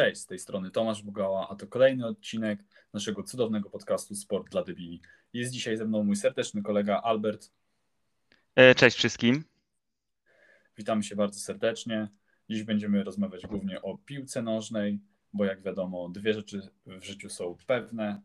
Cześć, 0.00 0.20
z 0.20 0.26
tej 0.26 0.38
strony 0.38 0.70
Tomasz 0.70 1.02
Bugała, 1.02 1.48
a 1.48 1.54
to 1.54 1.66
kolejny 1.66 2.06
odcinek 2.06 2.64
naszego 2.92 3.22
cudownego 3.22 3.70
podcastu 3.70 4.14
Sport 4.14 4.50
dla 4.50 4.64
debili. 4.64 5.00
Jest 5.32 5.52
dzisiaj 5.52 5.76
ze 5.76 5.84
mną 5.84 6.04
mój 6.04 6.16
serdeczny 6.16 6.62
kolega 6.62 7.00
Albert. 7.00 7.50
E, 8.54 8.74
cześć 8.74 8.96
wszystkim. 8.96 9.44
Witamy 10.78 11.02
się 11.02 11.16
bardzo 11.16 11.40
serdecznie. 11.40 12.08
Dziś 12.50 12.62
będziemy 12.62 13.04
rozmawiać 13.04 13.46
głównie 13.46 13.82
o 13.82 13.98
piłce 13.98 14.42
nożnej, 14.42 15.00
bo 15.32 15.44
jak 15.44 15.62
wiadomo, 15.62 16.08
dwie 16.08 16.34
rzeczy 16.34 16.60
w 16.86 17.04
życiu 17.04 17.30
są 17.30 17.56
pewne 17.66 18.20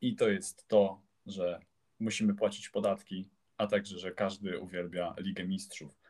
i 0.00 0.16
to 0.16 0.28
jest 0.28 0.68
to, 0.68 1.02
że 1.26 1.60
musimy 2.00 2.34
płacić 2.34 2.68
podatki, 2.68 3.28
a 3.56 3.66
także, 3.66 3.98
że 3.98 4.12
każdy 4.12 4.58
uwielbia 4.58 5.14
Ligę 5.18 5.44
Mistrzów. 5.44 6.00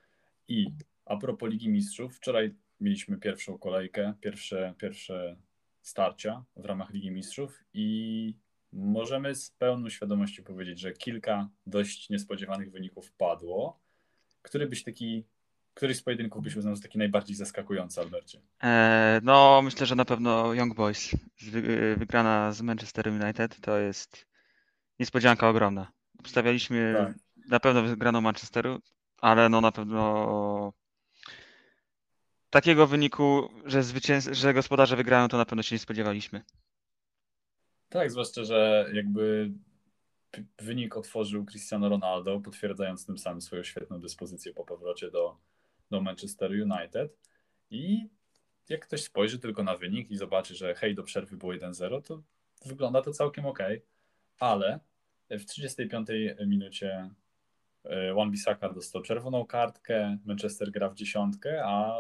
I 0.48 0.66
a 1.04 1.16
propos 1.16 1.50
Ligi 1.50 1.68
Mistrzów, 1.68 2.16
wczoraj 2.16 2.54
mieliśmy 2.80 3.18
pierwszą 3.18 3.58
kolejkę, 3.58 4.14
pierwsze, 4.20 4.74
pierwsze 4.78 5.36
starcia 5.82 6.44
w 6.56 6.64
ramach 6.64 6.90
Ligi 6.90 7.10
Mistrzów 7.10 7.64
i 7.74 8.34
możemy 8.72 9.34
z 9.34 9.50
pełną 9.50 9.88
świadomością 9.88 10.42
powiedzieć, 10.42 10.80
że 10.80 10.92
kilka 10.92 11.48
dość 11.66 12.10
niespodziewanych 12.10 12.70
wyników 12.70 13.12
padło. 13.12 13.80
Który 14.42 14.68
byś 14.68 14.84
taki, 14.84 15.24
któryś 15.74 15.96
z 15.96 16.02
pojedynków 16.02 16.42
byś 16.42 16.56
uznał 16.56 16.76
za 16.76 16.82
taki 16.82 16.98
najbardziej 16.98 17.36
zaskakujący, 17.36 18.00
Albercie? 18.00 18.40
E, 18.62 19.20
no, 19.22 19.62
myślę, 19.62 19.86
że 19.86 19.94
na 19.94 20.04
pewno 20.04 20.54
Young 20.54 20.74
Boys. 20.74 21.10
Wygrana 21.96 22.52
z 22.52 22.62
Manchester 22.62 23.08
United 23.08 23.60
to 23.60 23.78
jest 23.78 24.26
niespodzianka 24.98 25.48
ogromna. 25.48 25.92
Obstawialiśmy 26.18 26.94
tak. 26.96 27.14
na 27.48 27.60
pewno 27.60 27.82
wygraną 27.82 28.20
Manchesteru, 28.20 28.80
ale 29.18 29.48
no 29.48 29.60
na 29.60 29.72
pewno 29.72 30.72
takiego 32.50 32.86
wyniku, 32.86 33.48
że, 33.64 33.80
zwycięz- 33.80 34.32
że 34.32 34.54
gospodarze 34.54 34.96
wygrają, 34.96 35.28
to 35.28 35.36
na 35.36 35.44
pewno 35.44 35.62
się 35.62 35.74
nie 35.74 35.78
spodziewaliśmy. 35.78 36.42
Tak, 37.88 38.10
zwłaszcza, 38.10 38.44
że 38.44 38.90
jakby 38.92 39.50
wynik 40.58 40.96
otworzył 40.96 41.44
Cristiano 41.44 41.88
Ronaldo, 41.88 42.40
potwierdzając 42.40 43.06
tym 43.06 43.18
samym 43.18 43.40
swoją 43.40 43.62
świetną 43.62 44.00
dyspozycję 44.00 44.52
po 44.52 44.64
powrocie 44.64 45.10
do, 45.10 45.36
do 45.90 46.00
Manchester 46.00 46.50
United. 46.50 47.18
I 47.70 48.06
jak 48.68 48.86
ktoś 48.86 49.02
spojrzy 49.02 49.38
tylko 49.38 49.62
na 49.62 49.76
wynik 49.76 50.10
i 50.10 50.16
zobaczy, 50.16 50.54
że 50.54 50.74
hej, 50.74 50.94
do 50.94 51.02
przerwy 51.02 51.36
było 51.36 51.52
1-0, 51.52 52.02
to 52.02 52.22
wygląda 52.66 53.02
to 53.02 53.12
całkiem 53.12 53.46
ok. 53.46 53.58
Ale 54.38 54.80
w 55.30 55.44
35 55.44 56.08
minucie 56.46 57.10
e, 57.84 58.14
Wan 58.14 58.30
Bissaka 58.30 58.72
dostał 58.72 59.02
czerwoną 59.02 59.46
kartkę, 59.46 60.18
Manchester 60.24 60.70
gra 60.70 60.88
w 60.88 60.94
dziesiątkę, 60.94 61.62
a 61.64 61.98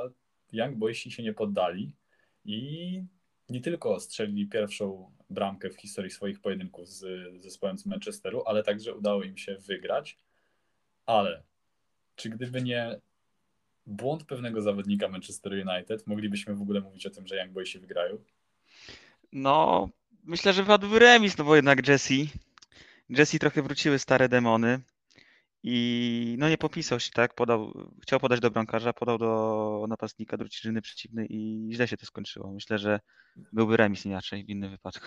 Young 0.52 0.76
Boysi 0.76 1.10
się 1.10 1.22
nie 1.22 1.32
poddali 1.32 1.92
i 2.44 3.02
nie 3.48 3.60
tylko 3.60 4.00
strzelili 4.00 4.46
pierwszą 4.46 5.12
bramkę 5.30 5.70
w 5.70 5.76
historii 5.76 6.10
swoich 6.10 6.40
pojedynków 6.40 6.88
z 6.88 7.04
zespołem 7.42 7.78
z 7.78 7.86
Manchesteru, 7.86 8.42
ale 8.46 8.62
także 8.62 8.94
udało 8.94 9.22
im 9.22 9.36
się 9.36 9.56
wygrać. 9.58 10.18
Ale 11.06 11.42
czy 12.16 12.30
gdyby 12.30 12.62
nie 12.62 13.00
błąd 13.86 14.24
pewnego 14.24 14.62
zawodnika 14.62 15.08
Manchester 15.08 15.52
United, 15.52 16.06
moglibyśmy 16.06 16.54
w 16.54 16.62
ogóle 16.62 16.80
mówić 16.80 17.06
o 17.06 17.10
tym, 17.10 17.26
że 17.26 17.36
Young 17.36 17.52
Boysi 17.52 17.78
wygrają? 17.78 18.18
No, 19.32 19.88
myślę, 20.24 20.52
że 20.52 20.64
padłby 20.64 20.98
remis, 20.98 21.38
no 21.38 21.44
bo 21.44 21.56
jednak 21.56 21.88
Jesse, 21.88 22.14
Jesse 23.10 23.38
trochę 23.38 23.62
wróciły 23.62 23.98
stare 23.98 24.28
demony. 24.28 24.80
I 25.62 26.36
no 26.38 26.48
nie 26.48 26.58
popisał 26.58 27.00
się, 27.00 27.10
tak? 27.10 27.34
Podał, 27.34 27.90
chciał 28.02 28.20
podać 28.20 28.40
do 28.40 28.50
bramkarza, 28.50 28.92
podał 28.92 29.18
do 29.18 29.86
napastnika 29.88 30.36
drużyny 30.36 30.82
przeciwnej 30.82 31.26
i 31.30 31.70
źle 31.72 31.88
się 31.88 31.96
to 31.96 32.06
skończyło. 32.06 32.52
Myślę, 32.52 32.78
że 32.78 33.00
byłby 33.52 33.76
remis 33.76 34.06
inaczej 34.06 34.44
w 34.44 34.48
innym 34.48 34.70
wypadku. 34.70 35.06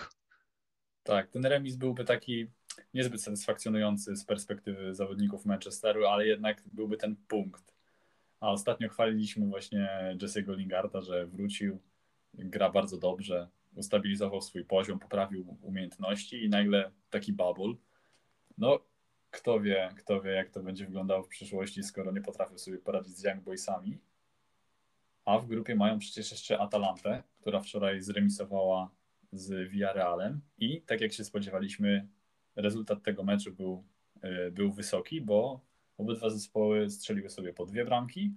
Tak, 1.02 1.30
ten 1.30 1.46
remis 1.46 1.76
byłby 1.76 2.04
taki 2.04 2.46
niezbyt 2.94 3.22
satysfakcjonujący 3.22 4.16
z 4.16 4.24
perspektywy 4.24 4.94
zawodników 4.94 5.46
Manchesteru, 5.46 6.06
ale 6.06 6.26
jednak 6.26 6.62
byłby 6.72 6.96
ten 6.96 7.16
punkt. 7.28 7.74
A 8.40 8.50
ostatnio 8.50 8.88
chwaliliśmy 8.88 9.46
właśnie 9.46 9.88
Jesse'ego 10.16 10.56
Lingarda, 10.56 11.00
że 11.00 11.26
wrócił, 11.26 11.80
gra 12.34 12.70
bardzo 12.70 12.98
dobrze, 12.98 13.48
ustabilizował 13.74 14.42
swój 14.42 14.64
poziom, 14.64 14.98
poprawił 14.98 15.56
umiejętności 15.62 16.44
i 16.44 16.48
nagle 16.48 16.90
taki 17.10 17.32
bubble. 17.32 17.74
No, 18.58 18.78
kto 19.34 19.60
wie, 19.60 19.94
kto 19.98 20.20
wie, 20.20 20.30
jak 20.30 20.50
to 20.50 20.62
będzie 20.62 20.84
wyglądało 20.84 21.22
w 21.22 21.28
przyszłości, 21.28 21.82
skoro 21.82 22.12
nie 22.12 22.20
potrafią 22.20 22.58
sobie 22.58 22.78
poradzić 22.78 23.16
z 23.16 23.24
Young 23.24 23.42
Boysami. 23.42 23.98
A 25.24 25.38
w 25.38 25.46
grupie 25.46 25.74
mają 25.74 25.98
przecież 25.98 26.30
jeszcze 26.30 26.58
Atalantę, 26.58 27.22
która 27.40 27.60
wczoraj 27.60 28.00
zremisowała 28.00 28.90
z 29.32 29.70
Villarrealem 29.70 30.40
i 30.58 30.82
tak 30.82 31.00
jak 31.00 31.12
się 31.12 31.24
spodziewaliśmy, 31.24 32.08
rezultat 32.56 33.02
tego 33.02 33.24
meczu 33.24 33.52
był, 33.52 33.84
e, 34.22 34.50
był 34.50 34.72
wysoki, 34.72 35.20
bo 35.20 35.60
obydwa 35.98 36.30
zespoły 36.30 36.90
strzeliły 36.90 37.30
sobie 37.30 37.52
po 37.52 37.66
dwie 37.66 37.84
bramki 37.84 38.34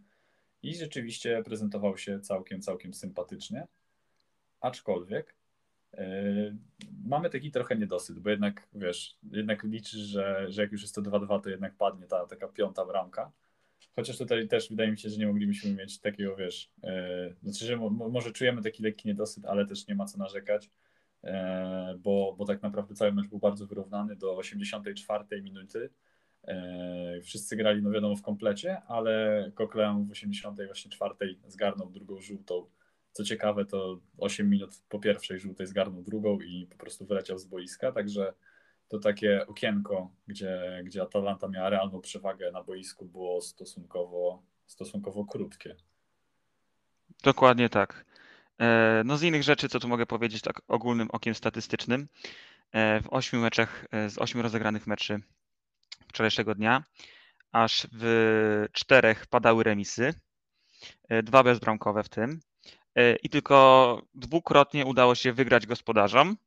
i 0.64 0.76
rzeczywiście 0.76 1.44
prezentował 1.44 1.98
się 1.98 2.20
całkiem, 2.20 2.62
całkiem 2.62 2.94
sympatycznie. 2.94 3.68
Aczkolwiek 4.62 5.36
mamy 7.06 7.30
taki 7.30 7.52
trochę 7.52 7.76
niedosyt, 7.76 8.20
bo 8.20 8.30
jednak, 8.30 8.68
wiesz, 8.74 9.18
jednak 9.32 9.64
liczysz, 9.64 10.02
że, 10.02 10.46
że 10.50 10.62
jak 10.62 10.72
już 10.72 10.82
jest 10.82 10.96
to 10.96 11.02
2-2, 11.02 11.42
to 11.42 11.50
jednak 11.50 11.76
padnie 11.76 12.08
ta 12.08 12.26
taka 12.26 12.48
piąta 12.48 12.86
bramka. 12.86 13.32
Chociaż 13.96 14.18
tutaj 14.18 14.48
też 14.48 14.70
wydaje 14.70 14.92
mi 14.92 14.98
się, 14.98 15.10
że 15.10 15.18
nie 15.18 15.28
moglibyśmy 15.28 15.74
mieć 15.74 16.00
takiego, 16.00 16.36
wiesz, 16.36 16.72
yy, 16.84 17.36
znaczy, 17.44 17.66
że 17.66 17.78
może 17.92 18.32
czujemy 18.32 18.62
taki 18.62 18.84
lekki 18.84 19.08
niedosyt, 19.08 19.46
ale 19.46 19.66
też 19.66 19.88
nie 19.88 19.96
ma 19.96 20.06
co 20.06 20.18
narzekać, 20.18 20.70
yy, 21.24 21.32
bo, 21.98 22.36
bo 22.38 22.46
tak 22.46 22.62
naprawdę 22.62 22.96
cały 22.96 23.12
mecz 23.12 23.28
był 23.28 23.40
bardzo 23.40 23.68
wyrównany 23.68 24.16
do 24.16 24.38
84 24.38 25.42
minuty. 25.42 25.90
Wszyscy 27.24 27.56
grali, 27.56 27.82
no 27.82 27.92
wiadomo, 27.92 28.16
w 28.16 28.22
komplecie, 28.22 28.82
ale 28.88 29.52
Coquelin 29.56 30.06
w 30.06 30.12
84 30.12 31.14
zgarnął 31.48 31.90
drugą 31.90 32.22
żółtą 32.22 32.66
co 33.18 33.24
ciekawe, 33.24 33.66
to 33.66 34.00
8 34.18 34.50
minut 34.50 34.82
po 34.90 35.00
pierwszej 35.00 35.40
żółtej 35.40 35.68
zgarnął 35.68 36.04
drugą 36.04 36.40
i 36.40 36.68
po 36.72 36.78
prostu 36.78 37.06
wyleciał 37.06 37.38
z 37.38 37.46
boiska, 37.46 37.92
także 37.92 38.34
to 38.88 39.00
takie 39.00 39.48
okienko, 39.48 40.12
gdzie, 40.28 40.82
gdzie 40.86 41.02
Atalanta 41.02 41.48
miała 41.48 41.70
realną 41.70 42.02
przewagę 42.02 42.52
na 42.52 42.64
boisku, 42.64 43.06
było 43.06 43.42
stosunkowo, 43.42 44.44
stosunkowo 44.66 45.26
krótkie. 45.26 45.76
Dokładnie 47.24 47.70
tak. 47.70 48.06
E, 48.60 49.02
no 49.06 49.18
z 49.18 49.24
innych 49.24 49.44
rzeczy, 49.44 49.70
co 49.70 49.80
tu 49.80 49.88
mogę 49.88 50.06
powiedzieć 50.06 50.42
tak 50.42 50.62
ogólnym 50.68 51.08
okiem 51.12 51.36
statystycznym, 51.36 52.08
e, 52.72 53.02
w 53.02 53.08
ośmiu 53.10 53.40
meczach, 53.40 53.86
e, 53.92 54.10
z 54.10 54.18
ośmiu 54.18 54.42
rozegranych 54.42 54.88
meczy 54.88 55.20
wczorajszego 56.08 56.56
dnia, 56.56 56.84
aż 57.52 57.88
w 57.92 58.66
czterech 58.72 59.28
padały 59.28 59.64
remisy, 59.64 60.14
dwa 61.24 61.44
bezbramkowe 61.44 62.04
w 62.04 62.10
tym. 62.10 62.40
E, 62.98 63.16
i 63.16 63.30
tylko 63.30 64.02
dwukrotnie 64.16 64.86
udało 64.86 65.16
się 65.16 65.34
wygrać 65.34 65.68
gospodarzom, 65.68 66.38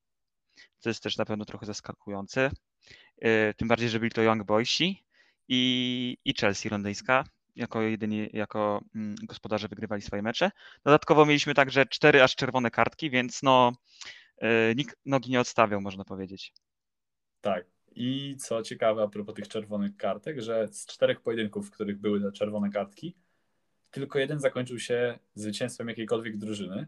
co 0.78 0.90
jest 0.90 1.02
też 1.02 1.16
na 1.16 1.24
pewno 1.24 1.44
trochę 1.44 1.66
zaskakujące. 1.66 2.50
E, 3.18 3.54
tym 3.54 3.68
bardziej, 3.68 3.88
że 3.88 3.98
byli 3.98 4.10
to 4.10 4.22
Young 4.22 4.44
Boysi 4.44 5.04
i, 5.48 6.16
i 6.24 6.34
Chelsea 6.34 6.68
londyńska. 6.68 7.24
Jako 7.56 7.82
jedyni, 7.82 8.28
jako 8.32 8.80
mm, 8.94 9.14
gospodarze 9.22 9.68
wygrywali 9.68 10.02
swoje 10.02 10.22
mecze. 10.22 10.50
Dodatkowo 10.84 11.26
mieliśmy 11.26 11.54
także 11.54 11.86
cztery 11.86 12.22
aż 12.22 12.36
czerwone 12.36 12.70
kartki, 12.70 13.10
więc 13.10 13.42
no, 13.42 13.72
e, 14.38 14.74
nikt 14.74 14.96
nogi 15.06 15.30
nie 15.30 15.40
odstawiał, 15.40 15.80
można 15.80 16.04
powiedzieć. 16.04 16.52
Tak. 17.40 17.66
I 17.92 18.36
co 18.36 18.62
ciekawe, 18.62 19.02
a 19.02 19.08
propos 19.08 19.34
tych 19.34 19.48
czerwonych 19.48 19.96
kartek, 19.96 20.40
że 20.40 20.68
z 20.68 20.86
czterech 20.86 21.20
pojedynków, 21.20 21.68
w 21.68 21.70
których 21.70 21.98
były 21.98 22.20
te 22.20 22.32
czerwone 22.32 22.70
kartki, 22.70 23.16
tylko 23.90 24.18
jeden 24.18 24.40
zakończył 24.40 24.78
się 24.78 25.18
zwycięstwem 25.34 25.88
jakiejkolwiek 25.88 26.36
drużyny. 26.36 26.86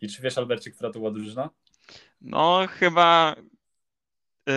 I 0.00 0.08
czy 0.08 0.22
wiesz, 0.22 0.38
Albercie, 0.38 0.70
która 0.70 0.90
to 0.90 0.98
była 0.98 1.10
drużyna? 1.10 1.50
No, 2.20 2.66
chyba 2.70 3.36
yy, 4.46 4.54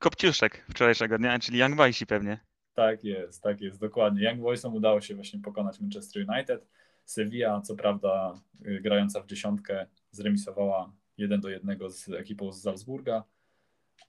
Kopciuszek 0.00 0.64
wczorajszego 0.70 1.18
dnia, 1.18 1.38
czyli 1.38 1.58
Young 1.58 1.76
Boysi 1.76 2.06
pewnie. 2.06 2.40
Tak 2.74 3.04
jest, 3.04 3.42
tak 3.42 3.60
jest, 3.60 3.80
dokładnie. 3.80 4.30
Young 4.30 4.40
Boysom 4.40 4.74
udało 4.74 5.00
się 5.00 5.14
właśnie 5.14 5.40
pokonać 5.40 5.80
Manchester 5.80 6.26
United. 6.28 6.68
Sevilla, 7.04 7.60
co 7.60 7.76
prawda, 7.76 8.40
yy, 8.60 8.80
grająca 8.80 9.22
w 9.22 9.26
dziesiątkę, 9.26 9.86
zremisowała 10.10 10.92
1 11.16 11.40
do 11.40 11.48
1 11.48 11.90
z 11.90 12.08
ekipą 12.08 12.52
z 12.52 12.62
Salzburga, 12.62 13.24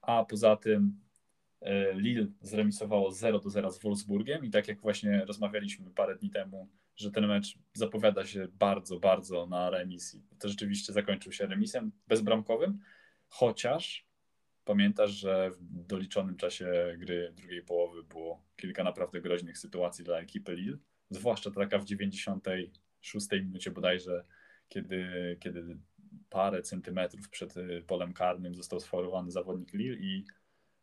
a 0.02 0.24
poza 0.24 0.56
tym 0.56 1.00
Lille 1.94 2.26
zremisowało 2.40 3.12
0 3.12 3.38
do 3.38 3.50
0 3.50 3.70
z 3.70 3.82
Wolfsburgiem 3.82 4.44
i 4.44 4.50
tak 4.50 4.68
jak 4.68 4.80
właśnie 4.80 5.24
rozmawialiśmy 5.24 5.90
parę 5.90 6.16
dni 6.16 6.30
temu, 6.30 6.68
że 6.96 7.10
ten 7.10 7.26
mecz 7.26 7.58
zapowiada 7.72 8.26
się 8.26 8.48
bardzo, 8.52 9.00
bardzo 9.00 9.46
na 9.46 9.70
remis. 9.70 10.16
To 10.38 10.48
rzeczywiście 10.48 10.92
zakończył 10.92 11.32
się 11.32 11.46
remisem 11.46 11.92
bezbramkowym, 12.08 12.78
chociaż 13.28 14.06
pamiętasz, 14.64 15.10
że 15.10 15.50
w 15.50 15.86
doliczonym 15.86 16.36
czasie 16.36 16.96
gry 16.98 17.32
drugiej 17.36 17.62
połowy 17.62 18.02
było 18.02 18.42
kilka 18.56 18.84
naprawdę 18.84 19.20
groźnych 19.20 19.58
sytuacji 19.58 20.04
dla 20.04 20.18
ekipy 20.18 20.54
Lille, 20.54 20.78
zwłaszcza 21.10 21.50
taka 21.50 21.78
w 21.78 21.84
96 21.84 23.30
minucie 23.32 23.70
bodajże, 23.70 24.24
kiedy, 24.68 25.06
kiedy 25.40 25.78
parę 26.30 26.62
centymetrów 26.62 27.28
przed 27.28 27.54
polem 27.86 28.12
karnym 28.12 28.54
został 28.54 28.80
sfaulowany 28.80 29.30
zawodnik 29.30 29.72
Lille 29.72 29.96
i 29.96 30.24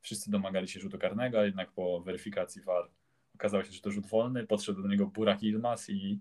wszyscy 0.07 0.31
domagali 0.31 0.67
się 0.67 0.79
rzutu 0.79 0.97
karnego, 0.97 1.39
a 1.39 1.45
jednak 1.45 1.71
po 1.71 2.01
weryfikacji 2.01 2.61
VAR 2.61 2.89
okazało 3.35 3.63
się, 3.63 3.71
że 3.71 3.81
to 3.81 3.91
rzut 3.91 4.05
wolny, 4.05 4.47
podszedł 4.47 4.81
do 4.81 4.87
niego 4.87 5.05
Burak 5.05 5.43
Ilmaz 5.43 5.89
i, 5.89 6.19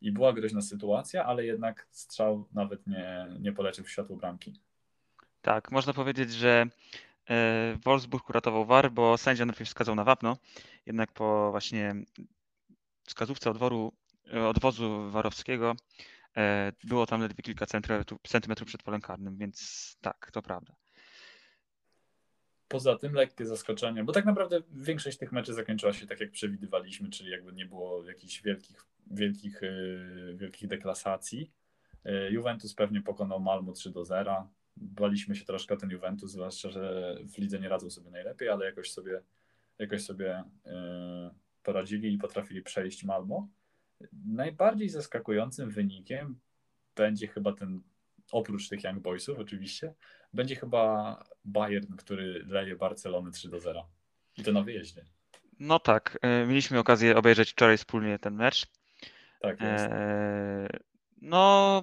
i 0.00 0.12
była 0.12 0.32
groźna 0.32 0.62
sytuacja, 0.62 1.24
ale 1.24 1.44
jednak 1.44 1.86
strzał 1.90 2.48
nawet 2.52 2.86
nie, 2.86 3.26
nie 3.40 3.52
poleciał 3.52 3.84
w 3.84 3.90
światło 3.90 4.16
bramki. 4.16 4.60
Tak, 5.42 5.70
można 5.70 5.92
powiedzieć, 5.92 6.32
że 6.32 6.66
e, 7.30 7.78
Wolfsburg 7.84 8.30
uratował 8.30 8.66
VAR, 8.66 8.92
bo 8.92 9.16
sędzia 9.16 9.46
najpierw 9.46 9.68
wskazał 9.68 9.94
na 9.94 10.04
wapno, 10.04 10.36
jednak 10.86 11.12
po 11.12 11.50
właśnie 11.50 11.94
wskazówce 13.04 13.50
odworu, 13.50 13.92
odwozu 14.46 15.10
warowskiego 15.10 15.76
e, 16.36 16.72
było 16.84 17.06
tam 17.06 17.20
ledwie 17.20 17.42
kilka 17.42 17.66
centymetrów 18.22 18.68
przed 18.68 18.82
polem 18.82 19.00
karnym, 19.00 19.36
więc 19.36 19.96
tak, 20.00 20.30
to 20.32 20.42
prawda. 20.42 20.74
Poza 22.68 22.96
tym 22.96 23.12
lekkie 23.12 23.46
zaskoczenie, 23.46 24.04
bo 24.04 24.12
tak 24.12 24.24
naprawdę 24.24 24.60
większość 24.72 25.18
tych 25.18 25.32
meczów 25.32 25.54
zakończyła 25.54 25.92
się 25.92 26.06
tak, 26.06 26.20
jak 26.20 26.30
przewidywaliśmy, 26.30 27.10
czyli 27.10 27.30
jakby 27.30 27.52
nie 27.52 27.66
było 27.66 28.04
jakichś 28.04 28.42
wielkich, 28.42 28.84
wielkich, 29.10 29.62
yy, 29.62 30.36
wielkich 30.36 30.68
deklasacji. 30.68 31.52
Yy, 32.04 32.30
Juventus 32.30 32.74
pewnie 32.74 33.00
pokonał 33.02 33.40
Malmo 33.40 33.72
3 33.72 33.90
do 33.90 34.04
0. 34.04 34.48
Baliśmy 34.76 35.36
się 35.36 35.44
troszkę 35.44 35.76
ten 35.76 35.90
Juventus, 35.90 36.30
zwłaszcza, 36.30 36.70
że 36.70 37.16
w 37.24 37.38
lidze 37.38 37.58
nie 37.58 37.68
radzą 37.68 37.90
sobie 37.90 38.10
najlepiej, 38.10 38.48
ale 38.48 38.66
jakoś 38.66 38.90
sobie, 38.90 39.22
jakoś 39.78 40.02
sobie 40.02 40.44
yy, 40.64 40.72
poradzili 41.62 42.14
i 42.14 42.18
potrafili 42.18 42.62
przejść 42.62 43.04
Malmo. 43.04 43.48
Najbardziej 44.26 44.88
zaskakującym 44.88 45.70
wynikiem 45.70 46.38
będzie 46.96 47.26
chyba 47.26 47.52
ten, 47.52 47.80
oprócz 48.32 48.68
tych 48.68 48.84
Young 48.84 48.98
Boysów 48.98 49.38
oczywiście, 49.38 49.94
będzie 50.32 50.56
chyba 50.56 51.24
Bayern, 51.48 51.96
który 51.96 52.44
leje 52.48 52.76
Barcelonę 52.76 53.30
3 53.30 53.48
do 53.48 53.60
0. 53.60 53.88
I 54.36 54.42
to 54.42 54.52
na 54.52 54.62
wyjeździe. 54.62 55.04
No 55.60 55.78
tak, 55.78 56.18
e, 56.22 56.46
mieliśmy 56.46 56.78
okazję 56.78 57.16
obejrzeć 57.16 57.50
wczoraj 57.50 57.78
wspólnie 57.78 58.18
ten 58.18 58.34
mecz. 58.34 58.66
Tak 59.40 59.60
jest. 59.60 59.84
E, 59.84 60.68
no, 61.22 61.82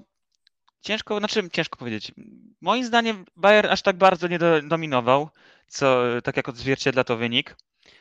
ciężko, 0.82 1.20
znaczy 1.20 1.50
ciężko 1.50 1.78
powiedzieć. 1.78 2.12
Moim 2.62 2.86
zdaniem 2.86 3.26
Bayern 3.36 3.70
aż 3.70 3.82
tak 3.82 3.98
bardzo 3.98 4.28
nie 4.28 4.40
dominował, 4.64 5.30
co 5.68 6.04
tak 6.24 6.38
jak 6.38 6.50
odzwierciedla 6.50 7.04
to 7.04 7.18
wynik. 7.18 7.56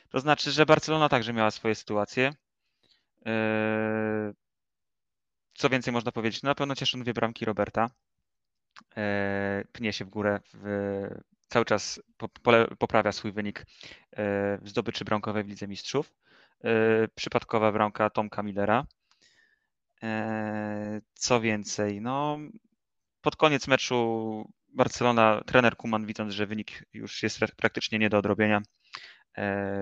To 0.09 0.21
znaczy, 0.21 0.51
że 0.51 0.67
Barcelona 0.67 1.09
także 1.09 1.33
miała 1.33 1.51
swoje 1.51 1.75
sytuacje. 1.75 2.35
E, 3.27 4.33
co 5.55 5.69
więcej 5.69 5.93
można 5.93 6.13
powiedzieć? 6.13 6.43
No, 6.43 6.51
na 6.51 6.55
pewno 6.55 6.75
cieszą 6.75 7.01
dwie 7.01 7.15
bramki 7.15 7.45
Roberta. 7.45 7.91
E, 8.97 9.65
pnie 9.73 9.93
się 9.93 10.05
w 10.05 10.09
górę, 10.09 10.41
w, 10.55 10.67
cały 11.49 11.64
czas 11.64 12.02
poprawia 12.79 13.12
swój 13.12 13.32
wynik 13.32 13.61
e, 13.61 13.64
w 14.62 14.69
zdobyczy 14.69 15.05
bramkowej 15.05 15.44
w 15.44 15.49
Lidze 15.49 15.69
Mistrzów. 15.69 16.14
Przypadkowa 17.14 17.73
bramka 17.73 18.11
Tomka 18.11 18.43
Millera. 18.43 18.87
Co 21.14 21.41
więcej, 21.41 22.00
no 22.00 22.38
pod 23.20 23.37
koniec 23.37 23.69
meczu 23.69 24.52
Barcelona, 24.69 25.43
trener 25.46 25.76
Kuman 25.76 26.06
widząc, 26.06 26.32
że 26.32 26.46
wynik 26.46 26.85
już 26.93 27.23
jest 27.23 27.38
praktycznie 27.56 27.99
nie 27.99 28.11
do 28.11 28.19
odrobienia, 28.19 28.62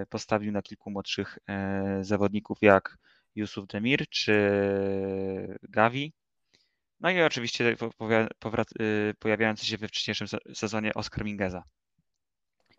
postawił 0.09 0.53
na 0.53 0.63
kilku 0.63 0.91
młodszych 0.91 1.39
zawodników 2.01 2.59
jak 2.61 2.99
Yusuf 3.35 3.67
Demir 3.67 4.09
czy 4.09 4.51
Gavi. 5.63 6.13
No 7.03 7.11
i 7.11 7.23
oczywiście 7.23 7.77
y, 8.81 9.15
pojawiający 9.19 9.67
się 9.67 9.77
we 9.77 9.89
wcześniejszym 9.89 10.27
sezonie 10.55 10.95
Oscar 10.95 11.25
Mingeza. 11.25 11.65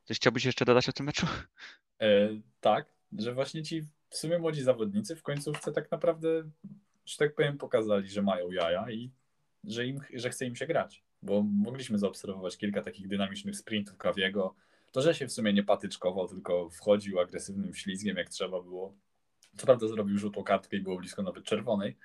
Coś 0.03 0.17
chciałbyś 0.17 0.45
jeszcze 0.45 0.65
dodać 0.65 0.89
o 0.89 0.93
tym 0.93 1.05
meczu? 1.05 1.27
E, 2.01 2.29
tak, 2.59 2.85
że 3.17 3.33
właśnie 3.33 3.63
ci 3.63 3.81
w 4.09 4.17
sumie 4.17 4.39
młodzi 4.39 4.63
zawodnicy 4.63 5.15
w 5.15 5.23
końcówce 5.23 5.71
tak 5.71 5.91
naprawdę, 5.91 6.43
że 7.05 7.17
tak 7.17 7.35
powiem, 7.35 7.57
pokazali, 7.57 8.09
że 8.09 8.21
mają 8.21 8.51
jaja 8.51 8.91
i 8.91 9.11
że, 9.63 9.85
im, 9.85 9.99
że 10.13 10.29
chce 10.29 10.45
im 10.45 10.55
się 10.55 10.67
grać. 10.67 11.03
Bo 11.21 11.43
mogliśmy 11.43 11.97
zaobserwować 11.97 12.57
kilka 12.57 12.81
takich 12.81 13.07
dynamicznych 13.07 13.55
sprintów 13.55 13.97
Kawiego. 13.97 14.55
To, 14.91 15.01
że 15.01 15.15
się 15.15 15.27
w 15.27 15.31
sumie 15.31 15.53
nie 15.53 15.63
patyczkował, 15.63 16.27
tylko 16.27 16.69
wchodził 16.69 17.19
agresywnym 17.19 17.73
ślizgiem, 17.73 18.17
jak 18.17 18.29
trzeba 18.29 18.61
było. 18.61 18.95
Co 19.57 19.65
prawda 19.65 19.87
zrobił 19.87 20.17
żółtą 20.17 20.43
kartkę 20.43 20.77
i 20.77 20.81
było 20.81 20.97
blisko 20.97 21.23
nawet 21.23 21.43
czerwonej, 21.43 21.97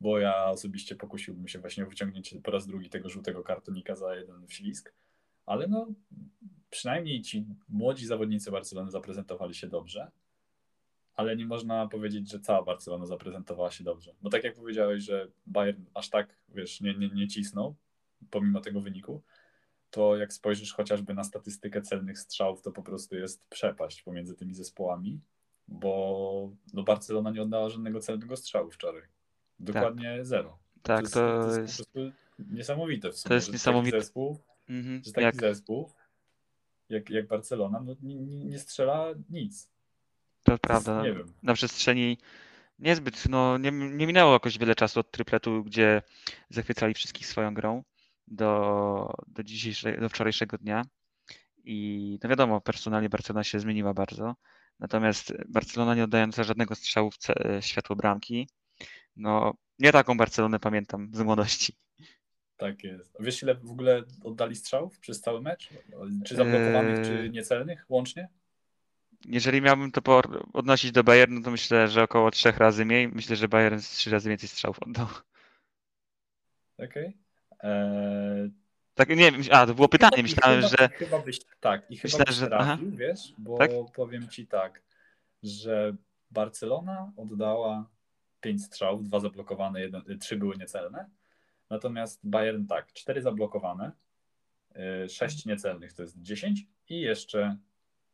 bo 0.00 0.18
ja 0.18 0.44
osobiście 0.44 0.96
pokusiłbym 0.96 1.48
się 1.48 1.58
właśnie 1.58 1.84
o 1.84 1.88
wyciągnięcie 1.88 2.40
po 2.40 2.50
raz 2.50 2.66
drugi 2.66 2.90
tego 2.90 3.08
żółtego 3.08 3.42
kartonika 3.42 3.96
za 3.96 4.16
jeden 4.16 4.48
ślizg, 4.48 4.92
ale 5.46 5.68
no 5.68 5.86
przynajmniej 6.70 7.22
ci 7.22 7.46
młodzi 7.68 8.06
zawodnicy 8.06 8.50
Barcelony 8.50 8.90
zaprezentowali 8.90 9.54
się 9.54 9.66
dobrze, 9.66 10.10
ale 11.14 11.36
nie 11.36 11.46
można 11.46 11.88
powiedzieć, 11.88 12.30
że 12.30 12.40
cała 12.40 12.62
Barcelona 12.62 13.06
zaprezentowała 13.06 13.70
się 13.70 13.84
dobrze, 13.84 14.14
bo 14.22 14.30
tak 14.30 14.44
jak 14.44 14.54
powiedziałeś, 14.54 15.02
że 15.02 15.28
Bayern 15.46 15.84
aż 15.94 16.10
tak, 16.10 16.36
wiesz, 16.48 16.80
nie, 16.80 16.94
nie, 16.94 17.08
nie 17.08 17.28
cisnął 17.28 17.74
pomimo 18.30 18.60
tego 18.60 18.80
wyniku, 18.80 19.22
to 19.90 20.16
jak 20.16 20.32
spojrzysz 20.32 20.72
chociażby 20.72 21.14
na 21.14 21.24
statystykę 21.24 21.82
celnych 21.82 22.18
strzałów, 22.18 22.62
to 22.62 22.72
po 22.72 22.82
prostu 22.82 23.16
jest 23.16 23.48
przepaść 23.48 24.02
pomiędzy 24.02 24.34
tymi 24.34 24.54
zespołami 24.54 25.20
bo 25.68 26.50
no 26.72 26.82
Barcelona 26.82 27.30
nie 27.30 27.42
oddała 27.42 27.68
żadnego 27.68 28.00
celnego 28.00 28.36
strzału 28.36 28.70
wczoraj. 28.70 29.02
Dokładnie 29.58 30.16
tak. 30.16 30.26
zero. 30.26 30.58
Tak, 30.82 30.98
to 30.98 31.02
jest, 31.02 31.14
to 31.14 31.60
jest, 31.60 31.92
to 31.92 32.00
jest 32.00 32.16
niesamowite 32.50 33.12
w 33.12 33.16
sumie. 33.16 33.28
To 33.28 33.34
jest 33.34 33.52
niesamowite. 33.52 34.00
Zespół, 34.00 34.40
mhm. 34.68 35.04
Że 35.04 35.12
taki 35.12 35.24
jak... 35.24 35.40
zespół 35.40 35.90
jak, 36.88 37.10
jak 37.10 37.26
Barcelona 37.26 37.80
no, 37.80 37.94
nie, 38.02 38.16
nie 38.44 38.58
strzela 38.58 39.14
nic. 39.30 39.70
To, 40.42 40.52
to 40.52 40.58
prawda. 40.58 41.02
nie 41.02 41.12
wiem. 41.12 41.32
Na 41.42 41.54
przestrzeni 41.54 42.18
niezbyt, 42.78 43.28
no 43.28 43.58
nie, 43.58 43.70
nie 43.70 44.06
minęło 44.06 44.32
jakoś 44.32 44.58
wiele 44.58 44.74
czasu 44.74 45.00
od 45.00 45.10
tripletu, 45.10 45.64
gdzie 45.64 46.02
zachwycali 46.50 46.94
wszystkich 46.94 47.26
swoją 47.26 47.54
grą 47.54 47.82
do, 48.26 49.14
do 49.26 49.42
dzisiejszego, 49.42 50.00
do 50.00 50.08
wczorajszego 50.08 50.58
dnia. 50.58 50.82
I 51.64 52.18
no 52.22 52.30
wiadomo, 52.30 52.60
personalnie 52.60 53.08
Barcelona 53.08 53.44
się 53.44 53.60
zmieniła 53.60 53.94
bardzo. 53.94 54.34
Natomiast 54.78 55.32
Barcelona 55.48 55.94
nie 55.94 56.04
oddająca 56.04 56.44
żadnego 56.44 56.74
strzału 56.74 57.10
w 57.10 57.16
światło 57.60 57.96
bramki. 57.96 58.48
No, 59.16 59.54
nie 59.78 59.92
taką 59.92 60.16
Barcelonę 60.16 60.60
pamiętam 60.60 61.10
z 61.12 61.20
młodości. 61.20 61.76
Tak 62.56 62.84
jest. 62.84 63.16
Wiesz, 63.20 63.42
ile 63.42 63.54
w 63.54 63.70
ogóle 63.70 64.02
oddali 64.24 64.56
strzałów 64.56 64.98
przez 64.98 65.20
cały 65.20 65.42
mecz? 65.42 65.68
Czy 66.24 66.36
zablokowanych, 66.36 67.06
czy 67.06 67.18
eee. 67.18 67.30
niecelnych 67.30 67.86
łącznie? 67.88 68.28
Jeżeli 69.24 69.62
miałbym 69.62 69.92
to 69.92 70.22
odnosić 70.52 70.92
do 70.92 71.04
Bayernu, 71.04 71.42
to 71.42 71.50
myślę, 71.50 71.88
że 71.88 72.02
około 72.02 72.30
trzech 72.30 72.58
razy 72.58 72.84
mniej. 72.84 73.08
Myślę, 73.08 73.36
że 73.36 73.48
Bayern 73.48 73.78
trzy 73.78 74.10
razy 74.10 74.28
więcej 74.28 74.48
strzałów 74.48 74.78
oddał. 74.82 75.06
Okej. 76.78 77.16
Okay. 77.58 77.70
Eee, 77.70 78.50
tak, 78.94 79.08
nie 79.08 79.32
wiem, 79.32 79.42
a 79.50 79.66
to 79.66 79.74
było 79.74 79.88
pytanie, 79.88 80.22
myślałem, 80.22 80.62
chyba, 80.62 80.68
że... 80.68 80.88
Chyba 80.88 81.18
byś, 81.18 81.40
tak, 81.60 81.90
i 81.90 81.96
chyba 81.96 82.18
myślałem, 82.18 82.40
byś 82.40 82.48
trafił, 82.48 82.90
że... 82.90 82.96
wiesz, 82.96 83.34
bo 83.38 83.58
tak? 83.58 83.70
powiem 83.94 84.28
ci 84.28 84.46
tak, 84.46 84.82
że 85.42 85.96
Barcelona 86.30 87.12
oddała 87.16 87.90
pięć 88.46 88.64
strzałów, 88.64 89.04
dwa 89.04 89.20
zablokowane, 89.20 89.80
jeden, 89.80 90.02
trzy 90.20 90.36
były 90.36 90.56
niecelne, 90.56 91.10
natomiast 91.70 92.20
Bayern 92.24 92.66
tak, 92.66 92.92
cztery 92.92 93.22
zablokowane, 93.22 93.92
y, 95.04 95.08
sześć 95.08 95.46
niecelnych 95.46 95.92
to 95.92 96.02
jest 96.02 96.22
dziesięć 96.22 96.66
i 96.88 97.00
jeszcze 97.00 97.56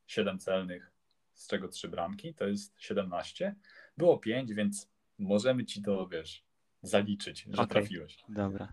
siedem 0.06 0.38
celnych, 0.38 0.92
z 1.34 1.46
czego 1.46 1.68
trzy 1.68 1.88
bramki, 1.88 2.34
to 2.34 2.46
jest 2.46 2.80
siedemnaście. 2.80 3.54
Było 3.96 4.18
pięć, 4.18 4.54
więc 4.54 4.90
możemy 5.18 5.64
ci 5.64 5.82
to, 5.82 6.08
wiesz, 6.08 6.44
zaliczyć, 6.82 7.42
że 7.42 7.62
okay. 7.62 7.66
trafiłeś. 7.66 8.24
Dobra. 8.28 8.72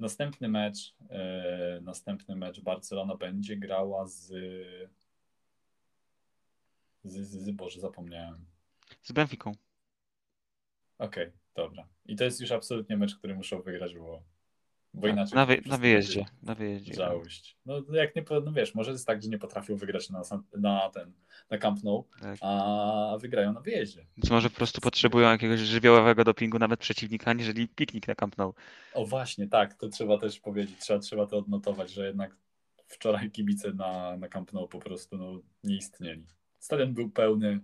Następny 0.00 0.48
mecz, 0.48 0.94
e, 1.10 1.80
następny 1.82 2.36
mecz 2.36 2.60
Barcelona 2.60 3.16
będzie 3.16 3.56
grała 3.56 4.06
z, 4.06 4.26
z, 7.04 7.14
z, 7.14 7.44
z 7.44 7.50
Boże, 7.50 7.80
zapomniałem. 7.80 8.44
Z 9.02 9.12
Benficą. 9.12 9.52
Okej, 10.98 11.26
okay, 11.26 11.38
dobra. 11.54 11.88
I 12.06 12.16
to 12.16 12.24
jest 12.24 12.40
już 12.40 12.52
absolutnie 12.52 12.96
mecz, 12.96 13.16
który 13.16 13.34
muszą 13.34 13.62
wygrać, 13.62 13.94
bo 13.94 14.22
bo 14.94 15.08
inaczej. 15.08 15.36
Na, 15.36 15.46
wy, 15.46 15.62
na 15.66 15.78
wyjeździe. 15.78 16.24
Na 16.42 16.54
wyjeździe. 16.54 16.94
Żałość. 16.94 17.58
No 17.66 17.82
jak 17.92 18.16
nie, 18.16 18.24
no 18.44 18.52
wiesz, 18.52 18.74
może 18.74 18.90
jest 18.90 19.06
tak, 19.06 19.22
że 19.22 19.28
nie 19.28 19.38
potrafią 19.38 19.76
wygrać 19.76 20.10
na, 20.10 20.22
na 20.56 20.90
ten, 20.90 21.12
na 21.50 21.58
Camp 21.58 21.84
Nou, 21.84 22.08
tak. 22.20 22.38
a 22.40 23.16
wygrają 23.20 23.52
na 23.52 23.60
wyjeździe. 23.60 24.06
Być 24.16 24.30
może 24.30 24.50
po 24.50 24.56
prostu 24.56 24.80
potrzebują 24.80 25.30
jakiegoś 25.30 25.60
żywiołowego 25.60 26.24
dopingu 26.24 26.58
nawet 26.58 26.80
przeciwnika, 26.80 27.30
aniżeli 27.30 27.68
piknik 27.68 28.08
na 28.08 28.14
Camp 28.14 28.38
Nou. 28.38 28.54
O 28.94 29.06
właśnie, 29.06 29.48
tak, 29.48 29.74
to 29.74 29.88
trzeba 29.88 30.18
też 30.18 30.40
powiedzieć, 30.40 30.78
trzeba, 30.78 30.98
trzeba 30.98 31.26
to 31.26 31.38
odnotować, 31.38 31.90
że 31.90 32.06
jednak 32.06 32.36
wczoraj 32.86 33.30
kibice 33.30 33.72
na, 33.72 34.16
na 34.16 34.28
Camp 34.28 34.52
Nou 34.52 34.68
po 34.68 34.78
prostu 34.78 35.16
no, 35.16 35.40
nie 35.64 35.76
istnieli. 35.76 36.26
Stadion 36.58 36.94
był 36.94 37.10
pełny, 37.10 37.60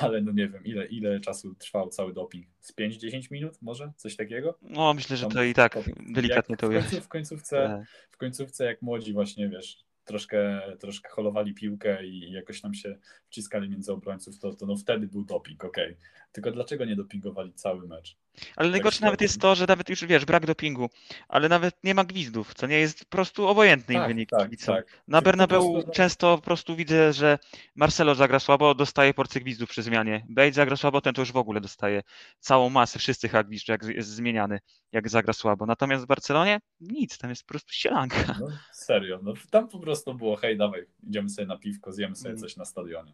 ale 0.00 0.20
no 0.20 0.32
nie 0.32 0.48
wiem, 0.48 0.64
ile, 0.64 0.86
ile 0.86 1.20
czasu 1.20 1.54
trwał 1.54 1.88
cały 1.88 2.12
doping? 2.12 2.46
Z 2.60 2.76
5-10 2.76 3.32
minut 3.32 3.62
może? 3.62 3.92
Coś 3.96 4.16
takiego? 4.16 4.58
No 4.62 4.94
myślę, 4.94 5.16
że 5.16 5.26
to 5.26 5.42
i 5.42 5.54
tak 5.54 5.78
delikatnie 6.14 6.56
to 6.56 6.68
ujęło. 6.68 6.84
W 6.84 7.08
końcówce, 7.08 7.56
tak. 7.56 7.88
w 8.10 8.16
końcówce 8.16 8.64
jak 8.64 8.82
młodzi 8.82 9.12
właśnie, 9.12 9.48
wiesz, 9.48 9.84
troszkę, 10.04 10.62
troszkę 10.78 11.10
holowali 11.10 11.54
piłkę 11.54 12.06
i 12.06 12.32
jakoś 12.32 12.60
tam 12.60 12.74
się 12.74 12.98
wciskali 13.26 13.70
między 13.70 13.92
obrońców, 13.92 14.38
to, 14.38 14.54
to 14.54 14.66
no 14.66 14.76
wtedy 14.76 15.06
był 15.06 15.24
doping, 15.24 15.64
okej. 15.64 15.84
Okay. 15.84 15.96
Tylko 16.32 16.50
dlaczego 16.50 16.84
nie 16.84 16.96
dopingowali 16.96 17.52
cały 17.52 17.88
mecz? 17.88 18.16
Ale 18.56 18.68
tak 18.68 18.72
najgorsze 18.72 19.04
nawet 19.04 19.20
jest 19.20 19.40
to, 19.40 19.54
że 19.54 19.66
nawet 19.68 19.88
już 19.88 20.04
wiesz, 20.04 20.24
brak 20.24 20.46
dopingu, 20.46 20.90
ale 21.28 21.48
nawet 21.48 21.84
nie 21.84 21.94
ma 21.94 22.04
gwizdów, 22.04 22.54
co 22.54 22.66
nie 22.66 22.78
jest 22.78 23.04
po 23.04 23.10
prostu 23.10 23.46
obojętny 23.46 23.94
tak, 23.94 24.02
im 24.02 24.08
wynik 24.08 24.30
tak, 24.30 24.50
tak. 24.66 25.02
Na 25.08 25.22
Bernabeu 25.22 25.72
prostu... 25.72 25.90
często 25.90 26.36
po 26.36 26.42
prostu 26.42 26.76
widzę, 26.76 27.12
że 27.12 27.38
Marcelo 27.74 28.14
zagra 28.14 28.40
słabo, 28.40 28.74
dostaje 28.74 29.14
porcję 29.14 29.40
gwizdów 29.40 29.70
przy 29.70 29.82
zmianie. 29.82 30.26
Bale 30.28 30.52
zagra 30.52 30.76
słabo, 30.76 31.00
ten 31.00 31.14
to 31.14 31.22
już 31.22 31.32
w 31.32 31.36
ogóle 31.36 31.60
dostaje 31.60 32.02
całą 32.38 32.70
masę, 32.70 32.98
wszyscy 32.98 33.28
gwizd, 33.44 33.68
jak 33.68 33.82
jest 33.82 34.08
zmieniany, 34.08 34.58
jak 34.92 35.08
zagra 35.08 35.32
słabo. 35.32 35.66
Natomiast 35.66 36.04
w 36.04 36.06
Barcelonie 36.06 36.60
nic, 36.80 37.18
tam 37.18 37.30
jest 37.30 37.42
po 37.42 37.48
prostu 37.48 37.72
sielanka. 37.72 38.36
No, 38.40 38.46
serio, 38.72 39.20
no 39.22 39.34
tam 39.50 39.68
po 39.68 39.78
prostu 39.78 40.14
było 40.14 40.36
hej, 40.36 40.56
dawaj, 40.56 40.86
idziemy 41.02 41.28
sobie 41.28 41.46
na 41.46 41.58
piwko, 41.58 41.92
zjemy 41.92 42.16
sobie 42.16 42.30
mm. 42.30 42.40
coś 42.40 42.56
na 42.56 42.64
stadionie. 42.64 43.12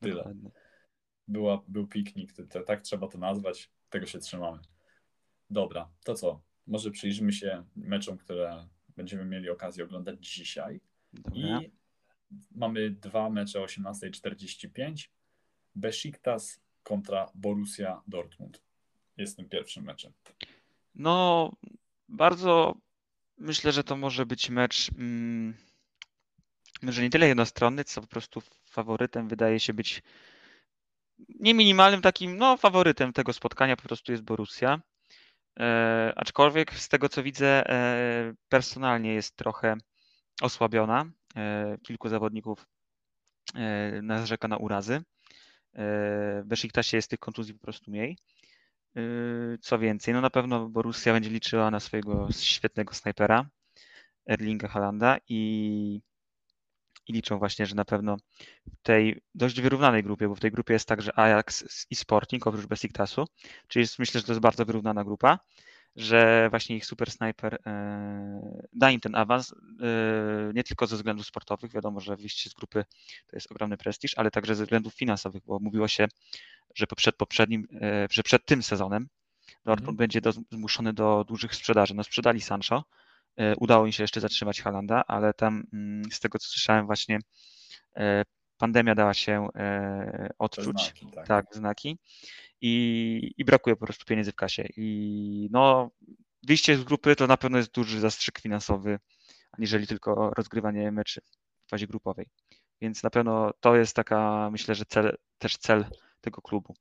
Tyle. 0.00 0.14
Dokładnie. 0.14 0.50
Była, 1.28 1.62
był 1.68 1.86
piknik, 1.86 2.32
tak 2.66 2.80
trzeba 2.80 3.08
to 3.08 3.18
nazwać, 3.18 3.70
tego 3.90 4.06
się 4.06 4.18
trzymamy. 4.18 4.58
Dobra, 5.50 5.90
to 6.04 6.14
co? 6.14 6.42
Może 6.66 6.90
przyjrzymy 6.90 7.32
się 7.32 7.64
meczom, 7.76 8.18
które 8.18 8.68
będziemy 8.96 9.24
mieli 9.24 9.50
okazję 9.50 9.84
oglądać 9.84 10.26
dzisiaj. 10.26 10.80
Dobra. 11.12 11.60
I 11.60 11.70
mamy 12.50 12.90
dwa 12.90 13.30
mecze 13.30 13.60
o 13.60 13.64
18.45. 13.64 15.08
Besiktas 15.74 16.60
kontra 16.82 17.30
Borussia 17.34 18.02
Dortmund. 18.06 18.62
Jest 19.16 19.36
tym 19.36 19.48
pierwszym 19.48 19.84
meczem. 19.84 20.12
No, 20.94 21.52
bardzo 22.08 22.74
myślę, 23.38 23.72
że 23.72 23.84
to 23.84 23.96
może 23.96 24.26
być 24.26 24.50
mecz 24.50 24.90
mm, 24.98 25.54
może 26.82 27.02
nie 27.02 27.10
tyle 27.10 27.28
jednostronny, 27.28 27.84
co 27.84 28.00
po 28.00 28.06
prostu 28.06 28.42
faworytem 28.64 29.28
wydaje 29.28 29.60
się 29.60 29.74
być 29.74 30.02
nie 31.40 31.54
minimalnym 31.54 32.02
takim, 32.02 32.36
no 32.36 32.56
faworytem 32.56 33.12
tego 33.12 33.32
spotkania 33.32 33.76
po 33.76 33.82
prostu 33.82 34.12
jest 34.12 34.24
Borussia. 34.24 34.80
E, 35.60 36.12
aczkolwiek 36.16 36.74
z 36.74 36.88
tego 36.88 37.08
co 37.08 37.22
widzę, 37.22 37.70
e, 37.70 38.34
personalnie 38.48 39.14
jest 39.14 39.36
trochę 39.36 39.76
osłabiona. 40.42 41.04
E, 41.36 41.76
kilku 41.82 42.08
zawodników 42.08 42.66
e, 43.54 44.02
narzeka 44.02 44.48
na 44.48 44.56
urazy. 44.56 44.94
E, 44.94 45.02
w 46.42 46.44
Besiktasie 46.46 46.96
jest 46.96 47.10
tych 47.10 47.18
kontuzji 47.18 47.54
po 47.54 47.60
prostu 47.60 47.90
mniej. 47.90 48.18
E, 48.96 49.00
co 49.60 49.78
więcej, 49.78 50.14
no 50.14 50.20
na 50.20 50.30
pewno 50.30 50.68
Borussia 50.68 51.12
będzie 51.12 51.30
liczyła 51.30 51.70
na 51.70 51.80
swojego 51.80 52.28
świetnego 52.32 52.94
snajpera, 52.94 53.46
Erlinga 54.26 54.68
Halanda 54.68 55.18
i 55.28 56.00
i 57.08 57.12
liczą 57.12 57.38
właśnie, 57.38 57.66
że 57.66 57.74
na 57.74 57.84
pewno 57.84 58.16
w 58.66 58.82
tej 58.82 59.20
dość 59.34 59.60
wyrównanej 59.60 60.02
grupie, 60.02 60.28
bo 60.28 60.34
w 60.34 60.40
tej 60.40 60.50
grupie 60.50 60.72
jest 60.72 60.88
także 60.88 61.18
Ajax 61.18 61.64
i 61.90 61.96
Sporting 61.96 62.46
oprócz 62.46 62.66
Besiktasu, 62.66 63.24
czyli 63.68 63.80
jest, 63.80 63.98
myślę, 63.98 64.20
że 64.20 64.26
to 64.26 64.32
jest 64.32 64.40
bardzo 64.40 64.64
wyrównana 64.64 65.04
grupa, 65.04 65.38
że 65.96 66.50
właśnie 66.50 66.76
ich 66.76 66.86
super 66.86 67.10
snajper 67.10 67.58
e, 67.66 68.66
da 68.72 68.90
im 68.90 69.00
ten 69.00 69.14
awans, 69.14 69.52
e, 69.52 69.56
nie 70.54 70.64
tylko 70.64 70.86
ze 70.86 70.96
względów 70.96 71.26
sportowych, 71.26 71.72
wiadomo, 71.72 72.00
że 72.00 72.16
wyjście 72.16 72.50
z 72.50 72.54
grupy 72.54 72.84
to 73.26 73.36
jest 73.36 73.50
ogromny 73.50 73.76
prestiż, 73.76 74.18
ale 74.18 74.30
także 74.30 74.54
ze 74.54 74.64
względów 74.64 74.94
finansowych, 74.94 75.42
bo 75.46 75.58
mówiło 75.58 75.88
się, 75.88 76.08
że 76.74 76.86
przed 76.86 77.16
poprzednim, 77.16 77.66
e, 77.80 78.06
że 78.10 78.22
przed 78.22 78.44
tym 78.46 78.62
sezonem 78.62 79.08
Dortmund 79.64 79.88
mm. 79.88 79.96
będzie 79.96 80.20
do, 80.20 80.32
zmuszony 80.32 80.92
do 80.92 81.24
dużych 81.24 81.54
sprzedaży. 81.54 81.94
No 81.94 82.04
sprzedali 82.04 82.40
Sancho, 82.40 82.84
udało 83.56 83.86
im 83.86 83.92
się 83.92 84.02
jeszcze 84.02 84.20
zatrzymać 84.20 84.62
Halanda, 84.62 85.04
ale 85.06 85.34
tam 85.34 85.64
mm, 85.72 86.12
z 86.12 86.20
tego 86.20 86.38
co 86.38 86.48
słyszałem 86.48 86.86
właśnie 86.86 87.18
e, 87.96 88.24
pandemia 88.58 88.94
dała 88.94 89.14
się 89.14 89.48
e, 89.54 90.28
odczuć, 90.38 90.64
znaki, 90.64 91.06
tak. 91.14 91.26
tak. 91.26 91.46
znaki 91.52 91.98
i, 92.60 93.34
i 93.38 93.44
brakuje 93.44 93.76
po 93.76 93.86
prostu 93.86 94.04
pieniędzy 94.04 94.32
w 94.32 94.36
kasie 94.36 94.68
i 94.76 95.48
no 95.52 95.90
wyjście 96.42 96.76
z 96.76 96.84
grupy 96.84 97.16
to 97.16 97.26
na 97.26 97.36
pewno 97.36 97.58
jest 97.58 97.74
duży 97.74 98.00
zastrzyk 98.00 98.38
finansowy, 98.38 98.98
aniżeli 99.52 99.86
tylko 99.86 100.30
rozgrywanie 100.36 100.92
meczy 100.92 101.20
w 101.66 101.68
fazie 101.70 101.86
grupowej. 101.86 102.26
Więc 102.80 103.02
na 103.02 103.10
pewno 103.10 103.50
to 103.60 103.76
jest 103.76 103.96
taka, 103.96 104.50
myślę, 104.50 104.74
że 104.74 104.84
cel, 104.84 105.16
też 105.38 105.56
cel 105.56 105.84
tego 106.20 106.42
klubu. 106.42 106.74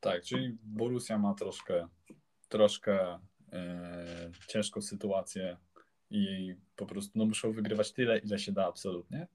Tak, 0.00 0.22
czyli 0.22 0.58
Borussia 0.62 1.18
ma 1.18 1.34
troszkę, 1.34 1.88
troszkę 2.48 3.18
e, 3.54 4.30
ciężką 4.48 4.82
sytuację 4.82 5.56
i 6.10 6.54
po 6.76 6.86
prostu 6.86 7.18
no, 7.18 7.26
muszą 7.26 7.52
wygrywać 7.52 7.92
tyle, 7.92 8.18
ile 8.18 8.38
się 8.38 8.52
da 8.52 8.66
absolutnie. 8.66 9.26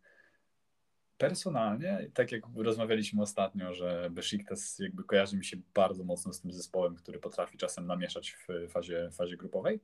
Personalnie, 1.18 2.10
tak 2.14 2.32
jak 2.32 2.44
rozmawialiśmy 2.56 3.22
ostatnio, 3.22 3.74
że 3.74 4.10
Besiktas 4.12 4.80
jakby 4.80 5.04
kojarzy 5.04 5.38
mi 5.38 5.46
się 5.46 5.58
bardzo 5.74 6.04
mocno 6.04 6.34
z 6.34 6.42
tym 6.42 6.52
zespołem, 6.52 6.96
który 6.96 7.20
potrafi 7.20 7.58
czasem 7.58 7.88
namieszać 7.88 8.32
w 8.32 8.72
fazie, 8.72 9.10
fazie 9.12 9.38
grupowej, 9.38 9.80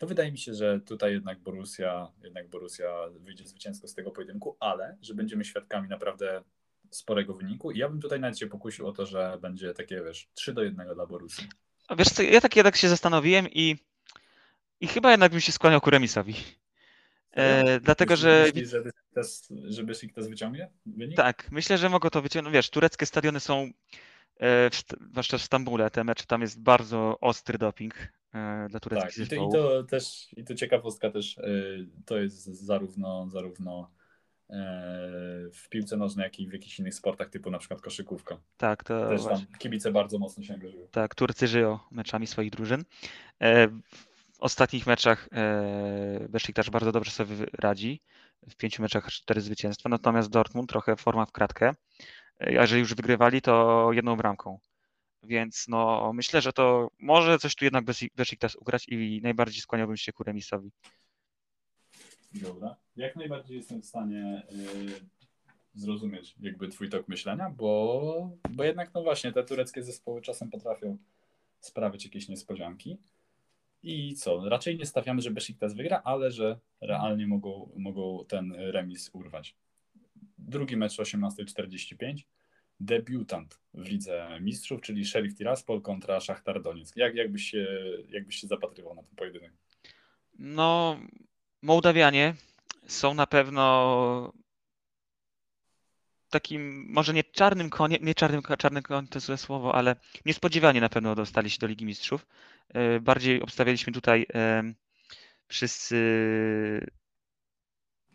to 0.00 0.06
wydaje 0.06 0.32
mi 0.32 0.38
się, 0.38 0.54
że 0.54 0.80
tutaj 0.80 1.12
jednak 1.12 1.38
Borussia, 1.38 2.12
jednak 2.22 2.48
Borussia 2.48 3.08
wyjdzie 3.20 3.44
zwycięsko 3.44 3.88
z 3.88 3.94
tego 3.94 4.10
pojedynku, 4.10 4.56
ale 4.60 4.96
że 5.02 5.14
będziemy 5.14 5.44
świadkami 5.44 5.88
naprawdę 5.88 6.42
sporego 6.90 7.34
wyniku 7.34 7.70
i 7.70 7.78
ja 7.78 7.88
bym 7.88 8.00
tutaj 8.00 8.20
nawet 8.20 8.38
się 8.38 8.46
pokusił 8.46 8.86
o 8.86 8.92
to, 8.92 9.06
że 9.06 9.38
będzie 9.42 9.74
takie, 9.74 10.02
wiesz, 10.02 10.30
3 10.34 10.52
do 10.52 10.62
1 10.62 10.94
dla 10.94 11.06
Borussii. 11.06 11.48
Wiesz 11.98 12.08
co, 12.08 12.22
ja 12.22 12.40
tak 12.40 12.56
jednak 12.56 12.76
się 12.76 12.88
zastanowiłem 12.88 13.48
i, 13.48 13.76
i 14.80 14.86
chyba 14.86 15.10
jednak 15.10 15.32
bym 15.32 15.40
się 15.40 15.52
skłaniał 15.52 15.80
ku 15.80 15.90
remisowi. 15.90 16.34
E, 17.32 17.80
dlatego, 17.80 18.16
że... 18.16 18.44
Myślisz, 18.46 18.70
że 19.64 19.82
Besiktas 19.82 20.28
wyciągnie 20.28 20.70
wynik? 20.86 21.16
Tak, 21.16 21.48
myślę, 21.50 21.78
że 21.78 21.88
mogą 21.88 22.10
to 22.10 22.22
wyciągnąć. 22.22 22.54
Wiesz, 22.54 22.70
tureckie 22.70 23.06
stadiony 23.06 23.40
są, 23.40 23.70
e, 24.36 24.70
w, 24.70 24.82
zwłaszcza 25.10 25.38
w 25.38 25.42
Stambule, 25.42 25.90
te 25.90 26.04
mecze, 26.04 26.24
tam 26.26 26.40
jest 26.40 26.62
bardzo 26.62 27.18
ostry 27.20 27.58
doping 27.58 27.94
e, 28.34 28.66
dla 28.70 28.80
tureckich 28.80 29.28
tak. 29.28 29.38
I 29.38 29.40
to, 29.40 29.48
i 29.48 29.52
to 29.52 29.84
też, 29.84 30.28
i 30.36 30.44
to 30.44 30.54
ciekawostka 30.54 31.10
też, 31.10 31.38
e, 31.38 31.42
to 32.06 32.18
jest 32.18 32.44
zarówno, 32.44 33.28
zarówno 33.28 33.90
w 35.52 35.68
piłce 35.70 35.96
nożnej, 35.96 36.24
jak 36.24 36.40
i 36.40 36.48
w 36.48 36.52
jakichś 36.52 36.78
innych 36.78 36.94
sportach, 36.94 37.28
typu 37.28 37.50
na 37.50 37.58
przykład 37.58 37.80
koszykówka. 37.80 38.40
Tak, 38.56 38.84
to 38.84 39.08
Też 39.08 39.24
tam 39.24 39.46
kibice 39.58 39.92
bardzo 39.92 40.18
mocno 40.18 40.42
się 40.42 40.54
angażują. 40.54 40.86
Tak, 40.90 41.14
Turcy 41.14 41.48
żyją 41.48 41.78
meczami 41.90 42.26
swoich 42.26 42.50
drużyn. 42.50 42.84
E, 43.40 43.68
w 43.68 44.40
ostatnich 44.40 44.86
meczach 44.86 45.28
e, 45.32 46.26
Besiktas 46.28 46.68
bardzo 46.68 46.92
dobrze 46.92 47.10
sobie 47.10 47.36
radzi. 47.52 48.00
W 48.48 48.56
pięciu 48.56 48.82
meczach 48.82 49.06
cztery 49.06 49.40
zwycięstwa, 49.40 49.88
natomiast 49.88 50.30
Dortmund 50.30 50.70
trochę 50.70 50.96
forma 50.96 51.26
w 51.26 51.32
kratkę. 51.32 51.74
E, 52.40 52.46
a 52.46 52.62
jeżeli 52.62 52.80
już 52.80 52.94
wygrywali, 52.94 53.42
to 53.42 53.88
jedną 53.92 54.16
bramką. 54.16 54.58
Więc 55.22 55.68
no, 55.68 56.12
myślę, 56.14 56.40
że 56.40 56.52
to 56.52 56.90
może 56.98 57.38
coś 57.38 57.54
tu 57.54 57.64
jednak 57.64 57.84
Besiktas 58.16 58.56
ugrać 58.56 58.88
i 58.88 59.20
najbardziej 59.22 59.60
skłaniałbym 59.60 59.96
się 59.96 60.12
ku 60.12 60.24
remisowi. 60.24 60.70
Dobra. 62.34 62.76
Jak 62.96 63.16
najbardziej 63.16 63.56
jestem 63.56 63.82
w 63.82 63.86
stanie 63.86 64.42
y, 64.52 65.20
zrozumieć 65.74 66.34
jakby 66.40 66.68
twój 66.68 66.88
tok 66.88 67.08
myślenia, 67.08 67.50
bo, 67.50 68.30
bo 68.50 68.64
jednak 68.64 68.94
no 68.94 69.02
właśnie 69.02 69.32
te 69.32 69.44
tureckie 69.44 69.82
zespoły 69.82 70.22
czasem 70.22 70.50
potrafią 70.50 70.98
sprawić 71.60 72.04
jakieś 72.04 72.28
niespodzianki. 72.28 72.98
I 73.82 74.14
co? 74.14 74.48
Raczej 74.48 74.78
nie 74.78 74.86
stawiamy, 74.86 75.22
że 75.22 75.30
Besiktas 75.30 75.74
wygra, 75.74 76.02
ale 76.04 76.30
że 76.30 76.58
realnie 76.80 77.26
mogą, 77.26 77.70
mogą 77.76 78.24
ten 78.28 78.52
remis 78.52 79.10
urwać. 79.12 79.56
Drugi 80.38 80.76
mecz 80.76 80.96
18.45. 80.96 82.22
Debiutant 82.80 83.60
w 83.74 83.88
Lidze 83.88 84.38
Mistrzów, 84.40 84.80
czyli 84.80 85.04
Sheriff 85.04 85.36
Tiraspol 85.36 85.82
kontra 85.82 86.20
Szachtar 86.20 86.62
Donieck. 86.62 86.96
Jak, 86.96 87.14
jakbyś, 87.14 87.50
się, 87.50 87.66
jakbyś 88.08 88.36
się 88.36 88.46
zapatrywał 88.46 88.94
na 88.94 89.02
ten 89.02 89.16
pojedynek? 89.16 89.52
No, 90.38 91.00
Mołdawianie 91.62 92.34
są 92.86 93.14
na 93.14 93.26
pewno 93.26 94.32
takim, 96.30 96.86
może 96.88 97.14
nie 97.14 97.24
czarnym 97.24 97.70
koniem, 97.70 98.04
nie 98.04 98.14
czarnym, 98.14 98.42
czarnym 98.58 98.82
koniem 98.82 99.08
to 99.08 99.20
złe 99.20 99.36
słowo, 99.36 99.74
ale 99.74 99.96
niespodziewanie 100.24 100.80
na 100.80 100.88
pewno 100.88 101.14
dostali 101.14 101.50
się 101.50 101.58
do 101.58 101.66
Ligi 101.66 101.84
Mistrzów. 101.84 102.26
E, 102.68 103.00
bardziej 103.00 103.42
obstawialiśmy 103.42 103.92
tutaj 103.92 104.26
wszyscy, 105.48 105.96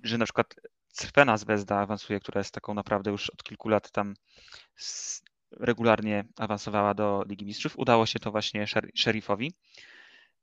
że 0.04 0.18
na 0.18 0.26
przykład 0.26 0.56
Crvena 0.94 1.38
Zvezda 1.38 1.80
awansuje, 1.80 2.20
która 2.20 2.40
jest 2.40 2.54
taką 2.54 2.74
naprawdę 2.74 3.12
już 3.12 3.30
od 3.30 3.44
kilku 3.44 3.70
lat 3.70 3.92
tam 3.92 4.16
regularnie 5.52 6.26
awansowała 6.38 6.94
do 6.94 7.24
Ligi 7.28 7.46
Mistrzów. 7.46 7.80
Udało 7.80 8.06
się 8.06 8.20
to 8.20 8.32
właśnie 8.32 8.66
Szerifowi. 8.96 9.54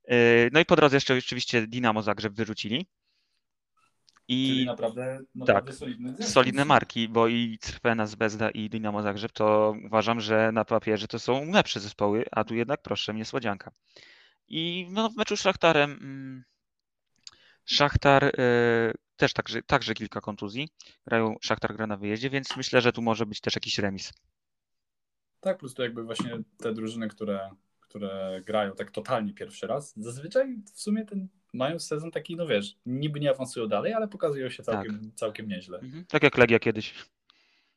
E, 0.07 0.49
no 0.51 0.59
i 0.59 0.65
po 0.65 0.75
drodze 0.75 0.97
jeszcze 0.97 1.17
oczywiście 1.17 1.67
Dinamo 1.67 2.01
Zagrzeb 2.01 2.33
wyrzucili. 2.33 2.87
I 4.27 4.47
Czyli 4.47 4.65
naprawdę, 4.65 5.19
naprawdę 5.35 5.71
tak, 5.71 5.79
solidny 5.79 6.23
solidne 6.23 6.65
marki, 6.65 7.09
bo 7.09 7.27
i 7.27 7.57
Crvena 7.61 8.07
Zvezda 8.07 8.49
i 8.49 8.69
Dynamo 8.69 9.01
Zagrzeb 9.01 9.31
to 9.31 9.75
uważam, 9.85 10.19
że 10.19 10.51
na 10.51 10.65
papierze 10.65 11.07
to 11.07 11.19
są 11.19 11.51
lepsze 11.51 11.79
zespoły, 11.79 12.25
a 12.31 12.43
tu 12.43 12.55
jednak 12.55 12.81
proszę 12.81 13.13
mnie 13.13 13.25
słodzianka. 13.25 13.71
I 14.47 14.87
no, 14.91 15.09
w 15.09 15.15
meczu 15.15 15.37
z 15.37 15.41
Szachtarem 15.41 15.91
mm, 15.91 16.43
Szachtar 17.65 18.23
y, 18.25 18.93
też 19.15 19.33
także, 19.33 19.63
także 19.63 19.93
kilka 19.93 20.21
kontuzji. 20.21 20.69
Grają, 21.07 21.35
Szachtar 21.41 21.75
gra 21.75 21.87
na 21.87 21.97
wyjeździe, 21.97 22.29
więc 22.29 22.57
myślę, 22.57 22.81
że 22.81 22.91
tu 22.93 23.01
może 23.01 23.25
być 23.25 23.41
też 23.41 23.55
jakiś 23.55 23.77
remis. 23.77 24.13
Tak, 25.39 25.57
plus 25.57 25.73
to 25.73 25.83
jakby 25.83 26.03
właśnie 26.03 26.37
te 26.57 26.73
drużyny, 26.73 27.07
które, 27.07 27.49
które 27.93 28.41
grają 28.45 28.71
tak 28.71 28.91
totalnie 28.91 29.33
pierwszy 29.33 29.67
raz, 29.67 29.93
zazwyczaj 29.97 30.57
w 30.73 30.81
sumie 30.81 31.05
ten 31.05 31.27
mają 31.53 31.79
sezon 31.79 32.11
taki, 32.11 32.35
no 32.35 32.47
wiesz, 32.47 32.75
niby 32.85 33.19
nie 33.19 33.29
awansują 33.29 33.67
dalej, 33.67 33.93
ale 33.93 34.07
pokazują 34.07 34.49
się 34.49 34.63
całkiem, 34.63 34.99
tak. 34.99 35.13
całkiem 35.15 35.47
nieźle. 35.47 35.79
Mhm. 35.79 36.05
Tak 36.05 36.23
jak 36.23 36.37
Legia 36.37 36.59
kiedyś. 36.59 36.93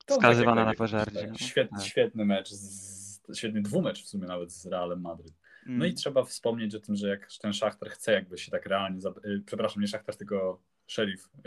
To 0.05 0.15
tak 0.15 0.17
Skazywana 0.17 0.65
tak 0.65 0.67
na 0.67 0.77
pożarcie. 0.77 1.19
Tak. 1.19 1.29
No. 1.29 1.37
Świet, 1.37 1.69
tak. 1.69 1.81
Świetny 1.81 2.25
mecz, 2.25 2.49
z, 2.49 3.21
świetny 3.37 3.61
dwumecz 3.61 4.03
w 4.03 4.07
sumie 4.07 4.27
nawet 4.27 4.51
z 4.51 4.65
Realem 4.65 5.01
Madryt. 5.01 5.33
No 5.65 5.85
i 5.85 5.87
mm. 5.87 5.95
trzeba 5.95 6.23
wspomnieć 6.23 6.75
o 6.75 6.79
tym, 6.79 6.95
że 6.95 7.09
jak 7.09 7.27
ten 7.41 7.53
Szachtar 7.53 7.89
chce 7.89 8.13
jakby 8.13 8.37
się 8.37 8.51
tak 8.51 8.65
realnie, 8.65 8.99
y, 9.25 9.43
przepraszam, 9.45 9.81
nie 9.81 9.87
Szachtar, 9.87 10.15
tylko 10.15 10.61
Sheriff 10.87 11.29
y, 11.37 11.41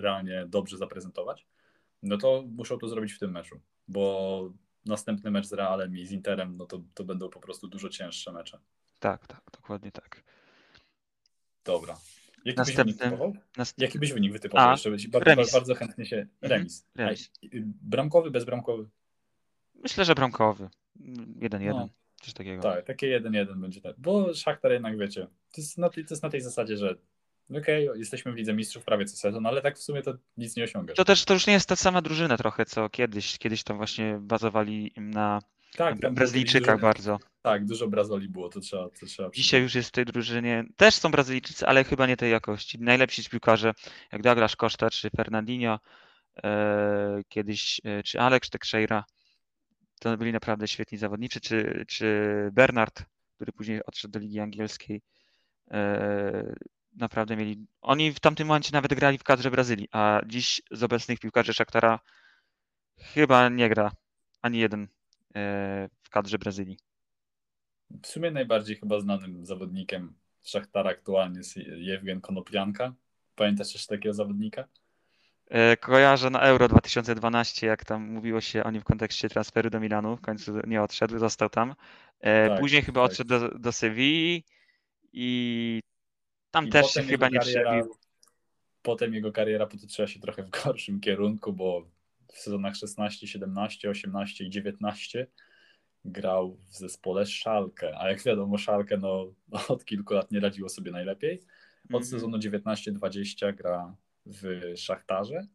realnie 0.00 0.46
dobrze 0.48 0.76
zaprezentować, 0.76 1.46
no 2.02 2.18
to 2.18 2.44
muszą 2.56 2.78
to 2.78 2.88
zrobić 2.88 3.12
w 3.12 3.18
tym 3.18 3.30
meczu, 3.30 3.60
bo 3.88 4.52
następny 4.86 5.30
mecz 5.30 5.46
z 5.46 5.52
Realem 5.52 5.96
i 5.96 6.06
z 6.06 6.12
Interem, 6.12 6.56
no 6.56 6.66
to, 6.66 6.82
to 6.94 7.04
będą 7.04 7.28
po 7.28 7.40
prostu 7.40 7.68
dużo 7.68 7.88
cięższe 7.88 8.32
mecze. 8.32 8.58
Tak, 9.00 9.26
tak, 9.26 9.42
dokładnie 9.52 9.92
tak. 9.92 10.22
Dobra. 11.64 11.96
Jaki 12.44 12.58
Następnym... 12.58 12.86
byś 12.86 12.96
wynik 12.96 13.02
wytypował? 13.02 13.36
Nast... 13.56 13.78
Jaki 13.78 13.98
byś 13.98 14.12
wynik 14.12 14.32
wytypował? 14.32 14.68
A, 14.68 14.70
Jeszcze 14.70 14.90
bardzo, 15.08 15.52
bardzo 15.52 15.74
chętnie 15.74 16.06
się... 16.06 16.26
Remis. 16.40 16.86
remis. 16.94 17.30
A, 17.44 17.46
bramkowy, 17.82 18.30
bezbramkowy? 18.30 18.88
Myślę, 19.74 20.04
że 20.04 20.14
bramkowy. 20.14 20.68
1-1. 21.40 21.68
No. 21.68 21.88
Coś 22.22 22.32
takiego. 22.34 22.62
Tak, 22.62 22.84
takie 22.84 23.20
1-1 23.20 23.60
będzie 23.60 23.80
tak. 23.80 23.94
Bo 23.98 24.34
Szachtar 24.34 24.72
jednak 24.72 24.98
wiecie, 24.98 25.26
to 25.26 25.60
jest 25.60 25.78
na 25.78 25.90
to 25.90 26.00
jest 26.00 26.22
na 26.22 26.30
tej 26.30 26.40
zasadzie, 26.40 26.76
że 26.76 26.96
okej, 27.56 27.88
okay, 27.88 27.98
jesteśmy 27.98 28.32
w 28.32 28.36
Lidze 28.36 28.54
Mistrzów 28.54 28.84
prawie 28.84 29.04
co 29.04 29.16
sezon, 29.16 29.46
ale 29.46 29.62
tak 29.62 29.78
w 29.78 29.82
sumie 29.82 30.02
to 30.02 30.14
nic 30.36 30.56
nie 30.56 30.64
osiągasz. 30.64 30.96
To 30.96 31.04
też 31.04 31.24
to 31.24 31.34
już 31.34 31.46
nie 31.46 31.52
jest 31.52 31.68
ta 31.68 31.76
sama 31.76 32.02
drużyna 32.02 32.36
trochę, 32.36 32.64
co 32.64 32.88
kiedyś. 32.88 33.38
Kiedyś 33.38 33.62
tam 33.62 33.76
właśnie 33.76 34.18
bazowali 34.20 34.92
na 34.96 35.40
tak, 35.76 35.98
Brazylijczykach 36.12 36.76
dużo, 36.76 36.86
bardzo. 36.86 37.18
Tak, 37.42 37.64
dużo 37.64 37.88
Brazoli 37.88 38.28
było, 38.28 38.48
to 38.48 38.60
trzeba, 38.60 38.88
to 39.00 39.06
trzeba 39.06 39.30
Dzisiaj 39.30 39.62
już 39.62 39.74
jest 39.74 39.88
w 39.88 39.92
tej 39.92 40.04
drużynie, 40.04 40.64
też 40.76 40.94
są 40.94 41.10
Brazylijczycy, 41.10 41.66
ale 41.66 41.84
chyba 41.84 42.06
nie 42.06 42.16
tej 42.16 42.30
jakości. 42.30 42.78
Najlepsi 42.80 43.30
piłkarze, 43.30 43.72
jak 44.12 44.22
Douglas 44.22 44.56
Costa 44.56 44.90
czy 44.90 45.10
Fernandinho, 45.10 45.80
e, 46.44 47.22
kiedyś, 47.28 47.80
e, 47.84 48.02
czy 48.02 48.20
Alex 48.20 48.50
Teixeira, 48.50 49.04
to 50.00 50.16
byli 50.16 50.32
naprawdę 50.32 50.68
świetni 50.68 50.98
zawodnicy, 50.98 51.40
czy, 51.40 51.84
czy 51.88 52.24
Bernard, 52.52 53.02
który 53.34 53.52
później 53.52 53.84
odszedł 53.84 54.12
do 54.12 54.18
Ligi 54.18 54.40
Angielskiej. 54.40 55.02
E, 55.70 56.54
naprawdę 56.96 57.36
mieli. 57.36 57.66
Oni 57.80 58.12
w 58.12 58.20
tamtym 58.20 58.46
momencie 58.46 58.70
nawet 58.72 58.94
grali 58.94 59.18
w 59.18 59.24
kadrze 59.24 59.50
Brazylii, 59.50 59.88
a 59.92 60.20
dziś 60.26 60.62
z 60.70 60.82
obecnych 60.82 61.20
piłkarzy 61.20 61.54
Szaktara 61.54 62.00
chyba 62.98 63.48
nie 63.48 63.68
gra 63.68 63.92
ani 64.42 64.58
jeden 64.58 64.82
e, 65.34 65.88
w 66.02 66.10
kadrze 66.10 66.38
Brazylii. 66.38 66.78
W 68.02 68.06
sumie 68.06 68.30
najbardziej 68.30 68.76
chyba 68.76 69.00
znanym 69.00 69.46
zawodnikiem 69.46 70.14
Szachtara 70.42 70.90
aktualnie 70.90 71.38
jest 71.38 71.56
Jewgen 71.56 72.20
Konoplianka. 72.20 72.94
Pamiętasz 73.34 73.74
jeszcze 73.74 73.96
takiego 73.96 74.14
zawodnika? 74.14 74.68
E, 75.50 75.76
kojarzę 75.76 76.30
na 76.30 76.40
Euro 76.40 76.68
2012, 76.68 77.66
jak 77.66 77.84
tam 77.84 78.08
mówiło 78.08 78.40
się 78.40 78.64
o 78.64 78.70
nim 78.70 78.80
w 78.80 78.84
kontekście 78.84 79.28
transferu 79.28 79.70
do 79.70 79.80
Milanu. 79.80 80.16
W 80.16 80.20
końcu 80.20 80.52
nie 80.66 80.82
odszedł, 80.82 81.18
został 81.18 81.48
tam. 81.48 81.74
E, 82.20 82.48
tak, 82.48 82.60
Później 82.60 82.82
chyba 82.82 83.02
tak. 83.02 83.10
odszedł 83.10 83.28
do, 83.28 83.58
do 83.58 83.72
Sewilli 83.72 84.44
i 85.12 85.80
tam 86.52 86.66
I 86.66 86.70
też 86.70 86.86
się 86.86 87.02
chyba 87.02 87.28
nie 87.28 87.40
przebił. 87.40 87.96
Potem 88.82 89.14
jego 89.14 89.32
kariera 89.32 89.66
potoczyła 89.66 90.08
się 90.08 90.20
trochę 90.20 90.42
w 90.42 90.50
gorszym 90.50 91.00
kierunku, 91.00 91.52
bo 91.52 91.86
w 92.32 92.38
sezonach 92.38 92.76
16, 92.76 93.26
17, 93.26 93.90
18 93.90 94.44
i 94.44 94.50
19 94.50 95.26
grał 96.04 96.58
w 96.68 96.76
zespole 96.76 97.26
Szalkę, 97.26 97.98
a 97.98 98.10
jak 98.10 98.22
wiadomo 98.22 98.58
Szalkę 98.58 98.96
no, 98.96 99.34
od 99.68 99.84
kilku 99.84 100.14
lat 100.14 100.30
nie 100.30 100.40
radziło 100.40 100.68
sobie 100.68 100.90
najlepiej. 100.90 101.42
Od 101.92 102.02
-hmm. 102.02 102.06
sezonu 102.06 102.38
19-20 102.38 103.54
gra 103.54 103.96
w 104.26 104.72
Szachtarze 104.76 105.46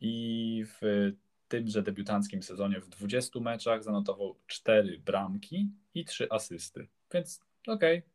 i 0.00 0.64
w 0.66 1.12
tymże 1.48 1.82
debiutanckim 1.82 2.42
sezonie 2.42 2.80
w 2.80 2.88
20 2.88 3.40
meczach 3.40 3.82
zanotował 3.82 4.36
4 4.46 4.98
bramki 4.98 5.70
i 5.94 6.04
3 6.04 6.30
asysty. 6.30 6.88
Więc 7.14 7.40
okej, 7.66 7.98
okay, 7.98 8.09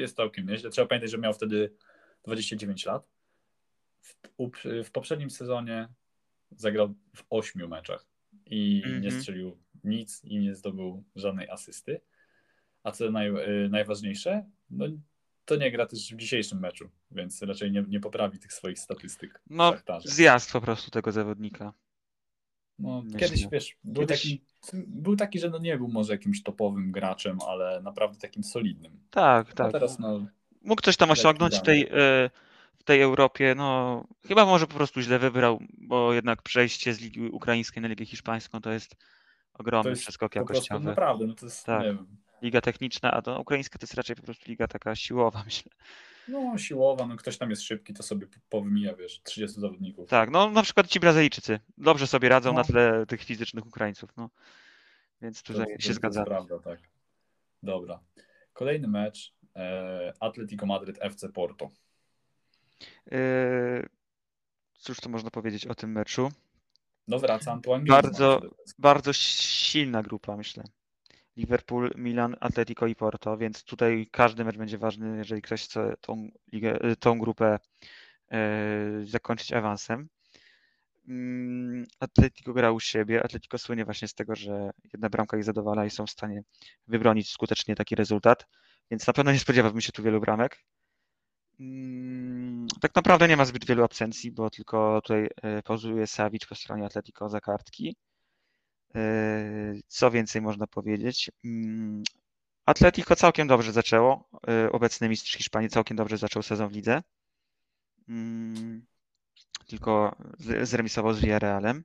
jest 0.00 0.16
całkiem 0.16 0.46
nieźle. 0.46 0.70
Trzeba 0.70 0.88
pamiętać, 0.88 1.10
że 1.10 1.18
miał 1.18 1.32
wtedy 1.32 1.74
29 2.24 2.86
lat. 2.86 3.08
W, 4.00 4.14
w 4.84 4.90
poprzednim 4.90 5.30
sezonie 5.30 5.88
zagrał 6.50 6.94
w 7.16 7.24
8 7.30 7.68
meczach 7.68 8.06
i 8.46 8.82
mm 8.84 8.98
-hmm. 8.98 9.04
nie 9.04 9.10
strzelił 9.10 9.58
nic 9.84 10.24
i 10.24 10.38
nie 10.38 10.54
zdobył 10.54 11.04
żadnej 11.16 11.48
asysty. 11.48 12.00
A 12.82 12.92
co 12.92 13.10
naj, 13.10 13.28
y, 13.28 13.68
najważniejsze, 13.68 14.44
no 14.70 14.86
to 15.44 15.56
nie 15.56 15.72
gra 15.72 15.86
też 15.86 16.14
w 16.14 16.16
dzisiejszym 16.16 16.60
meczu, 16.60 16.90
więc 17.10 17.42
raczej 17.42 17.72
nie, 17.72 17.84
nie 17.88 18.00
poprawi 18.00 18.38
tych 18.38 18.52
swoich 18.52 18.78
statystyk. 18.78 19.40
No, 19.50 19.74
zjazd 20.04 20.52
po 20.52 20.60
prostu 20.60 20.90
tego 20.90 21.12
zawodnika. 21.12 21.72
No, 22.78 23.02
kiedyś, 23.18 23.46
wiesz, 23.48 23.76
był, 23.84 24.02
kiedyś... 24.02 24.22
Taki, 24.22 24.42
był 24.86 25.16
taki, 25.16 25.38
że 25.38 25.50
no 25.50 25.58
nie 25.58 25.78
był 25.78 25.88
może 25.88 26.12
jakimś 26.12 26.42
topowym 26.42 26.92
graczem, 26.92 27.38
ale 27.48 27.80
naprawdę 27.82 28.18
takim 28.18 28.44
solidnym. 28.44 29.00
Tak, 29.10 29.52
tak. 29.52 29.68
A 29.68 29.72
teraz 29.72 29.98
no... 29.98 30.26
Mógł 30.62 30.82
coś 30.82 30.96
tam 30.96 31.10
osiągnąć 31.10 31.58
w 31.58 31.62
tej, 31.62 31.82
e, 31.82 32.30
w 32.78 32.84
tej 32.84 33.00
Europie, 33.00 33.54
no 33.56 34.04
chyba 34.26 34.46
może 34.46 34.66
po 34.66 34.74
prostu 34.74 35.00
źle 35.00 35.18
wybrał, 35.18 35.62
bo 35.78 36.12
jednak 36.12 36.42
przejście 36.42 36.94
z 36.94 37.00
Ligi 37.00 37.20
Ukraińskiej 37.20 37.82
na 37.82 37.88
Ligę 37.88 38.04
Hiszpańską 38.04 38.60
to 38.60 38.70
jest 38.70 38.96
ogromny 39.54 39.84
to 39.84 39.90
jest 39.90 40.02
przeskok 40.02 40.34
jakościowy. 40.34 40.84
Naprawdę, 40.84 41.26
no 41.26 41.34
to 41.34 41.46
jest, 41.46 41.66
tak. 41.66 41.82
nie 41.82 41.86
wiem, 41.86 42.06
liga 42.42 42.60
techniczna, 42.60 43.10
a 43.10 43.22
to 43.22 43.40
ukraińska 43.40 43.78
to 43.78 43.84
jest 43.84 43.94
raczej 43.94 44.16
po 44.16 44.22
prostu 44.22 44.44
liga 44.50 44.68
taka 44.68 44.96
siłowa, 44.96 45.42
myślę. 45.46 45.72
No, 46.28 46.58
siłowa, 46.58 47.06
no 47.06 47.16
ktoś 47.16 47.38
tam 47.38 47.50
jest 47.50 47.62
szybki, 47.62 47.94
to 47.94 48.02
sobie 48.02 48.26
powymija, 48.48 48.94
wiesz, 48.94 49.20
30 49.22 49.60
zawodników. 49.60 50.08
Tak, 50.08 50.30
no 50.30 50.50
na 50.50 50.62
przykład 50.62 50.86
ci 50.86 51.00
Brazylijczycy 51.00 51.60
dobrze 51.78 52.06
sobie 52.06 52.28
radzą 52.28 52.52
no. 52.52 52.58
na 52.58 52.64
tle 52.64 53.06
tych 53.06 53.24
fizycznych 53.24 53.66
Ukraińców, 53.66 54.16
no. 54.16 54.30
Więc 55.22 55.42
tutaj 55.42 55.66
to, 55.76 55.82
się 55.82 55.94
zgadza. 55.94 56.20
To 56.20 56.30
prawda, 56.30 56.58
tak. 56.58 56.78
Dobra. 57.62 58.00
Kolejny 58.52 58.88
mecz, 58.88 59.34
e, 59.56 60.12
Atletico 60.20 60.66
Madryt 60.66 60.98
FC 61.00 61.28
Porto. 61.28 61.68
E, 63.12 63.88
cóż 64.74 65.00
to 65.00 65.08
można 65.08 65.30
powiedzieć 65.30 65.66
o 65.66 65.74
tym 65.74 65.92
meczu? 65.92 66.30
No 67.08 67.18
wraca 67.18 67.52
Antoine 67.52 67.84
Bardzo, 67.84 68.40
bardzo 68.78 69.12
silna 69.12 70.02
grupa, 70.02 70.36
myślę. 70.36 70.64
Liverpool, 71.38 71.90
Milan, 71.96 72.36
Atletico 72.40 72.86
i 72.86 72.94
Porto, 72.94 73.36
więc 73.36 73.64
tutaj 73.64 74.08
każdy 74.12 74.44
mecz 74.44 74.56
będzie 74.56 74.78
ważny, 74.78 75.16
jeżeli 75.16 75.42
ktoś 75.42 75.64
chce 75.64 75.94
tą, 76.00 76.30
ligę, 76.52 76.78
tą 77.00 77.18
grupę 77.18 77.58
e, 78.32 78.38
zakończyć 79.04 79.52
awansem. 79.52 80.08
Mm, 81.08 81.86
Atletico 82.00 82.52
gra 82.52 82.70
u 82.72 82.80
siebie. 82.80 83.24
Atletico 83.24 83.58
słynie 83.58 83.84
właśnie 83.84 84.08
z 84.08 84.14
tego, 84.14 84.36
że 84.36 84.70
jedna 84.92 85.08
bramka 85.08 85.36
ich 85.36 85.44
zadowala 85.44 85.86
i 85.86 85.90
są 85.90 86.06
w 86.06 86.10
stanie 86.10 86.42
wybronić 86.88 87.30
skutecznie 87.30 87.74
taki 87.74 87.94
rezultat, 87.94 88.46
więc 88.90 89.06
na 89.06 89.12
pewno 89.12 89.32
nie 89.32 89.38
spodziewałbym 89.38 89.80
się 89.80 89.92
tu 89.92 90.02
wielu 90.02 90.20
bramek. 90.20 90.64
Mm, 91.60 92.66
tak 92.80 92.94
naprawdę 92.94 93.28
nie 93.28 93.36
ma 93.36 93.44
zbyt 93.44 93.66
wielu 93.66 93.84
absencji, 93.84 94.32
bo 94.32 94.50
tylko 94.50 95.00
tutaj 95.02 95.28
e, 95.42 95.62
pozuje 95.62 96.06
Savic 96.06 96.46
po 96.46 96.54
stronie 96.54 96.84
Atletico 96.84 97.28
za 97.28 97.40
kartki. 97.40 97.96
Yy, 98.94 99.80
co 99.86 100.10
więcej 100.10 100.42
można 100.42 100.66
powiedzieć? 100.66 101.30
Mm, 101.44 102.02
Atletico 102.66 103.16
całkiem 103.16 103.48
dobrze 103.48 103.72
zaczęło. 103.72 104.28
Yy, 104.46 104.72
obecny 104.72 105.08
mistrz 105.08 105.36
Hiszpanii 105.36 105.70
całkiem 105.70 105.96
dobrze 105.96 106.16
zaczął 106.18 106.42
sezon 106.42 106.68
w 106.68 106.72
lidze. 106.72 107.02
Mm, 108.08 108.86
tylko 109.66 110.16
zremisował 110.62 111.14
z 111.14 111.20
Villarrealem. 111.20 111.84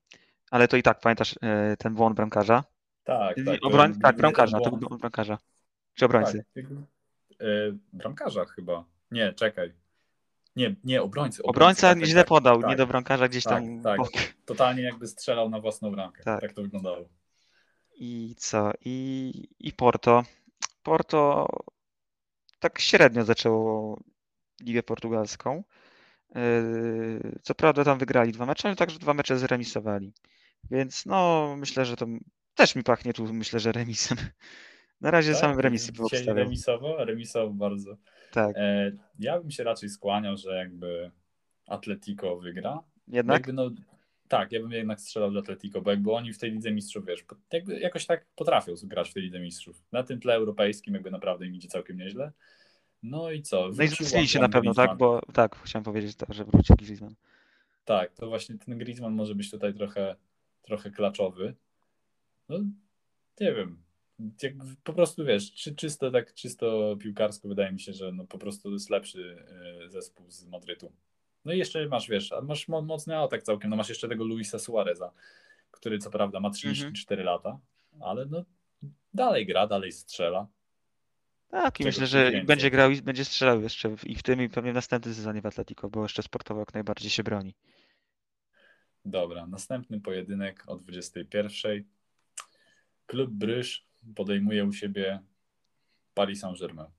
Ale 0.52 0.68
to 0.68 0.78
i 0.78 0.84
tak, 0.84 1.00
pamiętasz 1.00 1.36
yy, 1.42 1.78
ten 1.78 1.94
błąd 1.94 2.16
bramkarza? 2.16 2.64
Tak, 3.04 3.36
tak. 3.46 3.60
Obroń... 3.64 4.00
Tak, 4.00 4.16
bramkarza, 4.16 4.60
to 4.60 4.72
był 4.72 4.98
bramkarza. 4.98 5.38
Czy 5.94 6.06
obrońcy? 6.06 6.46
Tak, 6.56 6.66
bramkarza 7.94 8.46
chyba. 8.46 8.86
Nie, 9.12 9.34
czekaj. 9.34 9.74
Nie, 10.56 10.76
nie, 10.84 11.02
obrońcy. 11.02 11.44
Obrońca 11.44 11.96
tak, 11.96 12.06
źle 12.06 12.22
tak, 12.22 12.28
podał, 12.28 12.62
tak, 12.62 12.70
nie 12.70 12.76
do 12.76 12.88
bramkarza 12.88 13.28
gdzieś 13.28 13.44
tak, 13.44 13.54
tam. 13.54 13.82
Tak, 13.82 13.98
totalnie 14.46 14.84
jakby 14.84 15.08
strzelał 15.08 15.50
na 15.50 15.60
własną 15.60 15.92
bramkę. 15.92 16.24
Tak. 16.24 16.42
tak 16.42 16.54
to 16.54 16.62
wyglądało. 16.62 17.10
I 17.96 18.36
co? 18.38 18.72
I, 18.86 19.32
I 19.60 19.74
Porto. 19.74 20.24
Porto 20.84 21.48
tak 22.60 22.80
średnio 22.80 23.24
zaczęło 23.24 24.00
Ligę 24.62 24.84
Portugalską. 24.84 25.64
Co 27.42 27.56
prawda 27.56 27.84
tam 27.84 27.98
wygrali 27.98 28.32
dwa 28.32 28.46
mecze, 28.46 28.68
ale 28.68 28.76
także 28.76 29.00
dwa 29.00 29.14
mecze 29.14 29.40
zremisowali. 29.40 30.14
Więc 30.72 31.06
no, 31.06 31.56
myślę, 31.58 31.86
że 31.86 31.96
to 31.96 32.06
też 32.56 32.76
mi 32.76 32.84
pachnie 32.84 33.14
tu, 33.14 33.34
myślę, 33.34 33.60
że 33.60 33.72
remisem. 33.72 34.18
Na 35.04 35.12
razie 35.12 35.32
tak? 35.32 35.42
samym 35.42 35.60
remisy 35.60 35.92
obstawiał. 36.00 36.36
Remisowo? 36.36 37.06
Remisowo 37.06 37.54
bardzo. 37.54 37.98
Tak. 38.32 38.56
E, 38.58 38.92
ja 39.20 39.40
bym 39.40 39.52
się 39.52 39.64
raczej 39.64 39.90
skłaniał, 39.90 40.38
że 40.38 40.56
jakby 40.56 41.12
Atletico 41.68 42.38
wygra. 42.40 42.84
Jednak? 43.08 43.36
Jakby 43.36 43.54
no, 43.54 43.70
tak, 44.28 44.52
ja 44.52 44.60
bym 44.60 44.72
jednak 44.72 45.02
strzelał 45.02 45.32
do 45.32 45.40
Atletico, 45.40 45.82
bo 45.82 45.92
jakby 45.92 46.12
oni 46.12 46.34
w 46.34 46.38
tej 46.38 46.52
Lidze 46.52 46.72
Mistrzów, 46.72 47.06
wiesz, 47.06 47.26
jakby 47.52 47.80
jakoś 47.80 48.06
tak 48.06 48.26
potrafią 48.36 48.74
grać 48.84 49.10
w 49.10 49.14
tej 49.14 49.24
Lidze 49.24 49.40
Mistrzów. 49.40 49.84
Na 49.92 50.04
tym 50.04 50.20
tle 50.20 50.34
europejskim 50.34 50.94
jakby 50.94 51.12
naprawdę 51.12 51.46
im 51.46 51.56
idzie 51.56 51.68
całkiem 51.68 51.98
nieźle. 51.98 52.32
No 53.04 53.32
i 53.32 53.42
co? 53.42 53.70
No 53.78 53.84
i 53.84 53.88
wrócili 53.88 54.28
się 54.28 54.40
na 54.40 54.50
pewno, 54.50 54.72
Griezmann. 54.72 54.88
tak? 54.88 54.98
Bo 54.98 55.22
tak, 55.34 55.56
chciałem 55.64 55.84
powiedzieć, 55.84 56.16
to, 56.16 56.26
że 56.30 56.46
wróci 56.46 56.74
Griezmann. 56.74 57.16
Tak, 57.86 58.14
to 58.14 58.28
właśnie 58.28 58.58
ten 58.58 58.78
Griezmann 58.78 59.14
może 59.14 59.36
być 59.36 59.52
tutaj 59.52 59.74
trochę, 59.74 60.16
trochę 60.62 60.92
klaczowy. 60.92 61.56
No, 62.50 62.58
nie 63.40 63.54
wiem. 63.54 63.84
Jak 64.44 64.54
po 64.84 64.94
prostu 64.94 65.26
wiesz, 65.26 65.54
czy, 65.54 65.76
czysto 65.76 66.12
tak 66.12 66.34
czysto 66.34 66.96
piłkarsko 67.00 67.48
wydaje 67.48 67.72
mi 67.72 67.80
się, 67.80 67.94
że 67.94 68.12
no 68.12 68.26
po 68.26 68.38
prostu 68.38 68.72
jest 68.72 68.90
lepszy 68.90 69.46
e, 69.86 69.90
zespół 69.90 70.32
z 70.32 70.46
Madrytu. 70.46 70.92
No 71.46 71.54
i 71.54 71.58
jeszcze 71.58 71.88
masz, 71.88 72.10
wiesz, 72.10 72.34
masz 72.44 72.68
mocny 72.68 73.18
atak 73.18 73.44
całkiem, 73.44 73.70
no 73.70 73.76
masz 73.76 73.90
jeszcze 73.90 74.10
tego 74.10 74.24
Luisa 74.24 74.60
Suareza, 74.60 75.12
który 75.72 76.00
co 76.00 76.12
prawda 76.12 76.40
ma 76.40 76.50
34 76.50 77.22
mhm. 77.22 77.36
lata, 77.36 77.60
ale 78.02 78.26
no 78.26 78.46
dalej 79.14 79.46
gra, 79.46 79.68
dalej 79.68 79.92
strzela. 79.92 80.48
Tak, 81.50 81.80
i 81.80 81.84
myślę, 81.84 82.08
że 82.08 82.24
więcej. 82.24 82.46
będzie 82.46 82.72
grał 82.72 82.92
i 82.92 83.02
będzie 83.02 83.26
strzelał 83.26 83.62
jeszcze 83.62 83.96
i 84.04 84.16
w 84.16 84.24
tym 84.24 84.42
i 84.42 84.50
pewnie 84.50 84.72
w 84.72 84.76
następnym 84.76 85.14
sezonie 85.14 85.42
w 85.42 85.46
Atletico, 85.46 85.90
bo 85.90 86.04
jeszcze 86.04 86.24
sportowo 86.24 86.60
jak 86.60 86.74
najbardziej 86.74 87.10
się 87.10 87.24
broni. 87.24 87.56
Dobra, 89.06 89.48
następny 89.48 90.02
pojedynek 90.02 90.64
o 90.68 90.76
21. 90.76 91.84
Klub 93.06 93.30
Bryż 93.30 93.86
podejmuje 94.16 94.66
u 94.66 94.74
siebie 94.74 95.20
Paris 96.14 96.40
Saint-Germain. 96.40 96.90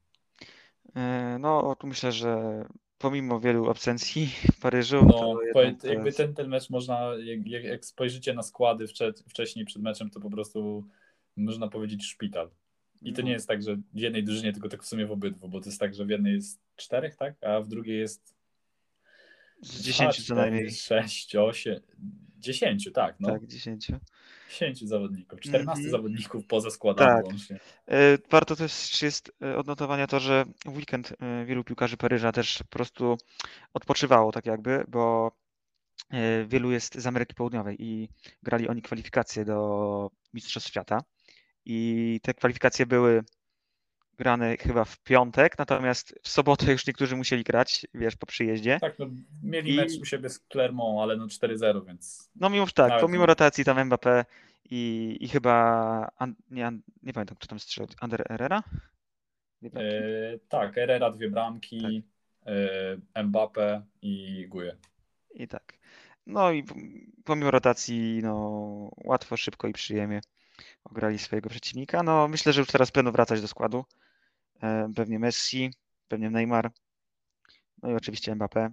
E, 0.96 1.36
no, 1.40 1.76
tu 1.76 1.86
myślę, 1.86 2.12
że 2.12 2.64
pomimo 2.98 3.40
wielu 3.40 3.70
absencji 3.70 4.26
w 4.56 4.60
Paryżu. 4.60 5.04
No, 5.06 5.38
jakby 5.84 6.12
ten, 6.12 6.34
ten 6.34 6.48
mecz 6.48 6.70
można, 6.70 7.10
jak, 7.24 7.64
jak 7.64 7.84
spojrzycie 7.84 8.34
na 8.34 8.42
składy 8.42 8.86
wcze, 8.86 9.12
wcześniej 9.28 9.64
przed 9.64 9.82
meczem, 9.82 10.10
to 10.10 10.20
po 10.20 10.30
prostu 10.30 10.84
można 11.36 11.68
powiedzieć 11.68 12.04
szpital. 12.06 12.50
I 13.02 13.12
to 13.12 13.22
no. 13.22 13.26
nie 13.26 13.32
jest 13.32 13.48
tak, 13.48 13.62
że 13.62 13.76
w 13.76 13.98
jednej 13.98 14.24
drużynie, 14.24 14.52
tylko 14.52 14.68
tak 14.68 14.82
w 14.82 14.86
sumie 14.86 15.06
w 15.06 15.12
obydwu, 15.12 15.48
bo 15.48 15.60
to 15.60 15.68
jest 15.68 15.80
tak, 15.80 15.94
że 15.94 16.04
w 16.04 16.10
jednej 16.10 16.34
jest 16.34 16.60
czterech, 16.76 17.16
tak? 17.16 17.44
A 17.44 17.60
w 17.60 17.68
drugiej 17.68 17.98
jest 17.98 18.34
z 19.64 19.80
dziesięciu 19.80 20.22
co 20.22 20.34
najmniej. 20.34 20.70
Sześć, 20.70 21.36
osiem, 21.36 21.80
dziesięciu, 22.38 22.90
tak. 22.90 23.16
No. 23.20 23.28
Tak, 23.28 23.46
dziesięciu. 23.46 23.98
10 24.54 24.88
zawodników, 24.88 25.40
14 25.40 25.72
mm 25.72 25.86
-hmm. 25.86 25.90
zawodników 25.90 26.46
poza 26.46 26.70
składami 26.70 27.16
tak. 27.16 27.24
łącznie. 27.24 27.60
E, 27.88 28.18
warto 28.30 28.56
też 28.56 29.02
jest 29.02 29.32
e, 29.42 29.56
odnotowania 29.56 30.06
to, 30.06 30.20
że 30.20 30.44
w 30.64 30.76
weekend 30.76 31.12
e, 31.20 31.44
wielu 31.44 31.64
piłkarzy 31.64 31.96
Paryża 31.96 32.32
też 32.32 32.58
po 32.58 32.68
prostu 32.68 33.16
odpoczywało 33.74 34.32
tak 34.32 34.46
jakby, 34.46 34.84
bo 34.88 35.32
wielu 36.46 36.70
jest 36.70 36.94
z 36.94 37.06
Ameryki 37.06 37.34
Południowej 37.34 37.76
i 37.78 38.08
grali 38.42 38.68
oni 38.68 38.82
kwalifikacje 38.82 39.44
do 39.44 40.10
Mistrzostw 40.34 40.68
Świata 40.68 41.02
i 41.64 42.20
te 42.22 42.34
kwalifikacje 42.34 42.86
były 42.86 43.22
grane 44.16 44.56
chyba 44.56 44.84
w 44.84 44.98
piątek, 44.98 45.58
natomiast 45.58 46.14
w 46.22 46.28
sobotę 46.28 46.72
już 46.72 46.86
niektórzy 46.86 47.16
musieli 47.16 47.44
grać, 47.44 47.86
wiesz, 47.94 48.16
po 48.16 48.26
przyjeździe. 48.26 48.78
Tak, 48.80 48.98
no, 48.98 49.06
mieli 49.42 49.74
I... 49.74 49.76
mecz 49.76 49.92
u 50.00 50.04
siebie 50.04 50.28
z 50.28 50.38
Clermont, 50.38 51.02
ale 51.02 51.16
no 51.16 51.26
4-0, 51.26 51.86
więc... 51.86 52.30
No 52.36 52.50
mimo 52.50 52.66
tak, 52.74 53.00
pomimo 53.00 53.26
rotacji 53.26 53.64
tam 53.64 53.76
Mbappé 53.76 54.24
i, 54.70 55.16
i 55.20 55.28
chyba, 55.28 56.10
nie, 56.50 56.72
nie 57.02 57.12
pamiętam 57.12 57.36
kto 57.36 57.46
tam 57.46 57.58
strzelił, 57.58 57.88
Ander 58.00 58.24
Herrera? 58.28 58.62
E, 59.64 60.38
tak, 60.48 60.74
Herrera 60.74 61.10
dwie 61.10 61.30
bramki, 61.30 62.04
tak. 62.40 62.54
e, 63.14 63.24
Mbappé 63.24 63.82
i 64.02 64.46
Guje. 64.48 64.76
I 65.34 65.48
tak. 65.48 65.78
No 66.26 66.52
i 66.52 66.64
pomimo 67.24 67.50
rotacji, 67.50 68.20
no 68.22 68.90
łatwo, 69.04 69.36
szybko 69.36 69.68
i 69.68 69.72
przyjemnie 69.72 70.20
ograli 70.84 71.18
swojego 71.18 71.50
przeciwnika. 71.50 72.02
No 72.02 72.28
myślę, 72.28 72.52
że 72.52 72.60
już 72.60 72.68
teraz 72.68 72.90
będą 72.90 73.12
wracać 73.12 73.40
do 73.40 73.48
składu. 73.48 73.84
E, 74.62 74.92
pewnie 74.96 75.18
Messi, 75.18 75.70
pewnie 76.08 76.30
Neymar, 76.30 76.70
no 77.82 77.90
i 77.90 77.94
oczywiście 77.94 78.32
Mbappé. 78.32 78.70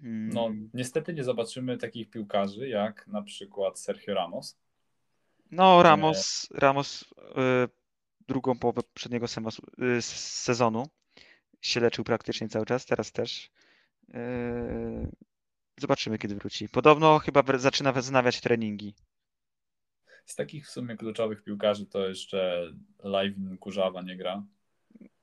No, 0.00 0.46
mm. 0.46 0.70
niestety 0.74 1.14
nie 1.14 1.24
zobaczymy 1.24 1.78
takich 1.78 2.10
piłkarzy 2.10 2.68
jak 2.68 3.06
na 3.06 3.22
przykład 3.22 3.78
Sergio 3.78 4.14
Ramos. 4.14 4.58
No, 5.50 5.82
Ramos, 5.82 6.48
Ramos 6.50 7.02
y, 7.02 7.06
drugą 8.28 8.58
połowę 8.58 8.82
przedniego 8.94 9.26
y, 9.26 10.02
sezonu 10.02 10.86
się 11.60 11.80
leczył 11.80 12.04
praktycznie 12.04 12.48
cały 12.48 12.66
czas, 12.66 12.86
teraz 12.86 13.12
też. 13.12 13.50
Zobaczymy, 15.78 16.18
kiedy 16.18 16.34
wróci. 16.34 16.68
Podobno 16.68 17.18
chyba 17.18 17.58
zaczyna 17.58 17.92
wznawiać 17.92 18.40
treningi. 18.40 18.94
Z 20.24 20.34
takich 20.34 20.66
w 20.66 20.70
sumie 20.70 20.96
kluczowych 20.96 21.42
piłkarzy 21.42 21.86
to 21.86 22.08
jeszcze 22.08 22.72
Live 23.04 23.34
Kurzawa 23.60 24.02
nie 24.02 24.16
gra. 24.16 24.42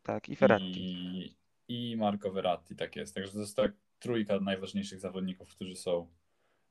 Tak, 0.10 0.30
i 0.30 0.36
Ferrati. 0.36 0.72
I, 0.76 1.36
i 1.68 1.98
Marco 1.98 2.32
Verratti, 2.32 2.76
tak 2.76 2.96
jest. 2.96 3.16
Także 3.16 3.32
to 3.32 3.40
jest 3.40 3.56
tak 3.56 3.72
trójka 4.00 4.40
najważniejszych 4.40 5.00
zawodników, 5.00 5.50
którzy 5.50 5.76
są 5.76 6.08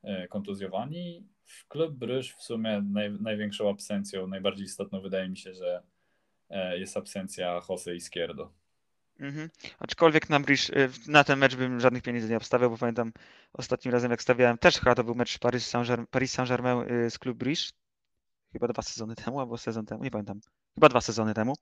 e, 0.03 0.27
kontuzjowani. 0.27 1.27
W 1.45 1.67
klub 1.67 1.93
Bryż 1.93 2.33
w 2.33 2.43
sumie 2.43 2.81
naj, 2.81 3.11
największą 3.11 3.69
absencją, 3.69 4.27
najbardziej 4.27 4.65
istotną 4.65 5.01
wydaje 5.01 5.29
mi 5.29 5.37
się, 5.37 5.53
że 5.53 5.83
e, 6.49 6.79
jest 6.79 6.97
absencja 6.97 7.61
Jose 7.69 7.95
Izquierdo. 7.95 8.53
Mhm. 9.19 9.49
Aczkolwiek 9.79 10.29
na, 10.29 10.39
Bridge, 10.39 10.69
e, 10.69 10.89
na 11.07 11.23
ten 11.23 11.39
mecz 11.39 11.55
bym 11.55 11.79
żadnych 11.79 12.03
pieniędzy 12.03 12.29
nie 12.29 12.37
obstawiał, 12.37 12.69
bo 12.69 12.77
pamiętam 12.77 13.11
ostatnim 13.53 13.93
razem 13.93 14.11
jak 14.11 14.21
stawiałem, 14.21 14.57
też 14.57 14.79
chyba 14.79 14.95
to 14.95 15.03
był 15.03 15.15
mecz 15.15 15.39
Paris 15.39 15.67
Saint-Germain, 15.67 16.27
Saint-Germain 16.27 17.09
z 17.09 17.19
klub 17.19 17.37
Bridge, 17.37 17.71
chyba 18.53 18.67
dwa 18.67 18.81
sezony 18.81 19.15
temu, 19.15 19.39
albo 19.39 19.57
sezon 19.57 19.85
temu, 19.85 20.03
nie 20.03 20.11
pamiętam, 20.11 20.39
chyba 20.75 20.89
dwa 20.89 21.01
sezony 21.01 21.33
temu. 21.33 21.55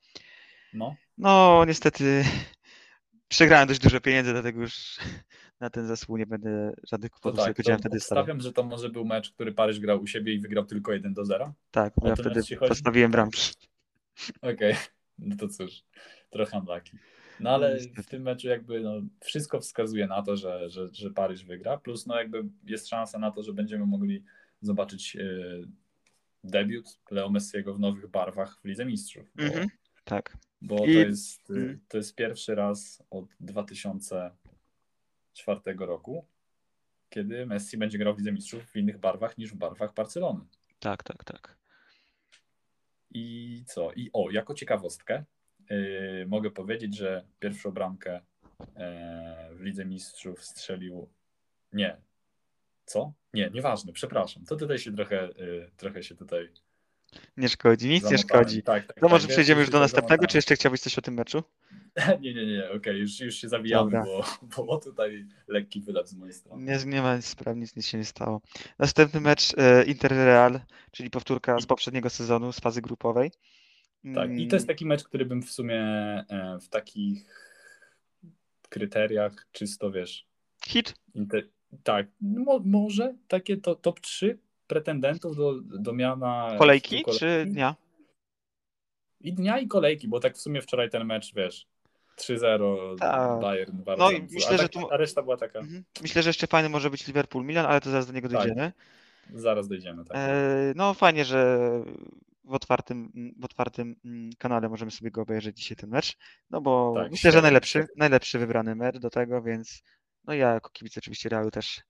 No. 0.73 0.95
No, 1.17 1.65
niestety 1.67 2.23
przegrałem 3.27 3.67
dość 3.67 3.79
dużo 3.79 4.01
pieniędzy, 4.01 4.31
dlatego 4.31 4.61
już 4.61 4.97
na 5.59 5.69
ten 5.69 5.87
zespół 5.87 6.17
nie 6.17 6.25
będę 6.25 6.73
żadnych 6.83 7.11
kłopotów 7.11 7.45
tak, 7.45 7.65
sobie 7.65 7.77
wtedy 7.77 7.99
stawiam, 7.99 8.41
że 8.41 8.53
to 8.53 8.63
może 8.63 8.89
był 8.89 9.05
mecz, 9.05 9.31
który 9.31 9.51
Paryż 9.51 9.79
grał 9.79 10.01
u 10.01 10.07
siebie 10.07 10.33
i 10.33 10.39
wygrał 10.39 10.65
tylko 10.65 10.93
1 10.93 11.13
do 11.13 11.25
0. 11.25 11.53
Tak, 11.71 11.93
bo 11.97 12.07
ja 12.07 12.15
wtedy 12.15 12.41
postawiłem 12.59 13.11
bramki. 13.11 13.51
Okej, 14.41 14.53
okay. 14.53 14.75
no 15.19 15.35
to 15.35 15.47
cóż, 15.47 15.83
trochę 16.29 16.59
unlucky. 16.59 16.97
No 17.39 17.49
ale 17.49 17.79
w 17.79 18.05
tym 18.05 18.23
meczu 18.23 18.47
jakby 18.47 18.79
no, 18.79 18.91
wszystko 19.19 19.59
wskazuje 19.59 20.07
na 20.07 20.21
to, 20.21 20.37
że, 20.37 20.69
że, 20.69 20.87
że 20.91 21.11
Paryż 21.11 21.45
wygra, 21.45 21.77
plus 21.77 22.05
no 22.05 22.15
jakby 22.15 22.43
jest 22.63 22.87
szansa 22.87 23.19
na 23.19 23.31
to, 23.31 23.43
że 23.43 23.53
będziemy 23.53 23.85
mogli 23.85 24.23
zobaczyć 24.61 25.15
e, 25.15 25.21
debiut 26.43 26.99
Leo 27.11 27.29
Messiego 27.29 27.73
w 27.73 27.79
nowych 27.79 28.07
barwach 28.07 28.59
w 28.61 28.65
Lidze 28.65 28.85
Mistrzów. 28.85 29.31
Mm 29.37 29.51
-hmm. 29.51 29.67
Tak. 30.03 30.37
Bo 30.61 30.75
I... 30.75 30.93
to, 30.93 30.99
jest, 30.99 31.49
mm. 31.49 31.79
to 31.87 31.97
jest 31.97 32.15
pierwszy 32.15 32.55
raz 32.55 33.03
od 33.09 33.25
2004 33.39 35.61
roku, 35.77 36.25
kiedy 37.09 37.45
Messi 37.45 37.77
będzie 37.77 37.97
grał 37.97 38.15
w 38.15 38.17
Lidze 38.17 38.31
Mistrzów 38.31 38.71
w 38.71 38.75
innych 38.75 38.97
barwach 38.97 39.37
niż 39.37 39.51
w 39.51 39.55
barwach 39.55 39.93
Barcelony. 39.93 40.45
Tak, 40.79 41.03
tak, 41.03 41.23
tak. 41.23 41.57
I 43.11 43.63
co? 43.67 43.93
I 43.93 44.09
o, 44.13 44.31
jako 44.31 44.53
ciekawostkę 44.53 45.23
yy, 45.69 46.25
mogę 46.27 46.51
powiedzieć, 46.51 46.97
że 46.97 47.25
pierwszą 47.39 47.71
bramkę 47.71 48.21
yy, 48.59 48.65
w 49.55 49.61
Lidze 49.61 49.85
Mistrzów 49.85 50.45
strzelił. 50.45 51.09
Nie. 51.73 51.97
Co? 52.85 53.13
Nie, 53.33 53.49
nieważne, 53.49 53.93
przepraszam. 53.93 54.45
To 54.45 54.55
tutaj 54.55 54.79
się 54.79 54.95
trochę, 54.95 55.29
yy, 55.37 55.71
trochę 55.77 56.03
się 56.03 56.15
tutaj. 56.15 56.49
Nie 57.37 57.49
szkodzi, 57.49 57.89
nic 57.89 58.11
nie 58.11 58.17
szkodzi. 58.17 58.63
Tak, 58.63 58.85
tak, 58.85 59.01
no 59.01 59.09
może 59.09 59.27
przejdziemy 59.27 59.61
już 59.61 59.69
do 59.69 59.79
następnego, 59.79 60.27
czy 60.27 60.37
jeszcze 60.37 60.55
chciałbyś 60.55 60.81
coś 60.81 60.97
o 60.97 61.01
tym 61.01 61.13
meczu? 61.13 61.43
nie, 62.21 62.33
nie, 62.33 62.45
nie, 62.45 62.65
okej, 62.65 62.77
okay, 62.77 62.93
już, 62.93 63.19
już 63.19 63.35
się 63.35 63.49
zawijamy, 63.49 63.91
bo, 64.55 64.63
bo 64.65 64.77
tutaj 64.77 65.25
lekki 65.47 65.81
wylew 65.81 66.07
z 66.07 66.13
mojej 66.13 66.33
strony. 66.33 66.63
Nie, 66.63 66.85
nie 66.85 67.01
ma 67.01 67.21
spraw, 67.21 67.57
nic, 67.57 67.75
nic 67.75 67.87
się 67.87 67.97
nie 67.97 68.05
stało. 68.05 68.41
Następny 68.79 69.21
mecz 69.21 69.53
e, 69.57 69.83
Inter-Real, 69.83 70.59
czyli 70.91 71.09
powtórka 71.09 71.59
z 71.59 71.65
poprzedniego 71.65 72.09
sezonu, 72.09 72.51
z 72.51 72.59
fazy 72.59 72.81
grupowej. 72.81 73.31
Tak, 74.15 74.39
i 74.39 74.47
to 74.47 74.55
jest 74.55 74.67
taki 74.67 74.85
mecz, 74.85 75.03
który 75.03 75.25
bym 75.25 75.43
w 75.43 75.51
sumie 75.51 75.81
e, 76.29 76.57
w 76.61 76.69
takich 76.69 77.25
kryteriach 78.69 79.47
czysto, 79.51 79.91
wiesz... 79.91 80.27
Hit? 80.65 80.93
Inter... 81.13 81.49
Tak, 81.83 82.07
mo 82.21 82.59
może 82.65 83.15
takie 83.27 83.57
to, 83.57 83.75
top 83.75 83.99
3 83.99 84.39
pretendentów 84.67 85.35
do, 85.35 85.53
do 85.61 85.93
miana... 85.93 86.55
Kolejki, 86.57 87.03
kolejki 87.03 87.19
czy 87.19 87.45
dnia? 87.45 87.75
I 89.21 89.33
dnia 89.33 89.59
i 89.59 89.67
kolejki, 89.67 90.07
bo 90.07 90.19
tak 90.19 90.35
w 90.37 90.41
sumie 90.41 90.61
wczoraj 90.61 90.89
ten 90.89 91.05
mecz, 91.05 91.33
wiesz, 91.33 91.67
3-0 92.17 92.97
Tak. 92.99 93.41
Bayern 93.41 93.83
bardzo. 93.83 94.03
No 94.03 94.11
i 94.11 94.21
myślę, 94.21 94.55
a, 94.55 94.57
że 94.57 94.69
tak, 94.69 94.71
tu- 94.71 94.91
a 94.91 94.97
reszta 94.97 95.21
była 95.23 95.37
taka. 95.37 95.59
Mhm. 95.59 95.83
Myślę, 96.01 96.23
że 96.23 96.29
jeszcze 96.29 96.47
fajny 96.47 96.69
może 96.69 96.89
być 96.89 97.07
Liverpool 97.07 97.45
Milan, 97.45 97.65
ale 97.65 97.81
to 97.81 97.89
zaraz 97.89 98.07
do 98.07 98.13
niego 98.13 98.29
Tak. 98.29 98.37
dojdziemy. 98.37 98.71
Zaraz 99.33 99.67
dojdziemy. 99.67 100.05
Tak. 100.05 100.17
E, 100.17 100.73
No 100.75 100.93
fajnie, 100.93 101.25
że 101.25 101.59
w 102.43 102.53
otwartym, 102.53 103.11
w 103.39 103.45
otwartym 103.45 103.95
mm, 104.05 104.29
kanale 104.37 104.69
możemy 104.69 104.91
sobie 104.91 105.11
go 105.11 105.21
obejrzeć 105.21 105.57
dzisiaj 105.57 105.77
ten 105.77 105.89
mecz. 105.89 106.17
No 106.49 106.61
bo 106.61 106.93
Tak, 106.95 107.11
myślę, 107.11 107.31
że 107.31 107.41
najlepszy, 107.41 107.87
najlepszy 107.95 108.39
wybrany 108.39 108.75
mecz 108.75 108.97
do 108.97 109.09
tego, 109.09 109.41
więc 109.41 109.83
no 110.23 110.33
ja 110.33 110.53
jako 110.53 110.69
kibic 110.69 110.97
oczywiście 110.97 111.29
Realu 111.29 111.51
też 111.51 111.81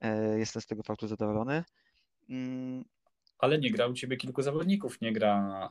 e, 0.00 0.38
jestem 0.38 0.62
z 0.62 0.66
tego 0.66 0.82
faktu 0.82 1.08
zadowolony. 1.08 1.64
Mm, 2.30 2.84
Ale 3.38 3.58
nie 3.58 3.70
gra 3.70 3.86
u 3.86 3.94
ciebie 3.94 4.16
kilku 4.16 4.42
zawodników. 4.42 5.00
Nie 5.00 5.12
gra 5.12 5.68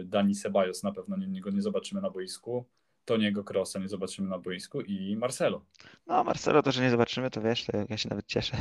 y, 0.00 0.04
Dani 0.04 0.34
Ceballos, 0.34 0.82
na 0.82 0.92
pewno 0.92 1.16
nie, 1.16 1.40
go 1.40 1.50
nie 1.50 1.62
zobaczymy 1.62 2.00
na 2.00 2.10
boisku. 2.10 2.64
Toniego 3.04 3.44
Krosa 3.44 3.78
nie 3.78 3.88
zobaczymy 3.88 4.28
na 4.28 4.38
boisku 4.38 4.80
i 4.80 5.16
Marcelo. 5.16 5.64
No 6.06 6.24
Marcelo 6.24 6.62
to, 6.62 6.72
że 6.72 6.82
nie 6.82 6.90
zobaczymy, 6.90 7.30
to 7.30 7.42
wiesz, 7.42 7.64
to 7.64 7.72
ja 7.88 7.96
się 7.96 8.08
nawet 8.08 8.26
cieszę. 8.26 8.56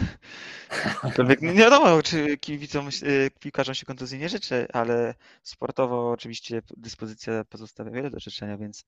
Nie 1.42 1.54
wiadomo, 1.54 2.02
czy 2.02 2.38
kibicom, 2.38 2.90
y, 3.04 3.32
piłkarzom 3.40 3.76
się 3.76 3.86
kontuzji 3.86 4.20
nie 4.20 4.30
życzy, 4.30 4.68
ale 4.74 5.16
sportowo 5.44 6.12
oczywiście 6.12 6.62
dyspozycja 6.78 7.44
pozostawia 7.44 7.92
wiele 7.92 8.10
do 8.10 8.20
życzenia, 8.20 8.58
więc 8.58 8.86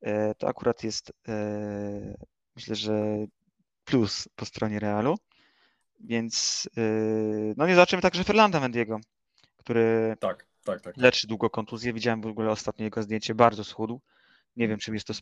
e, 0.00 0.34
to 0.34 0.48
akurat 0.48 0.84
jest 0.84 1.12
myślę, 2.56 2.74
że 2.74 3.26
plus 3.84 4.28
po 4.36 4.44
stronie 4.44 4.78
Realu. 4.78 5.16
Więc 6.00 6.68
e, 6.76 6.80
no 7.56 7.66
nie 7.66 7.74
zobaczymy 7.74 8.02
także 8.02 8.24
Fernanda 8.24 8.60
Mendiego, 8.60 9.00
który 9.56 10.16
Tak, 10.20 10.46
tak, 10.64 10.80
tak. 10.80 10.96
leczy 10.96 11.26
długo 11.26 11.50
kontuzję. 11.50 11.92
Widziałem 11.92 12.20
w 12.20 12.26
ogóle 12.26 12.50
ostatnio 12.50 12.84
jego 12.84 13.02
zdjęcie, 13.02 13.34
bardzo 13.34 13.64
schudł. 13.64 14.00
Nie 14.56 14.68
wiem, 14.68 14.78
czym 14.78 14.94
jest 14.94 15.06
to 15.06 15.14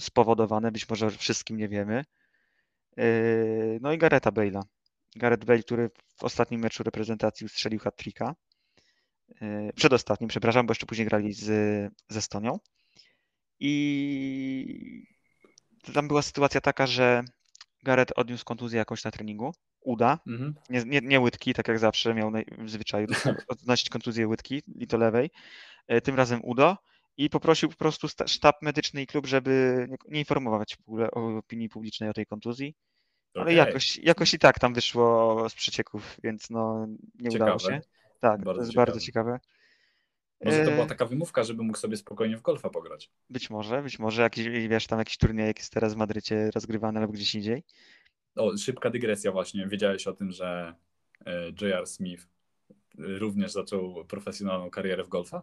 spowodowane, 0.00 0.72
być 0.72 0.88
może 0.88 1.10
wszystkim 1.10 1.56
nie 1.56 1.68
wiemy. 1.68 2.04
Yy, 2.96 3.78
No 3.82 3.92
i 3.92 3.98
Gareta 3.98 4.30
Bale'a. 4.30 4.62
Gareth 5.16 5.44
Bale, 5.44 5.62
który 5.62 5.90
w 6.16 6.24
ostatnim 6.24 6.60
meczu 6.60 6.82
reprezentacji 6.82 7.48
strzelił 7.48 7.80
hat-tricka. 7.80 8.34
Yy, 9.40 9.72
Przedostatnim, 9.76 10.28
przepraszam, 10.28 10.66
bo 10.66 10.70
jeszcze 10.70 10.86
później 10.86 11.06
grali 11.08 11.32
z, 11.32 11.44
z 12.08 12.16
Estonią. 12.16 12.58
I 13.60 15.06
tam 15.94 16.08
była 16.08 16.22
sytuacja 16.22 16.60
taka, 16.60 16.86
że 16.86 17.22
Gareth 17.82 18.12
odniósł 18.16 18.44
kontuzję 18.44 18.78
jakąś 18.78 19.04
na 19.04 19.10
treningu, 19.10 19.54
uda, 19.80 20.18
Mhm. 20.26 20.54
nie, 20.70 20.84
nie, 20.84 21.00
nie 21.00 21.20
łydki, 21.20 21.54
tak 21.54 21.68
jak 21.68 21.78
zawsze 21.78 22.14
miał 22.14 22.32
w 22.58 22.70
zwyczaju 22.70 23.06
odnosić 23.48 23.88
kontuzję 23.88 24.28
łydki 24.28 24.62
i 24.78 24.86
to 24.86 24.96
lewej, 24.98 25.30
e, 25.88 26.00
tym 26.00 26.14
razem 26.14 26.40
udo 26.44 26.76
i 27.16 27.30
poprosił 27.30 27.68
po 27.68 27.76
prostu 27.76 28.08
sztab 28.26 28.62
medyczny 28.62 29.02
i 29.02 29.06
klub, 29.06 29.26
żeby 29.26 29.86
nie, 30.08 30.18
informować 30.18 30.76
w 30.76 30.80
ogóle 30.80 31.10
o 31.10 31.36
opinii 31.36 31.68
publicznej 31.68 32.10
o 32.10 32.12
tej 32.12 32.26
kontuzji, 32.26 32.74
ale 33.34 33.44
Okej. 33.44 33.56
jakoś, 33.56 33.96
jakoś 33.96 34.34
i 34.34 34.38
tak 34.38 34.58
tam 34.58 34.74
wyszło 34.74 35.48
z 35.48 35.54
przecieków, 35.54 36.16
więc 36.22 36.50
no 36.50 36.86
nie 37.14 37.30
udało 37.30 37.58
Ciekawe. 37.58 37.82
się. 37.82 37.88
Tak, 38.20 38.44
Bardzo 38.44 38.60
to 38.60 38.64
jest 38.64 38.74
bardzo 38.76 39.00
ciekawe. 39.00 39.40
Może 40.44 40.64
to 40.64 40.70
była 40.70 40.84
E, 40.84 40.88
taka 40.88 41.06
wymówka, 41.06 41.44
żeby 41.44 41.62
mógł 41.62 41.78
sobie 41.78 41.96
spokojnie 41.96 42.36
w 42.36 42.42
golfa 42.42 42.70
pograć. 42.70 43.10
Być 43.30 43.50
może, 43.50 43.82
być 43.82 43.98
może 43.98 44.22
jakiś, 44.22 44.48
wiesz, 44.68 44.86
tam 44.86 44.98
jakiś 44.98 45.16
turniej 45.18 45.52
jest 45.56 45.72
teraz 45.72 45.94
w 45.94 45.96
Madrycie 45.96 46.50
rozgrywany 46.54 47.00
albo 47.00 47.12
gdzieś 47.12 47.34
indziej. 47.34 47.62
O, 48.36 48.56
szybka 48.56 48.90
dygresja 48.90 49.32
właśnie. 49.32 49.66
Wiedziałeś 49.66 50.06
o 50.06 50.12
tym, 50.12 50.32
że 50.32 50.74
e, 51.26 51.46
J.R. 51.60 51.86
Smith 51.86 52.26
również 52.98 53.52
zaczął 53.52 54.04
profesjonalną 54.04 54.70
karierę 54.70 55.04
w 55.04 55.08
golfa? 55.08 55.42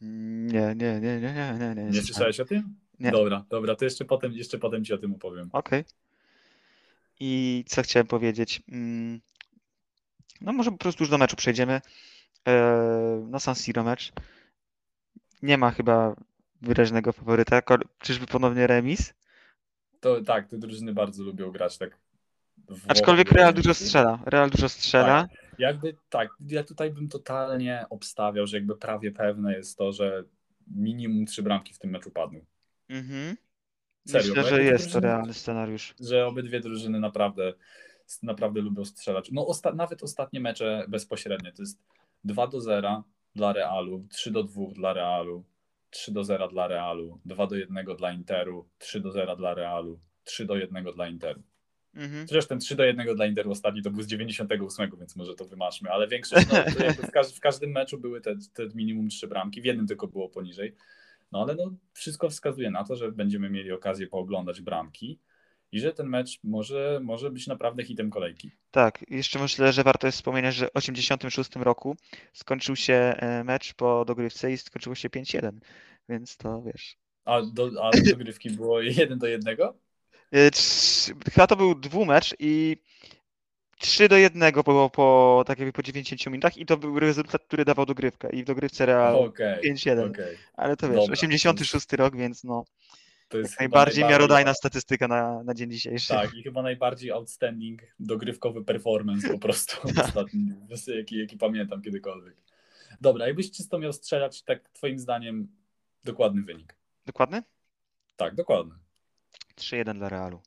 Nie, 0.00 0.74
nie, 0.76 1.00
nie, 1.00 1.20
nie, 1.20 1.32
nie, 1.32 1.56
nie, 1.60 1.74
nie. 1.74 1.90
Nie 1.90 2.02
słyszałeś 2.02 2.40
o 2.40 2.44
tym? 2.44 2.76
Nie. 3.00 3.10
Dobra, 3.10 3.44
dobra, 3.48 3.76
to 3.76 3.84
jeszcze 3.84 4.04
potem, 4.04 4.32
jeszcze 4.32 4.58
potem 4.58 4.84
ci 4.84 4.92
o 4.94 4.98
tym 4.98 5.14
opowiem. 5.14 5.48
Okej. 5.52 5.84
I 7.20 7.64
co 7.68 7.82
chciałem 7.82 8.06
powiedzieć? 8.06 8.62
Mm, 8.68 9.20
No 10.40 10.52
może 10.52 10.70
po 10.70 10.78
prostu 10.78 11.02
już 11.02 11.10
do 11.10 11.18
meczu 11.18 11.36
przejdziemy. 11.36 11.80
E, 12.48 13.26
Na 13.30 13.38
San 13.38 13.54
Siro 13.54 13.84
mecz. 13.84 14.12
Nie 15.42 15.58
ma 15.58 15.70
chyba 15.70 16.16
wyraźnego 16.62 17.12
faworyta. 17.12 17.62
Czyżby 17.98 18.26
ponownie 18.26 18.66
remis? 18.66 19.14
To 20.00 20.22
tak, 20.22 20.48
te 20.48 20.58
drużyny 20.58 20.94
bardzo 20.94 21.22
lubią 21.22 21.50
grać 21.50 21.78
tak. 21.78 21.98
Aczkolwiek 22.88 23.32
Real 23.32 23.54
dużo 23.54 23.74
strzela. 23.74 24.18
Real 24.26 24.50
dużo 24.50 24.68
strzela. 24.68 25.26
Jakby 25.58 25.96
tak, 26.08 26.28
ja 26.48 26.64
tutaj 26.64 26.90
bym 26.90 27.08
totalnie 27.08 27.86
obstawiał, 27.90 28.46
że 28.46 28.56
jakby 28.56 28.76
prawie 28.76 29.12
pewne 29.12 29.52
jest 29.56 29.78
to, 29.78 29.92
że 29.92 30.24
minimum 30.66 31.26
trzy 31.26 31.42
bramki 31.42 31.74
w 31.74 31.78
tym 31.78 31.90
meczu 31.90 32.10
padną. 32.10 32.40
Mhm. 32.88 33.36
Serio, 34.08 34.34
Myślę, 34.36 34.50
że 34.50 34.62
jest 34.64 34.92
to 34.92 35.00
realny 35.00 35.34
scenariusz. 35.34 35.94
że 36.00 36.26
obydwie 36.26 36.60
drużyny 36.60 37.00
naprawdę, 37.00 37.52
naprawdę 38.22 38.60
lubią 38.60 38.84
strzelać. 38.84 39.30
No 39.32 39.46
osta- 39.46 39.74
nawet 39.74 40.02
ostatnie 40.02 40.40
mecze 40.40 40.84
bezpośrednie 40.88 41.52
to 41.52 41.62
jest 41.62 41.78
2 42.24 42.46
do 42.46 42.60
0 42.60 43.04
dla 43.34 43.52
Realu, 43.52 44.06
3 44.10 44.30
do 44.30 44.44
2 44.44 44.72
dla 44.74 44.92
Realu, 44.92 45.44
3 45.90 46.12
do 46.12 46.24
0 46.24 46.48
dla 46.48 46.68
Realu, 46.68 47.20
2 47.24 47.46
do 47.46 47.56
1 47.56 47.96
dla 47.96 48.12
Interu, 48.12 48.68
3 48.78 49.00
do 49.00 49.12
0 49.12 49.36
dla 49.36 49.54
Realu, 49.54 50.00
3 50.24 50.44
do 50.46 50.56
1 50.56 50.84
dla 50.94 51.08
Interu. 51.08 51.42
Mhm. 51.94 52.26
Chociaż 52.26 52.46
ten 52.46 52.58
3 52.58 52.76
do 52.76 52.84
1 52.84 53.16
dla 53.16 53.26
Interu 53.26 53.50
ostatni 53.50 53.82
to 53.82 53.90
był 53.90 54.02
z 54.02 54.06
98, 54.06 54.90
więc 54.98 55.16
może 55.16 55.34
to 55.34 55.44
wymaszmy, 55.44 55.90
ale 55.90 56.08
większość, 56.08 56.46
no, 56.52 56.56
w, 57.08 57.10
każ- 57.10 57.36
w 57.36 57.40
każdym 57.40 57.70
meczu 57.70 57.98
były 57.98 58.20
te, 58.20 58.34
te 58.54 58.68
minimum 58.74 59.08
3 59.08 59.28
bramki, 59.28 59.62
w 59.62 59.64
jednym 59.64 59.86
tylko 59.86 60.06
było 60.06 60.28
poniżej. 60.28 60.74
No 61.32 61.42
ale 61.42 61.54
no, 61.54 61.74
wszystko 61.92 62.30
wskazuje 62.30 62.70
na 62.70 62.84
to, 62.84 62.96
że 62.96 63.12
będziemy 63.12 63.50
mieli 63.50 63.72
okazję 63.72 64.06
pooglądać 64.06 64.60
bramki 64.60 65.18
i 65.72 65.80
że 65.80 65.92
ten 65.92 66.06
mecz 66.06 66.38
może, 66.44 67.00
może 67.02 67.30
być 67.30 67.46
naprawdę 67.46 67.84
hitem 67.84 68.10
kolejki. 68.10 68.50
Tak, 68.70 69.04
jeszcze 69.10 69.38
myślę, 69.38 69.72
że 69.72 69.82
warto 69.82 70.06
jest 70.06 70.18
wspomnieć, 70.18 70.54
że 70.54 70.66
w 70.66 70.70
86 70.74 71.56
roku 71.56 71.96
skończył 72.32 72.76
się 72.76 72.94
e, 72.94 73.44
mecz 73.44 73.74
po 73.74 74.04
dogrywce 74.04 74.52
i 74.52 74.58
skończyło 74.58 74.94
się 74.94 75.08
5-1, 75.08 75.52
więc 76.08 76.36
to 76.36 76.62
wiesz. 76.62 76.96
A 77.24 77.42
do, 77.42 77.70
a 77.82 77.90
do 77.90 78.10
dogrywki 78.10 78.50
było 78.50 78.80
1 79.02 79.18
do 79.18 79.26
1? 79.26 79.56
Chyba 81.32 81.46
to 81.46 81.56
był 81.56 81.74
dwumecz 81.74 82.34
i 82.38 82.76
3 83.78 84.08
do 84.08 84.16
1 84.16 84.52
było 84.64 84.90
po, 84.90 85.44
tak 85.46 85.58
jakby 85.58 85.72
po 85.72 85.82
90 85.82 86.26
minutach 86.26 86.56
i 86.56 86.66
to 86.66 86.76
był 86.76 86.98
rezultat, 87.00 87.44
który 87.44 87.64
dawał 87.64 87.86
dogrywkę 87.86 88.30
i 88.30 88.42
w 88.42 88.46
dogrywce 88.46 88.86
Real 88.86 89.14
Okej, 89.16 89.74
5-1. 89.74 90.10
okej. 90.10 90.36
Ale 90.54 90.76
to 90.76 90.88
wiesz, 90.88 90.96
Dobra. 90.96 91.12
86 91.12 91.92
rok, 91.92 92.16
więc 92.16 92.44
no 92.44 92.64
To 93.28 93.38
jest 93.38 93.58
najbardziej 93.60 93.68
najbardziej- 93.68 94.04
miarodajna 94.04 94.54
statystyka 94.54 95.08
na, 95.08 95.42
na 95.42 95.54
dzień 95.54 95.70
dzisiejszy. 95.70 96.08
Tak, 96.08 96.34
i 96.34 96.42
chyba 96.42 96.62
najbardziej 96.62 97.10
outstanding 97.10 97.82
dogrywkowy 98.00 98.64
performance 98.64 99.28
po 99.28 99.38
prostu 99.38 99.76
ostatni, 100.04 100.52
jaki, 100.96 101.18
jaki 101.18 101.36
pamiętam 101.36 101.82
kiedykolwiek. 101.82 102.36
Dobra, 103.00 103.26
jakbyś 103.26 103.50
czysto 103.50 103.78
miał 103.78 103.92
strzelać, 103.92 104.42
tak 104.42 104.68
twoim 104.68 104.98
zdaniem 104.98 105.48
dokładny 106.04 106.42
wynik. 106.42 106.74
Dokładny? 107.06 107.42
Tak, 108.16 108.34
dokładny. 108.34 108.74
3-1 109.56 109.94
dla 109.94 110.08
Realu. 110.08 110.40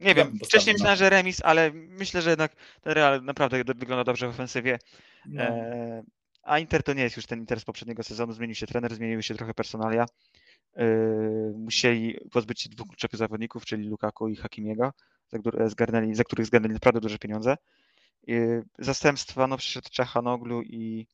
Nie 0.00 0.14
wiem, 0.14 0.38
wcześniej 0.44 0.74
myślałem, 0.74 0.96
że 0.96 1.10
remis, 1.10 1.40
ale 1.44 1.70
myślę, 1.72 2.22
że 2.22 2.30
jednak 2.30 2.52
ten 2.80 2.92
Real 2.92 3.24
naprawdę 3.24 3.64
wygląda 3.64 4.04
dobrze 4.04 4.26
w 4.26 4.30
ofensywie. 4.30 4.78
No, 5.26 5.42
E, 5.42 6.02
a 6.42 6.58
Inter 6.58 6.82
to 6.82 6.92
nie 6.92 7.02
jest 7.02 7.16
już 7.16 7.26
ten 7.26 7.38
Inter 7.38 7.60
z 7.60 7.64
poprzedniego 7.64 8.02
sezonu. 8.02 8.32
Zmienił 8.32 8.54
się 8.54 8.66
trener, 8.66 8.94
zmieniły 8.94 9.22
się 9.22 9.34
trochę 9.34 9.54
personalia. 9.54 10.06
E, 10.76 10.86
musieli 11.54 12.18
pozbyć 12.32 12.62
się 12.62 12.68
dwóch 12.68 12.88
kluczowych 12.88 13.18
zawodników, 13.18 13.64
czyli 13.64 13.88
Lukaku 13.88 14.28
i 14.28 14.36
Hakimiego, 14.36 14.92
za, 15.28 15.38
które 15.38 15.70
zgarnęli, 15.70 16.14
za 16.14 16.24
których 16.24 16.46
zgarnęli 16.46 16.74
naprawdę 16.74 17.00
duże 17.00 17.18
pieniądze. 17.18 17.56
E, 18.28 18.62
zastępstwa, 18.78 19.46
no 19.46 19.56
przyszedł 19.56 19.88
Czachanoglu 19.90 20.62
i, 20.62 21.06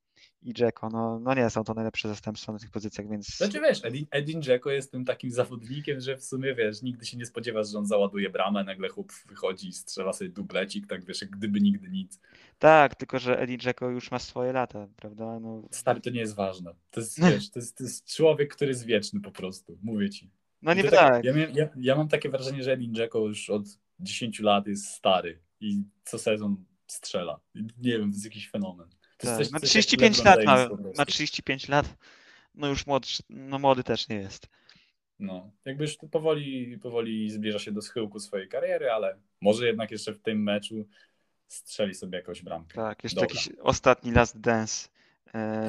i 0.42 0.54
Dzeko. 0.54 0.88
No, 0.88 1.20
no 1.20 1.34
nie 1.34 1.50
są 1.50 1.64
to 1.64 1.74
najlepsze 1.74 2.08
zastępstwa 2.08 2.52
na 2.52 2.58
tych 2.58 2.70
pozycjach, 2.70 3.08
więc 3.08 3.26
Znaczy 3.26 3.60
wiesz, 3.60 3.84
Edin, 3.84 4.06
Edin 4.10 4.42
Dzeko 4.42 4.70
jest 4.70 4.92
tym 4.92 5.04
takim 5.04 5.30
zawodnikiem, 5.30 6.00
że 6.00 6.16
w 6.16 6.24
sumie 6.24 6.54
wiesz, 6.54 6.82
nigdy 6.82 7.06
się 7.06 7.16
nie 7.16 7.26
spodziewasz, 7.26 7.68
że 7.68 7.78
on 7.78 7.86
załaduje 7.86 8.30
bramę, 8.30 8.64
nagle 8.64 8.88
chłop 8.88 9.12
wychodzi 9.28 9.68
i 9.68 9.72
strzela 9.72 10.12
sobie 10.12 10.30
dublecik, 10.30 10.86
tak 10.86 11.04
wiesz, 11.04 11.20
jak 11.20 11.30
gdyby 11.30 11.60
nigdy 11.60 11.90
nic. 11.90 12.20
tak, 12.58 12.94
tylko 12.94 13.18
że 13.18 13.40
Edin 13.40 13.58
Dzeko 13.58 13.90
już 13.90 14.10
ma 14.10 14.18
swoje 14.18 14.52
lata, 14.52 14.88
prawda? 14.96 15.40
No, 15.40 15.62
Stary, 15.70 16.00
to 16.00 16.10
nie 16.10 16.20
jest 16.20 16.34
ważne. 16.34 16.74
To 16.90 17.00
jest, 17.00 17.20
wiesz, 17.30 17.50
to 17.50 17.58
jest, 17.58 17.78
to 17.78 17.84
jest 17.84 18.14
człowiek, 18.14 18.54
który 18.54 18.68
jest 18.68 18.84
wieczny 18.84 19.20
po 19.20 19.30
prostu, 19.30 19.78
mówię 19.82 20.10
ci. 20.10 20.30
no 20.62 20.74
nie 20.74 20.84
to 20.84 20.90
tak. 20.90 21.24
Ja, 21.24 21.32
ja, 21.54 21.68
ja 21.76 21.96
mam 21.96 22.08
takie 22.08 22.28
wrażenie, 22.28 22.62
że 22.62 22.72
Edin 22.72 22.94
Dzeko 22.94 23.18
już 23.18 23.50
od 23.50 23.62
10 24.00 24.40
lat 24.40 24.66
jest 24.66 24.86
stary 24.86 25.40
i 25.60 25.82
co 26.04 26.18
sezon 26.18 26.64
strzela. 26.86 27.40
Nie 27.54 27.98
wiem, 27.98 28.10
to 28.10 28.14
jest 28.14 28.24
jakiś 28.24 28.50
fenomen. 28.50 28.88
Tak. 29.16 29.36
coś, 29.38 29.50
Ma 29.50 29.60
coś 29.60 29.68
35 29.70 30.16
jak 30.18 30.26
lat, 30.26 30.44
ma, 30.44 30.52
James 30.58 30.70
po 30.70 30.76
prostu. 30.76 30.98
ma 30.98 31.06
35 31.06 31.68
lat. 31.68 31.96
No 32.54 32.68
już 32.68 32.86
młodszy, 32.86 33.22
no 33.28 33.58
młody 33.58 33.84
też 33.84 34.08
nie 34.08 34.16
jest. 34.16 34.48
No, 35.18 35.50
jakby 35.64 35.84
już 35.84 35.96
powoli, 36.10 36.78
powoli 36.78 37.30
zbliża 37.30 37.58
się 37.58 37.72
do 37.72 37.82
schyłku 37.82 38.20
swojej 38.20 38.48
kariery, 38.48 38.90
ale 38.90 39.18
może 39.40 39.66
jednak 39.66 39.90
jeszcze 39.90 40.12
w 40.12 40.18
tym 40.22 40.42
meczu 40.42 40.88
strzeli 41.48 41.94
sobie 41.94 42.18
jakąś 42.18 42.42
bramkę. 42.42 42.74
Tak, 42.74 43.04
jeszcze 43.04 43.20
Dobra. 43.20 43.34
jakiś 43.34 43.48
ostatni 43.62 44.12
last 44.12 44.40
dance 44.40 44.88
E, 45.34 45.68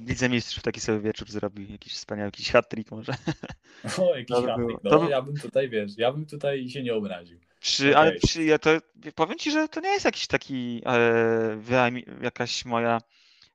w 0.00 0.08
Lidze 0.08 0.28
Mistrzów 0.28 0.62
taki 0.62 0.80
sobie 0.80 1.00
wieczór 1.00 1.30
zrobił, 1.30 1.70
jakiś 1.70 1.92
wspaniały, 1.94 2.26
jakiś 2.28 2.50
hat-trick 2.50 2.90
może. 2.90 3.12
O, 4.02 4.16
jakiś 4.16 4.36
To 4.36 4.42
by 4.42 4.48
hat 4.48 4.56
było- 4.56 4.80
No, 4.84 5.08
ja 5.08 5.22
bym 5.22 5.36
tutaj, 5.36 5.68
wiesz, 5.68 5.92
ja 5.98 6.12
bym 6.12 6.26
tutaj 6.26 6.68
się 6.68 6.82
nie 6.82 6.94
obraził. 6.94 7.40
Przy, 7.60 7.96
ale 7.96 8.08
Okej. 8.08 8.20
przy, 8.20 8.44
ja 8.44 8.58
to 8.58 8.70
powiem 9.14 9.38
ci, 9.38 9.50
że 9.50 9.68
to 9.68 9.80
nie 9.80 9.88
jest 9.88 10.04
jakiś 10.04 10.26
taki 10.26 10.82
e, 10.86 12.02
jakaś 12.22 12.64
moja, 12.64 13.00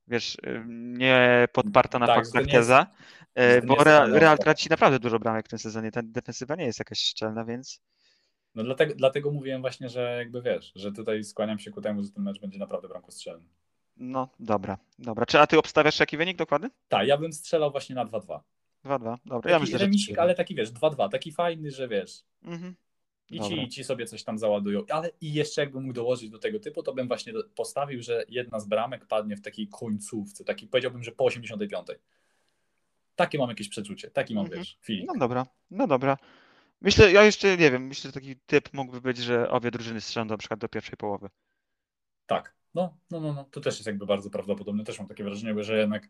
wiesz, 0.07 0.37
e, 0.43 0.63
nie 0.67 1.47
podparta 1.53 1.99
na 1.99 2.07
Tak, 2.07 2.15
faktach 2.15 2.33
że 2.33 2.39
jest- 2.41 2.51
teza, 2.51 2.87
e, 3.35 3.53
że 3.53 3.61
bo 3.61 3.75
Real, 3.83 4.11
Real 4.11 4.21
norma. 4.21 4.37
traci 4.37 4.69
naprawdę 4.69 4.99
dużo 4.99 5.19
bramek 5.19 5.45
w 5.45 5.49
tym 5.49 5.59
sezonie. 5.59 5.91
Ta 5.91 6.01
defensywa 6.03 6.55
nie 6.55 6.65
jest 6.65 6.79
jakaś 6.79 6.99
szczelna, 6.99 7.45
więc 7.45 7.81
No 8.55 8.63
dlatego, 8.63 8.93
dlatego 8.95 9.31
mówiłem 9.31 9.61
właśnie, 9.61 9.89
że 9.89 10.15
jakby 10.17 10.41
wiesz, 10.41 10.71
że 10.75 10.91
tutaj 10.91 11.23
skłaniam 11.23 11.59
się 11.59 11.71
ku 11.71 11.81
temu, 11.81 12.03
że 12.03 12.11
ten 12.11 12.23
mecz 12.23 12.39
będzie 12.39 12.59
naprawdę 12.59 12.87
bramkostrzelny. 12.87 13.45
no 13.97 14.29
dobra, 14.39 14.77
dobra. 14.99 15.25
Czy 15.25 15.39
a 15.39 15.47
ty 15.47 15.57
obstawiasz 15.59 15.99
jaki 15.99 16.17
wynik 16.17 16.37
dokładny? 16.37 16.69
Tak, 16.87 17.07
ja 17.07 17.17
bym 17.17 17.33
strzelał 17.33 17.71
właśnie 17.71 17.95
na 17.95 18.05
2-2. 18.05 18.41
2-2, 18.85 19.17
dobra. 19.25 19.41
Taki 19.41 19.51
Ja 19.53 19.59
myślę, 19.59 19.79
że 19.79 19.85
remisik, 19.85 20.15
3-1. 20.17 20.21
ale 20.21 20.35
taki 20.35 20.55
wiesz, 20.55 20.71
2-2, 20.71 21.09
taki 21.09 21.31
fajny, 21.31 21.71
że 21.71 21.87
wiesz, 21.87 22.11
Mhm. 22.43 22.75
I 23.36 23.39
Dobra. 23.39 23.58
ci, 23.58 23.69
ci 23.69 23.84
sobie 23.84 24.06
coś 24.06 24.24
tam 24.24 24.38
załadują. 24.38 24.82
Ale 24.89 25.10
i 25.22 25.34
jeszcze 25.34 25.62
jakbym 25.62 25.82
mógł 25.84 25.93
dołożyć 25.93 26.30
do 26.30 26.39
tego 26.39 26.60
typu, 26.60 26.84
to 26.84 26.93
bym 26.93 27.08
właśnie 27.08 27.34
postawił, 27.56 28.02
że 28.04 28.26
jedna 28.30 28.60
z 28.60 28.65
bramek 28.67 29.06
padnie 29.06 29.36
w 29.36 29.41
takiej 29.41 29.67
końcówce, 29.67 30.43
taki 30.43 30.67
powiedziałbym, 30.67 31.04
że 31.04 31.12
po 31.12 31.26
85. 31.26 31.88
Takie 33.15 33.38
mam 33.38 33.50
jakieś 33.50 33.69
przeczucie, 33.69 34.12
taki 34.12 34.36
mam, 34.36 34.43
Mhm. 34.46 34.62
wiesz, 34.62 34.78
feeling. 34.86 35.08
No 35.13 35.19
dobra, 35.19 35.46
no 35.72 35.88
dobra. 35.88 36.17
Myślę, 36.82 37.12
ja 37.12 37.24
jeszcze 37.24 37.58
nie 37.58 37.72
wiem, 37.72 37.88
myślę, 37.88 38.08
że 38.08 38.13
taki 38.13 38.36
typ 38.36 38.74
mógłby 38.74 39.02
być, 39.02 39.17
że 39.17 39.50
obie 39.50 39.72
drużyny 39.72 40.02
strzelą 40.02 40.26
na 40.26 40.38
przykład 40.38 40.60
do 40.60 40.69
pierwszej 40.69 40.98
połowy. 40.98 41.30
Tak, 42.26 42.56
no, 42.74 42.98
no, 43.12 43.19
no, 43.19 43.34
no, 43.34 43.43
to 43.43 43.62
też 43.62 43.74
jest 43.76 43.88
jakby 43.88 44.06
bardzo 44.06 44.30
prawdopodobne. 44.30 44.84
Też 44.84 45.00
mam 45.00 45.08
takie 45.08 45.24
wrażenie, 45.24 45.63
że 45.63 45.78
jednak 45.78 46.10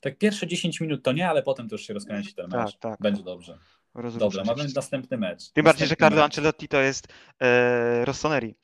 tak 0.00 0.18
pierwsze 0.18 0.46
10 0.46 0.80
minut 0.80 1.02
to 1.04 1.12
nie, 1.12 1.28
ale 1.28 1.42
potem 1.42 1.68
to 1.68 1.74
już 1.74 1.82
się 1.86 1.94
rozkręci 1.94 2.34
ten 2.34 2.50
Tak, 2.50 2.64
mecz. 2.66 2.76
tak, 2.78 3.00
Będzie 3.00 3.18
tak. 3.18 3.24
dobrze. 3.26 3.58
Rozumiem. 3.94 4.30
Dobra, 4.30 4.44
mamy 4.44 4.68
następny 4.76 5.16
mecz. 5.16 5.50
Tym 5.52 5.64
bardziej, 5.64 5.88
że 5.88 5.96
Carlo. 5.96 6.24
Ancelotti 6.24 6.68
to 6.68 6.80
jest 6.80 7.08
e, 7.40 8.04
Rossoneri. 8.04 8.54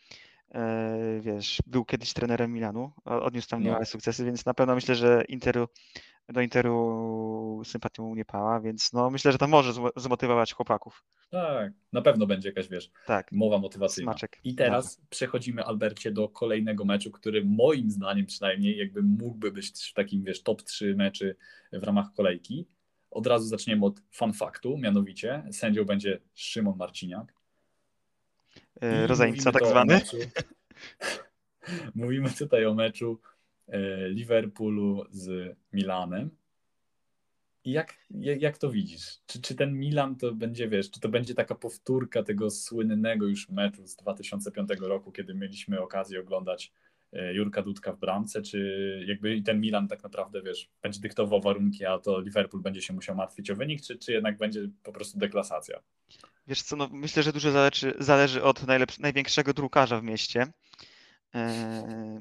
E, 0.55 1.21
wiesz, 1.21 1.59
był 1.67 1.85
kiedyś 1.85 2.13
trenerem 2.13 2.53
Milanu, 2.53 2.93
odniósł 3.05 3.49
tam 3.49 3.61
No. 3.61 3.65
niemałe 3.67 3.87
sukcesy, 3.87 4.25
więc 4.25 4.47
na 4.47 4.55
pewno 4.55 4.75
myślę, 4.75 4.95
że 4.95 5.25
Interu, 5.29 5.69
do 6.29 6.41
Interu 6.41 7.63
sympatią 7.65 8.15
nie 8.15 8.25
pała, 8.25 8.61
więc 8.61 8.93
no 8.93 9.11
myślę, 9.11 9.33
że 9.33 9.39
to 9.39 9.47
może 9.49 9.73
zmo- 9.73 9.91
zmotywować 9.97 10.53
chłopaków. 10.53 11.05
Tak, 11.31 11.73
na 11.93 12.03
pewno 12.03 12.27
będzie 12.27 12.49
jakaś, 12.49 12.69
wiesz, 12.69 12.91
Tak, 13.07 13.33
mowa 13.33 13.59
motywacyjna. 13.59 14.13
smaczek. 14.13 14.41
I 14.45 14.55
teraz 14.55 15.01
przechodzimy, 15.11 15.65
Albercie, 15.65 16.11
do 16.11 16.29
kolejnego 16.29 16.85
meczu, 16.85 17.11
który 17.11 17.45
moim 17.45 17.91
zdaniem 17.91 18.27
przynajmniej 18.27 18.79
jakby 18.79 19.03
mógłby 19.03 19.53
być 19.53 19.91
w 19.91 19.95
takim, 19.95 20.25
wiesz, 20.25 20.43
top 20.43 20.63
3 20.63 20.95
meczy 20.95 21.37
w 21.73 21.83
ramach 21.85 22.07
kolejki. 22.17 22.67
Od 23.11 23.27
razu 23.27 23.49
zaczniemy 23.49 23.87
od 23.87 24.01
fun 24.11 24.33
faktu, 24.33 24.79
mianowicie 24.79 25.43
sędzią 25.53 25.85
będzie 25.85 26.21
Szymon 26.35 26.77
Marciniak. 26.77 27.35
E, 28.81 29.09
tak 29.53 29.67
zwany. 29.67 29.95
Meczu, 29.95 30.17
mówimy 31.95 32.31
tutaj 32.31 32.67
o 32.67 32.75
meczu 32.75 33.21
e, 33.69 34.09
Liverpoolu 34.09 35.05
z 35.11 35.57
Milanem. 35.73 36.31
I 37.65 37.73
jak, 37.73 37.95
jak, 38.11 38.43
jak 38.43 38.59
to 38.59 38.71
widzisz? 38.71 39.19
Czy, 39.27 39.43
czy 39.43 39.55
ten 39.55 39.79
Milan 39.79 40.17
to 40.17 40.35
będzie, 40.35 40.69
wiesz, 40.69 40.91
czy 40.91 41.01
to 41.01 41.09
będzie 41.09 41.35
taka 41.35 41.55
powtórka 41.55 42.23
tego 42.23 42.51
słynnego 42.51 43.27
już 43.27 43.49
meczu 43.49 43.87
z 43.87 43.97
2005 43.97 44.71
roku, 44.81 45.13
kiedy 45.13 45.35
mieliśmy 45.35 45.81
okazję 45.81 46.21
oglądać 46.21 46.73
Jurka 47.13 47.63
Dudka 47.63 47.93
w 47.93 47.99
bramce, 47.99 48.43
czy 48.43 49.05
jakby 49.09 49.37
i 49.37 49.43
ten 49.43 49.61
Milan 49.61 49.89
tak 49.89 50.03
naprawdę, 50.03 50.43
wiesz, 50.43 50.71
będzie 50.83 51.01
dyktował 51.01 51.41
warunki, 51.41 51.87
a 51.87 51.99
to 51.99 52.21
Liverpool 52.21 52.63
będzie 52.63 52.83
się 52.83 52.95
musiał 52.95 53.17
martwić 53.17 53.51
o 53.51 53.55
wynik, 53.55 53.83
czy, 53.83 53.99
czy 53.99 54.13
jednak 54.13 54.39
będzie 54.39 54.69
po 54.83 54.93
prostu 54.93 55.19
deklasacja? 55.19 55.81
Wiesz 56.47 56.63
co, 56.63 56.77
no 56.77 56.89
myślę, 56.93 57.23
że 57.23 57.33
dużo 57.33 57.51
zależy, 57.51 57.95
zależy 57.99 58.43
od 58.43 58.63
największego 58.99 59.55
drukarza 59.55 60.01
w 60.01 60.03
mieście. 60.03 60.47
E, 61.35 62.21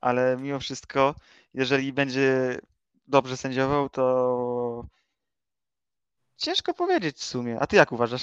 ale 0.00 0.36
mimo 0.40 0.60
wszystko, 0.60 1.14
jeżeli 1.54 1.92
będzie 1.92 2.58
dobrze 3.06 3.36
sędziował, 3.36 3.88
to 3.88 4.84
ciężko 6.36 6.74
powiedzieć 6.74 7.16
w 7.16 7.24
sumie. 7.24 7.60
A 7.60 7.66
ty 7.66 7.76
jak 7.76 7.92
uważasz? 7.92 8.22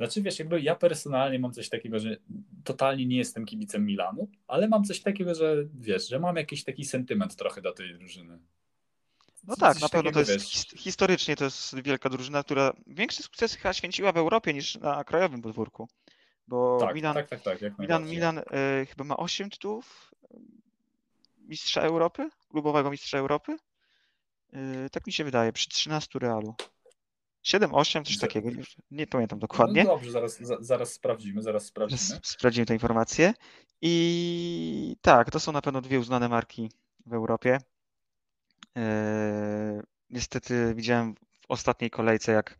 Znaczy, 0.00 0.22
wiesz, 0.22 0.38
jakby 0.38 0.60
ja 0.60 0.74
personalnie 0.74 1.38
mam 1.38 1.52
coś 1.52 1.68
takiego, 1.68 1.98
że 1.98 2.16
totalnie 2.64 3.06
nie 3.06 3.16
jestem 3.16 3.46
kibicem 3.46 3.86
Milanu, 3.86 4.28
ale 4.46 4.68
mam 4.68 4.84
coś 4.84 5.00
takiego, 5.00 5.34
że 5.34 5.56
wiesz, 5.74 6.08
że 6.08 6.20
mam 6.20 6.36
jakiś 6.36 6.64
taki 6.64 6.84
sentyment 6.84 7.36
trochę 7.36 7.62
do 7.62 7.72
tej 7.72 7.94
drużyny. 7.94 8.38
No 9.44 9.56
Coś 9.56 9.60
tak, 9.60 9.80
na 9.80 9.88
pewno 9.88 10.12
to 10.12 10.18
jest 10.18 10.32
wiesz, 10.32 10.66
historycznie 10.76 11.36
to 11.36 11.44
jest 11.44 11.82
wielka 11.82 12.08
drużyna, 12.08 12.42
która 12.42 12.72
większe 12.86 13.22
sukcesy 13.22 13.58
chyba 13.58 13.72
święciła 13.72 14.12
w 14.12 14.16
Europie 14.16 14.54
niż 14.54 14.78
na 14.78 15.04
krajowym 15.04 15.42
podwórku. 15.42 15.88
Bo 16.48 16.78
Tak, 16.80 16.94
Milan, 16.94 17.14
tak, 17.14 17.28
tak, 17.28 17.42
tak, 17.42 17.78
Milan. 17.78 18.04
Milan 18.04 18.38
e, 18.38 18.86
chyba 18.86 19.04
ma 19.04 19.16
8 19.16 19.50
tytułów 19.50 20.10
e, 20.24 20.38
mistrza 21.38 21.80
Europy, 21.80 22.30
klubowego 22.50 22.90
mistrza 22.90 23.18
Europy. 23.18 23.56
E, 24.52 24.90
tak 24.90 25.06
mi 25.06 25.12
się 25.12 25.24
wydaje, 25.24 25.52
przy 25.52 25.68
13 25.68 26.18
Realu. 26.18 26.54
7-8, 27.44 28.04
coś 28.04 28.16
Z- 28.16 28.20
takiego, 28.20 28.48
nie, 28.90 29.06
pamiętam 29.06 29.38
dokładnie. 29.38 29.84
No 29.84 29.90
dobrze, 29.90 30.10
zaraz, 30.10 30.38
za, 30.40 30.56
zaraz 30.60 30.92
sprawdzimy, 30.92 31.42
zaraz 31.42 31.64
sprawdzimy. 31.66 32.20
Sprawdzimy 32.22 32.66
tę 32.66 32.74
informację. 32.74 33.34
I 33.82 34.96
tak, 35.00 35.30
to 35.30 35.40
są 35.40 35.52
na 35.52 35.62
pewno 35.62 35.80
dwie 35.80 35.98
uznane 36.00 36.28
marki 36.28 36.70
w 37.06 37.12
Europie. 37.14 37.58
Eee, 38.74 39.80
niestety 40.10 40.74
widziałem 40.74 41.14
w 41.14 41.44
ostatniej 41.48 41.90
kolejce, 41.90 42.32
jak 42.32 42.58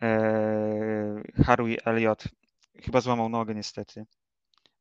eee, 0.00 1.22
Harry 1.44 1.76
Elliott 1.84 2.24
chyba 2.82 3.00
złamał 3.00 3.28
nogę 3.28 3.54
niestety. 3.54 4.06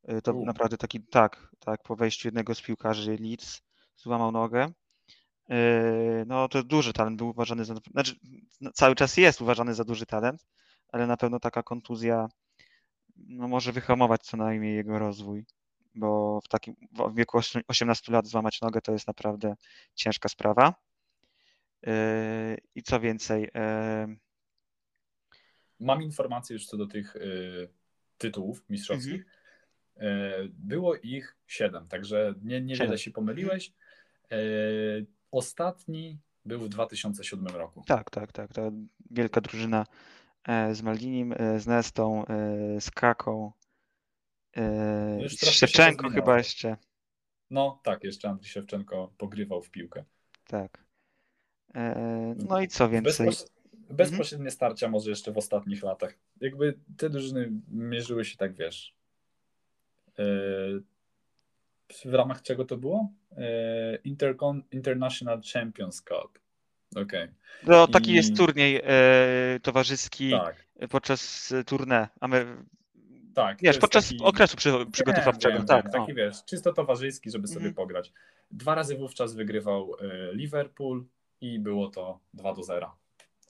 E, 0.03 0.21
To 0.21 0.33
U. 0.33 0.45
naprawdę 0.45 0.77
taki, 0.77 0.99
tak, 1.01 1.47
tak, 1.59 1.83
po 1.83 1.95
wejściu 1.95 2.27
jednego 2.27 2.55
z 2.55 2.61
piłkarzy 2.61 3.17
Leeds 3.19 3.61
złamał 3.95 4.31
nogę. 4.31 4.71
Eee, 5.51 6.25
No 6.27 6.47
to 6.47 6.63
duży 6.63 6.93
talent 6.93 7.17
był 7.17 7.29
uważany 7.29 7.65
za, 7.65 7.75
znaczy 7.91 8.15
no, 8.61 8.71
cały 8.73 8.95
czas 8.95 9.17
jest 9.17 9.41
uważany 9.41 9.73
za 9.73 9.83
duży 9.83 10.05
talent, 10.05 10.45
ale 10.89 11.07
na 11.07 11.17
pewno 11.17 11.39
taka 11.39 11.63
kontuzja 11.63 12.27
no, 13.15 13.47
może 13.47 13.71
wyhamować 13.71 14.21
co 14.21 14.37
najmniej 14.37 14.75
jego 14.75 14.99
rozwój, 14.99 15.45
bo 15.95 16.41
w 16.41 16.47
takim 16.47 16.75
w 16.91 17.15
wieku 17.15 17.37
osie- 17.37 17.61
18 17.67 18.11
lat 18.11 18.27
złamać 18.27 18.61
nogę 18.61 18.81
to 18.81 18.91
jest 18.91 19.07
naprawdę 19.07 19.55
ciężka 19.95 20.29
sprawa. 20.29 20.73
Yy, 21.83 21.91
I 22.75 22.83
co 22.83 22.99
więcej, 22.99 23.41
yy, 23.43 24.17
Mam 25.79 26.03
informację 26.03 26.53
już 26.53 26.65
co 26.65 26.77
do 26.77 26.87
tych 26.87 27.15
tytułów 28.17 28.63
mistrzowskich. 28.69 29.25
Mhm. 29.95 30.51
Było 30.53 30.95
ich 30.95 31.37
siedem, 31.47 31.87
także 31.87 32.33
nie, 32.43 32.61
niewiele 32.61 32.97
się 32.97 33.11
pomyliłeś. 33.11 33.73
Y, 34.31 35.05
ostatni 35.31 36.19
był 36.45 36.59
w 36.59 36.69
2007 36.69 37.47
roku. 37.47 37.83
tak, 37.87 38.09
tak, 38.09 38.31
tak, 38.31 38.53
ta 38.53 38.61
wielka 39.11 39.41
drużyna 39.41 39.85
e, 40.47 40.75
z 40.75 40.81
Maldinim, 40.81 41.33
e, 41.37 41.59
z 41.59 41.67
Nestą, 41.67 42.25
e, 42.25 42.81
z 42.81 42.91
Kaką, 42.91 43.51
Już 45.21 45.33
i 45.33 45.37
z 45.37 45.49
Szewczenko 45.49 46.09
chyba 46.09 46.37
jeszcze, 46.37 46.77
No 47.49 47.79
tak, 47.83 48.03
jeszcze 48.03 48.29
Andrzej 48.29 48.51
Szewczenko 48.51 49.13
pogrywał 49.17 49.61
w 49.61 49.69
piłkę. 49.69 50.03
tak. 50.47 50.83
E, 51.75 52.35
No 52.37 52.61
i 52.61 52.67
co 52.67 52.89
więcej, 52.89 53.27
Bezpoś... 53.27 53.49
Bezpośrednie 53.89 54.51
starcia 54.51 54.87
może 54.89 55.09
jeszcze 55.09 55.31
w 55.31 55.37
ostatnich 55.37 55.83
latach. 55.83 56.13
Jakby 56.41 56.79
te 56.97 57.09
drużyny 57.09 57.51
mierzyły 57.67 58.25
się 58.25 58.37
tak, 58.37 58.53
wiesz. 58.53 58.95
W 62.05 62.13
ramach 62.13 62.41
czego 62.41 62.65
to 62.65 62.77
było? 62.77 63.09
Yy, 63.31 63.43
Intercon... 64.03 64.63
International 64.71 65.41
Champions 65.53 66.01
Cup. 66.01 66.39
Okej, 66.95 67.27
no 67.67 67.87
taki 67.87 68.11
i- 68.11 68.15
jest 68.15 68.37
turniej 68.37 68.81
e, 68.83 69.59
towarzyski 69.61 70.31
tak. 70.31 70.65
podczas 70.89 71.51
e, 71.51 71.63
Amer- 72.21 72.63
Tak, 73.33 73.57
wiesz, 73.61 73.77
podczas 73.77 74.09
taki- 74.09 74.23
okresu 74.23 74.57
przy, 74.57 74.71
przygotowawczego, 74.91 75.57
Wiem, 75.57 75.65
tak. 75.67 75.85
o. 75.85 75.89
taki 75.89 76.13
wiesz, 76.13 76.45
czysto 76.45 76.73
towarzyski, 76.73 77.31
żeby 77.31 77.47
sobie 77.47 77.57
Mhm. 77.67 77.73
pograć. 77.75 78.13
Dwa 78.51 78.75
razy 78.75 78.97
wówczas 78.97 79.35
wygrywał 79.35 79.95
y, 79.95 80.35
Liverpool 80.35 81.05
i 81.41 81.59
było 81.59 81.87
to 81.89 82.19
2 82.33 82.53
do 82.53 82.63
0. 82.63 82.95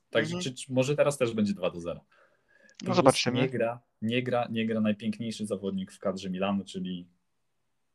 Także 0.10 0.36
Mhm. 0.36 0.44
czy, 0.56 0.66
czy 0.66 0.74
może 0.74 0.96
teraz 0.96 1.18
też 1.18 1.34
będzie 1.34 1.54
2 1.54 1.70
do 1.70 1.80
0. 1.80 2.06
No 2.84 2.94
zobaczymy. 2.94 3.42
Nie 3.42 3.50
gra, 3.50 3.80
nie, 4.02 4.24
gra, 4.24 4.48
nie 4.52 4.66
gra 4.66 4.82
najpiękniejszy 4.82 5.46
zawodnik 5.46 5.92
w 5.92 6.00
kadrze 6.00 6.30
Milanu, 6.30 6.64
czyli 6.66 7.08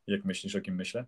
jak 0.06 0.24
myślisz, 0.24 0.56
o 0.56 0.60
kim 0.60 0.74
myślę? 0.74 1.04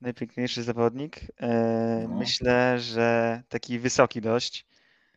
Najpiękniejszy 0.00 0.62
zawodnik. 0.62 1.20
E, 1.40 2.06
No. 2.08 2.16
Myślę, 2.16 2.78
że 2.80 3.42
taki 3.48 3.78
wysoki 3.78 4.20
dość. 4.20 4.66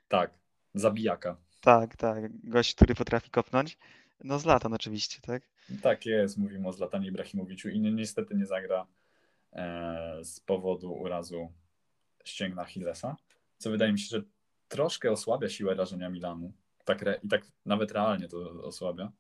Tak, 0.07 0.31
zabijaka. 0.73 1.37
Tak, 1.61 1.95
tak. 1.97 2.49
Gość, 2.49 2.75
który 2.75 2.95
potrafi 2.95 3.29
kopnąć. 3.29 3.77
No 4.23 4.39
Zlatan 4.39 4.73
oczywiście, 4.73 5.21
tak? 5.21 5.43
Tak 5.81 6.05
jest, 6.05 6.37
mówimy 6.37 6.67
o 6.67 6.73
Zlatanie 6.73 7.07
Ibrahimowiczu 7.07 7.69
i 7.69 7.79
ni- 7.79 7.93
niestety 7.93 8.35
nie 8.35 8.45
zagra 8.45 8.87
e, 9.53 10.19
z 10.23 10.39
powodu 10.39 10.93
urazu 10.93 11.51
ścięgna 12.25 12.61
Achillesa, 12.61 13.15
co 13.57 13.71
wydaje 13.71 13.91
mi 13.91 13.99
się, 13.99 14.07
że 14.17 14.23
troszkę 14.67 15.11
osłabia 15.11 15.49
siłę 15.49 15.75
rażenia 15.75 16.09
Milanu. 16.09 16.53
Tak 16.85 17.01
re, 17.03 17.19
I 17.23 17.27
tak 17.27 17.41
nawet 17.65 17.91
realnie 17.91 18.27
to 18.27 18.37
osłabia. 18.63 19.11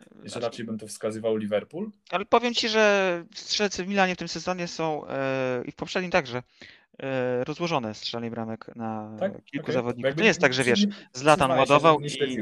Jeszcze 0.00 0.28
Znaczy- 0.28 0.40
raczej 0.40 0.64
bym 0.64 0.78
to 0.78 0.86
wskazywał 0.86 1.36
Liverpool. 1.36 1.90
Ale 2.10 2.24
powiem 2.24 2.54
ci, 2.54 2.68
że 2.68 3.24
strzelcy 3.34 3.84
w 3.84 3.88
Milanie 3.88 4.14
w 4.14 4.18
tym 4.18 4.28
sezonie 4.28 4.68
są 4.68 5.06
e, 5.06 5.62
i 5.64 5.72
w 5.72 5.76
poprzednim 5.76 6.10
także 6.10 6.42
e, 6.98 7.44
rozłożone 7.44 7.94
strzelanie 7.94 8.30
bramek 8.30 8.76
na 8.76 9.16
Tak? 9.18 9.44
kilku 9.44 9.64
Okej. 9.64 9.74
zawodników. 9.74 10.14
To 10.14 10.20
nie 10.20 10.26
jest 10.26 10.40
tak, 10.40 10.54
że 10.54 10.64
wiesz, 10.64 10.86
Zlatan 11.12 11.50
się, 11.50 11.56
ładował 11.56 12.00
nie 12.00 12.08
i 12.08 12.38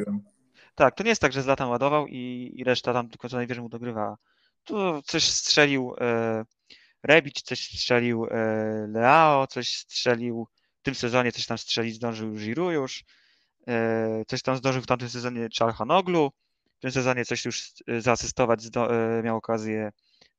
tak, 0.75 0.95
to 0.95 1.03
nie 1.03 1.09
jest 1.09 1.21
tak, 1.21 1.33
że 1.33 1.43
Zlatan 1.43 1.69
ładował 1.69 2.07
i, 2.07 2.53
i 2.57 2.65
reszta 2.65 2.93
tam 2.93 3.09
tylko 3.09 3.29
co 3.29 3.37
najwyżej 3.37 3.63
mu 3.63 3.69
dogrywała. 3.69 4.17
Tu 4.65 5.03
coś 5.03 5.25
strzelił 5.25 5.95
e, 6.01 6.45
Rebic, 7.03 7.43
coś 7.43 7.61
strzelił 7.61 8.27
e, 8.31 8.87
Leao, 8.89 9.47
coś 9.47 9.77
strzelił 9.77 10.49
w 10.81 10.83
tym 10.83 10.95
sezonie, 10.95 11.33
coś 11.33 11.47
tam 11.47 11.59
strzelić 11.59 11.95
zdążył 11.95 12.33
Giroud 12.33 12.75
już, 12.75 13.05
e, 13.69 14.25
coś 14.27 14.43
tam 14.43 14.57
zdążył 14.57 14.83
w 14.83 14.87
tamtym 14.87 15.09
sezonie 15.09 15.49
Czalhanoglu, 15.49 16.33
w 16.79 16.81
tym 16.81 16.91
sezonie 16.91 17.25
coś 17.25 17.45
już 17.45 17.73
e, 17.87 18.01
zaasystować 18.01 18.61
e, 18.77 19.23
miał 19.23 19.37
okazję 19.37 19.93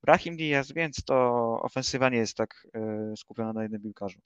Brahim 0.04 0.38
Diaz, 0.38 0.72
więc 0.72 1.04
to 1.04 1.16
ofensywa 1.62 2.10
nie 2.10 2.18
jest 2.18 2.38
tak 2.38 2.68
e, 2.74 3.14
skupiona 3.18 3.54
na 3.54 3.64
jednym 3.64 3.82
piłkarzu. 3.82 4.20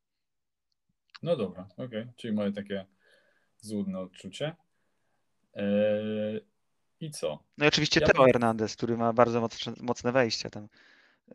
No 1.24 1.36
dobra, 1.36 1.68
okej. 1.78 2.08
Czyli 2.16 2.34
moje 2.34 2.52
takie 2.52 2.86
złudne 3.60 4.00
odczucie. 4.00 4.56
Eee, 5.54 6.46
I 7.00 7.12
co? 7.12 7.44
No 7.58 7.66
i 7.66 7.68
oczywiście 7.68 8.00
Ja 8.00 8.08
Teo 8.08 8.24
Hernandez, 8.26 8.76
który 8.76 8.98
ma 8.98 9.14
bardzo 9.14 9.42
mocne, 9.42 9.74
mocne 9.82 10.12
wejście 10.12 10.50
tam 10.50 10.68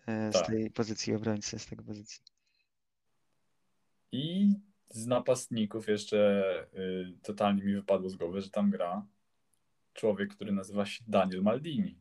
z 0.07 0.33
Tak. 0.33 0.47
tej 0.47 0.71
pozycji 0.71 1.15
obrońcy, 1.15 1.59
z 1.59 1.67
tego 1.67 1.85
pozycji. 1.85 2.21
I 4.13 4.55
z 4.89 5.07
napastników 5.07 5.89
jeszcze 5.89 6.45
y, 6.75 7.19
totalnie 7.23 7.65
mi 7.65 7.75
wypadło 7.75 8.11
z 8.11 8.17
głowy, 8.17 8.41
że 8.41 8.51
tam 8.51 8.71
gra 8.71 9.07
człowiek, 9.97 10.35
który 10.35 10.53
nazywa 10.53 10.87
się 10.87 11.05
Daniel 11.09 11.43
Maldini. 11.43 11.99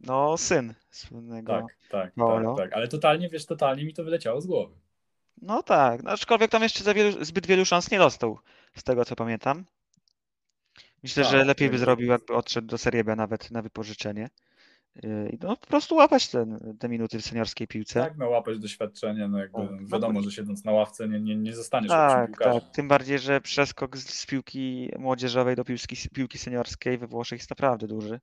No, 0.00 0.36
syn 0.38 0.74
słynnego. 0.90 1.52
Tak, 1.52 1.64
tak, 1.90 2.14
Paolo. 2.14 2.54
tak, 2.56 2.64
tak. 2.66 2.72
Ale 2.76 2.88
totalnie, 2.88 3.28
wiesz, 3.28 3.46
totalnie 3.46 3.84
mi 3.84 3.94
to 3.94 4.04
wyleciało 4.04 4.40
z 4.40 4.46
głowy. 4.46 4.74
No 5.42 5.62
tak, 5.62 6.02
no, 6.02 6.10
aczkolwiek 6.10 6.50
tam 6.50 6.62
jeszcze 6.62 6.84
za 6.84 6.94
wielu, 6.94 7.24
zbyt 7.24 7.46
wielu 7.46 7.64
szans 7.64 7.90
nie 7.90 7.98
dostał, 7.98 8.38
z 8.76 8.82
tego 8.82 9.04
co 9.04 9.16
pamiętam. 9.16 9.64
Myślę, 11.02 11.22
Tak, 11.22 11.32
że 11.32 11.44
lepiej 11.44 11.68
by 11.68 11.72
jakby- 11.74 11.78
zrobił, 11.78 12.08
jakby 12.08 12.34
odszedł 12.34 12.66
do 12.68 12.78
Serie 12.78 13.04
B 13.04 13.16
nawet 13.16 13.50
na 13.50 13.62
wypożyczenie. 13.62 14.28
Yy, 15.02 15.28
I 15.32 15.38
no, 15.42 15.56
po 15.56 15.66
prostu 15.66 15.94
łapać 15.94 16.28
ten, 16.28 16.76
te 16.78 16.88
minuty 16.88 17.18
w 17.18 17.24
seniorskiej 17.24 17.66
piłce. 17.66 18.00
Tak, 18.00 18.18
no 18.18 18.28
łapać 18.28 18.58
doświadczenie, 18.58 19.28
no 19.28 19.38
jakby 19.38 19.68
Tak. 19.68 19.86
wiadomo, 19.86 20.22
że 20.22 20.30
siedząc 20.30 20.64
na 20.64 20.72
ławce 20.72 21.08
nie, 21.08 21.20
nie, 21.20 21.36
nie 21.36 21.54
zostaniesz 21.54 21.88
Tak, 21.88 22.38
tak. 22.38 22.70
Tym 22.72 22.88
bardziej, 22.88 23.18
że 23.18 23.40
przeskok 23.40 23.96
z, 23.96 24.14
z 24.14 24.26
piłki 24.26 24.90
młodzieżowej 24.98 25.56
do 25.56 25.64
piłki, 25.64 25.96
piłki 26.14 26.38
seniorskiej 26.38 26.98
we 26.98 27.06
Włoszech 27.06 27.38
jest 27.38 27.50
naprawdę 27.50 27.86
duży. 27.86 28.20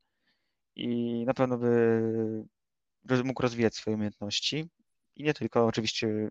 I 0.76 1.24
na 1.26 1.34
pewno 1.34 1.58
by 1.58 3.24
mógł 3.24 3.42
rozwijać 3.42 3.76
swoje 3.76 3.96
umiejętności. 3.96 4.70
I 5.16 5.24
nie 5.24 5.34
tylko 5.34 5.66
oczywiście 5.66 6.30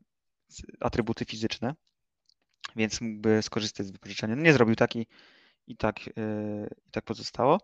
atrybuty 0.81 1.25
fizyczne, 1.25 1.75
więc 2.77 3.01
mógłby 3.01 3.43
skorzystać 3.43 3.87
z 3.87 3.91
wypożyczenia. 3.91 4.37
No 4.37 4.43
nie 4.43 4.53
zrobił 4.53 4.77
tak 4.77 4.97
i, 4.97 5.07
i, 5.67 5.77
tak, 5.77 6.07
yy, 6.07 6.69
i 6.87 6.91
tak 6.91 7.05
pozostało. 7.05 7.61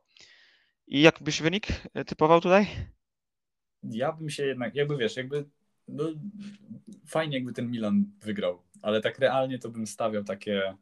I 0.90 1.00
jak 1.00 1.22
byś 1.22 1.42
wynik 1.42 1.66
yy, 1.94 2.04
typował 2.04 2.40
tutaj? 2.40 2.66
Ja 3.82 4.12
bym 4.12 4.30
się 4.30 4.46
jednak, 4.46 4.74
jakby 4.74 4.96
wiesz, 4.96 5.16
jakby 5.16 5.44
no, 5.88 6.04
fajnie 7.06 7.36
jakby 7.36 7.52
ten 7.52 7.70
Milan 7.70 8.04
wygrał, 8.20 8.62
ale 8.82 9.00
tak 9.00 9.18
realnie 9.18 9.58
to 9.58 9.68
bym 9.68 9.86
stawiał 9.86 10.24
takie 10.24 10.76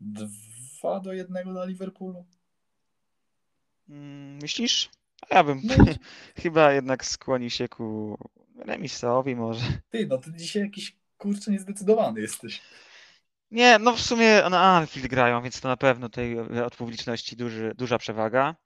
2 0.00 1.00
do 1.00 1.12
1 1.12 1.44
dla 1.44 1.64
Liverpoolu. 1.64 2.26
Mm, 3.88 4.38
Myślisz? 4.42 4.90
A 5.30 5.34
ja 5.34 5.44
bym 5.44 5.60
No. 5.64 5.74
chyba 6.42 6.72
jednak 6.72 7.04
skłonił 7.04 7.50
się 7.50 7.68
ku 7.68 8.18
remisowi 8.56 9.36
może. 9.36 9.64
Ty, 9.90 10.06
no 10.06 10.18
ty 10.18 10.32
dzisiaj 10.32 10.62
jakiś 10.62 10.96
kurczę 11.18 11.50
niezdecydowany 11.50 12.20
jesteś. 12.20 12.62
Nie, 13.50 13.78
no 13.78 13.96
w 13.96 14.00
sumie 14.00 14.42
na 14.50 14.60
Anfield 14.60 15.06
grają, 15.06 15.42
więc 15.42 15.60
to 15.60 15.68
na 15.68 15.76
pewno 15.76 16.08
tej 16.08 16.36
e, 16.38 16.66
od 16.66 16.76
publiczności 16.76 17.36
duży, 17.36 17.72
duża 17.76 17.98
przewaga. 17.98 18.56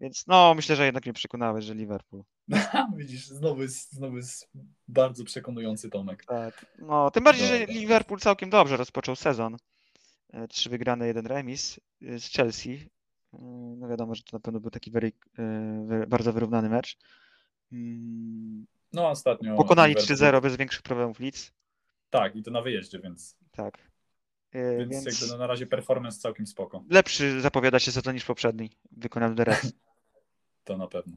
Więc 0.00 0.26
no, 0.26 0.54
myślę, 0.54 0.76
że 0.76 0.84
jednak 0.84 1.04
mnie 1.06 1.12
przekonałeś, 1.12 1.64
że 1.64 1.74
Liverpool. 1.74 2.22
Widzisz, 2.96 3.26
znowu 3.26 3.62
jest, 3.62 3.92
znowu 3.92 4.16
jest 4.16 4.48
bardzo 4.88 5.24
przekonujący 5.24 5.90
Tomek. 5.90 6.24
Tak. 6.24 6.66
No, 6.78 7.10
tym 7.10 7.24
bardziej, 7.24 7.46
że 7.46 7.58
Dobra. 7.58 7.74
Liverpool 7.74 8.20
całkiem 8.20 8.50
dobrze 8.50 8.76
rozpoczął 8.76 9.16
sezon. 9.16 9.56
E, 10.32 10.48
Trzy 10.48 10.70
wygrane, 10.70 11.06
jeden 11.06 11.26
remis 11.26 11.80
e, 12.02 12.18
z 12.18 12.24
Chelsea. 12.32 12.90
E, 13.34 13.38
No 13.78 13.88
wiadomo, 13.88 14.14
że 14.14 14.22
to 14.22 14.36
na 14.36 14.40
pewno 14.40 14.60
był 14.60 14.70
taki 14.70 14.90
very, 14.90 15.12
bardzo 16.08 16.32
wyrównany 16.32 16.68
mecz. 16.68 16.96
Mm, 17.72 18.66
No 18.92 19.08
ostatnio. 19.08 19.56
Pokonali 19.56 19.94
Liverpool- 19.94 20.16
3-0 20.16 20.42
bez 20.42 20.56
większych 20.56 20.82
problemów 20.82 21.20
Leeds. 21.20 21.52
Tak, 22.10 22.36
i 22.36 22.42
to 22.42 22.50
na 22.50 22.62
wyjeździe, 22.62 22.98
więc, 22.98 23.36
Tak. 23.52 23.78
Więc, 24.52 24.90
Więc 24.90 25.20
jakby 25.20 25.26
no, 25.32 25.38
na 25.38 25.46
razie 25.46 25.66
performance 25.66 26.18
całkiem 26.20 26.46
spoko. 26.46 26.84
lepszy 26.90 27.40
zapowiada 27.40 27.78
się 27.78 27.92
sezon 27.92 28.14
niż 28.14 28.24
poprzedni. 28.24 28.70
Wykonany 28.92 29.44
Reds. 29.44 29.72
To 30.64 30.76
na 30.76 30.86
pewno. 30.86 31.16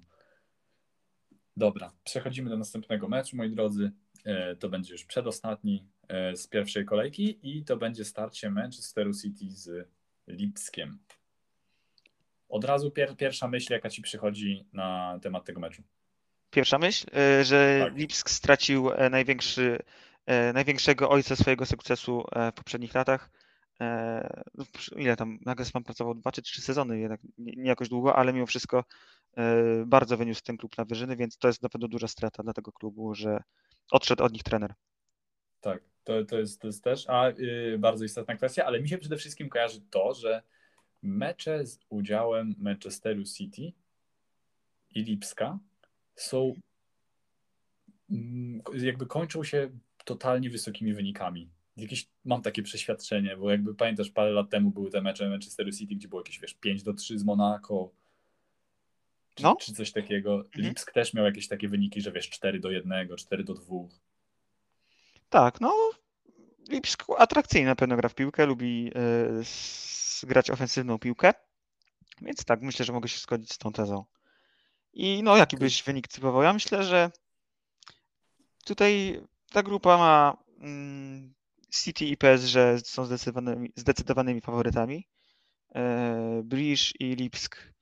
Dobra, 1.58 1.92
przechodzimy 2.04 2.50
do 2.50 2.58
następnego 2.58 3.08
meczu, 3.08 3.38
moi 3.38 3.50
drodzy. 3.50 3.92
E, 4.26 4.56
To 4.56 4.70
będzie 4.70 4.94
już 4.94 5.06
przedostatni 5.06 5.88
e, 6.08 6.36
z 6.36 6.48
pierwszej 6.48 6.86
kolejki 6.86 7.40
i 7.44 7.64
to 7.66 7.78
będzie 7.78 8.06
starcie 8.06 8.50
Manchesteru 8.50 9.14
City 9.14 9.46
z 9.50 9.90
Lipskiem. 10.28 11.00
Od 12.50 12.64
razu 12.66 12.92
pier 12.92 13.18
pierwsza 13.18 13.48
myśl, 13.48 13.74
jaka 13.74 13.90
ci 13.90 14.02
przychodzi 14.02 14.66
na 14.74 15.20
temat 15.22 15.46
tego 15.46 15.60
meczu. 15.60 15.84
Pierwsza 16.52 16.78
myśl, 16.78 17.08
e, 17.16 17.44
że 17.44 17.82
Tak. 17.86 17.98
Lipsk 17.98 18.30
stracił 18.30 18.90
największy, 19.12 19.80
największego 20.54 21.10
ojca 21.10 21.36
swojego 21.36 21.66
sukcesu 21.66 22.26
w 22.52 22.56
poprzednich 22.56 22.94
latach. 22.94 23.30
Ile 24.96 25.16
tam? 25.16 25.40
Nagelsmann 25.46 25.84
pracował 25.84 26.16
dwa 26.16 26.32
czy 26.32 26.42
trzy 26.42 26.62
sezony, 26.62 27.00
jednak 27.00 27.22
nie 27.38 27.70
jakoś 27.70 27.90
długo, 27.90 28.16
ale 28.16 28.34
mimo 28.34 28.46
wszystko 28.46 28.84
bardzo 29.86 30.18
wyniósł 30.18 30.42
ten 30.44 30.58
klub 30.58 30.78
na 30.78 30.86
wyżyny, 30.86 31.16
więc 31.16 31.38
to 31.38 31.48
jest 31.48 31.64
na 31.64 31.70
pewno 31.70 31.88
duża 31.88 32.08
strata 32.08 32.44
dla 32.44 32.54
tego 32.54 32.72
klubu, 32.72 33.16
że 33.16 33.44
odszedł 33.92 34.24
od 34.24 34.34
nich 34.34 34.44
trener. 34.44 34.74
Tak, 35.62 35.84
to, 36.04 36.26
to, 36.26 36.40
jest, 36.40 36.62
to 36.62 36.68
jest 36.68 36.84
też 36.84 37.10
a, 37.10 37.30
y, 37.30 37.78
bardzo 37.80 38.06
istotna 38.06 38.36
kwestia, 38.36 38.66
ale 38.66 38.82
mi 38.82 38.90
się 38.90 38.98
przede 38.98 39.18
wszystkim 39.18 39.50
kojarzy 39.50 39.82
to, 39.90 40.14
że 40.14 40.42
mecze 41.02 41.66
z 41.66 41.80
udziałem 41.90 42.56
Manchesteru 42.58 43.24
City 43.24 43.74
i 44.96 45.04
Lipska 45.04 45.60
są 46.16 46.54
mm, 48.12 48.62
jakby 48.74 49.06
kończą 49.06 49.44
się 49.44 49.70
totalnie 50.06 50.50
wysokimi 50.50 50.94
wynikami. 50.94 51.50
Jakieś, 51.78 52.08
mam 52.26 52.42
takie 52.42 52.64
przeświadczenie, 52.64 53.38
bo 53.38 53.52
jakby 53.52 53.76
pamiętasz, 53.76 54.10
parę 54.10 54.32
lat 54.32 54.50
temu 54.50 54.72
były 54.72 54.90
te 54.90 55.02
mecze 55.02 55.30
Manchesteru 55.30 55.72
City, 55.72 55.96
gdzie 55.96 56.08
było 56.08 56.22
jakieś, 56.22 56.40
wiesz, 56.40 56.54
5 56.54 56.84
do 56.84 56.94
3 56.94 57.20
z 57.20 57.24
Monaco, 57.24 57.92
czy, 59.36 59.44
No. 59.44 59.56
czy 59.56 59.74
coś 59.74 59.92
takiego. 59.92 60.36
Mhm. 60.36 60.52
Lipsk 60.56 60.92
też 60.92 61.14
miał 61.14 61.26
jakieś 61.26 61.48
takie 61.48 61.70
wyniki, 61.70 62.02
że 62.02 62.12
wiesz, 62.12 62.30
4 62.30 62.60
do 62.60 62.72
1, 62.72 63.08
4 63.18 63.44
do 63.44 63.54
2. 63.54 63.66
Tak, 65.30 65.62
no 65.62 65.74
Lipsk 66.70 67.04
atrakcyjnie 67.18 67.68
na 67.68 67.76
pewno 67.76 67.96
gra 67.96 68.10
w 68.10 68.16
piłkę, 68.16 68.46
lubi 68.46 68.92
s- 69.40 70.26
grać 70.28 70.50
ofensywną 70.50 71.00
piłkę, 71.00 71.34
więc 72.22 72.46
tak, 72.46 72.62
myślę, 72.62 72.86
że 72.86 72.94
mogę 72.94 73.08
się 73.10 73.20
zgodzić 73.20 73.54
z 73.54 73.58
tą 73.58 73.72
tezą. 73.74 74.06
I 74.94 75.24
no, 75.24 75.38
jaki 75.38 75.58
byś 75.58 75.84
wynik 75.84 76.08
typował? 76.08 76.44
Ja 76.44 76.54
myślę, 76.54 76.84
że 76.84 77.12
tutaj 78.66 79.22
ta 79.52 79.64
grupa 79.64 79.98
ma 79.98 80.38
mm, 80.60 81.34
City 81.84 82.06
i 82.06 82.18
PSG 82.18 82.56
są 82.84 83.06
zdecydowanymi, 83.06 83.72
zdecydowanymi 83.76 84.42
faworytami. 84.42 85.08
E, 85.76 86.42
Brisz 86.44 86.94
i 87.00 87.16
Lipsk 87.16 87.73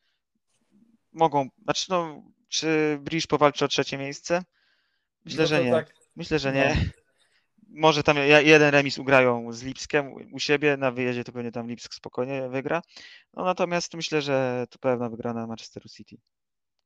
mogą, 1.14 1.50
znaczy 1.64 1.86
no, 1.90 2.24
czy 2.48 3.00
Brisz 3.02 3.28
powalczy 3.28 3.66
o 3.66 3.68
trzecie 3.68 3.98
miejsce? 3.98 4.44
Myślę, 5.26 5.42
No 5.42 5.48
że 5.48 5.64
nie. 5.64 5.72
tak, 5.72 5.94
Myślę, 6.16 6.40
że 6.40 6.52
no. 6.52 6.58
nie. 6.58 6.90
Może 7.70 8.04
tam 8.04 8.18
jeden 8.44 8.70
remis 8.70 8.98
ugrają 8.98 9.52
z 9.52 9.64
Lipskiem 9.64 10.14
u 10.34 10.40
siebie, 10.40 10.78
na 10.78 10.92
wyjeździe 10.92 11.24
to 11.24 11.32
pewnie 11.32 11.52
tam 11.52 11.68
Lipsk 11.68 11.94
spokojnie 11.94 12.50
wygra. 12.50 12.82
No 13.34 13.46
natomiast 13.46 13.94
myślę, 13.94 14.22
że 14.22 14.66
to 14.70 14.80
pewna 14.80 15.10
wygrana 15.10 15.48
Manchesteru 15.48 15.90
City. 15.90 16.18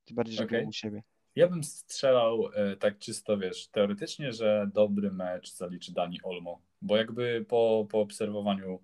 Tym 0.05 0.15
bardziej, 0.15 0.38
że 0.38 0.43
okay. 0.43 0.65
u 0.65 0.71
siebie. 0.71 1.03
Ja 1.36 1.47
bym 1.47 1.63
strzelał 1.63 2.49
e, 2.53 2.76
tak 2.76 2.99
czysto, 2.99 3.38
wiesz, 3.38 3.67
teoretycznie, 3.67 4.32
że 4.34 4.69
dobry 4.73 5.11
mecz 5.11 5.53
zaliczy 5.53 5.93
Dani 5.93 6.19
Olmo, 6.23 6.61
bo 6.82 6.97
jakby 6.97 7.45
po, 7.47 7.88
po 7.91 8.01
obserwowaniu 8.01 8.84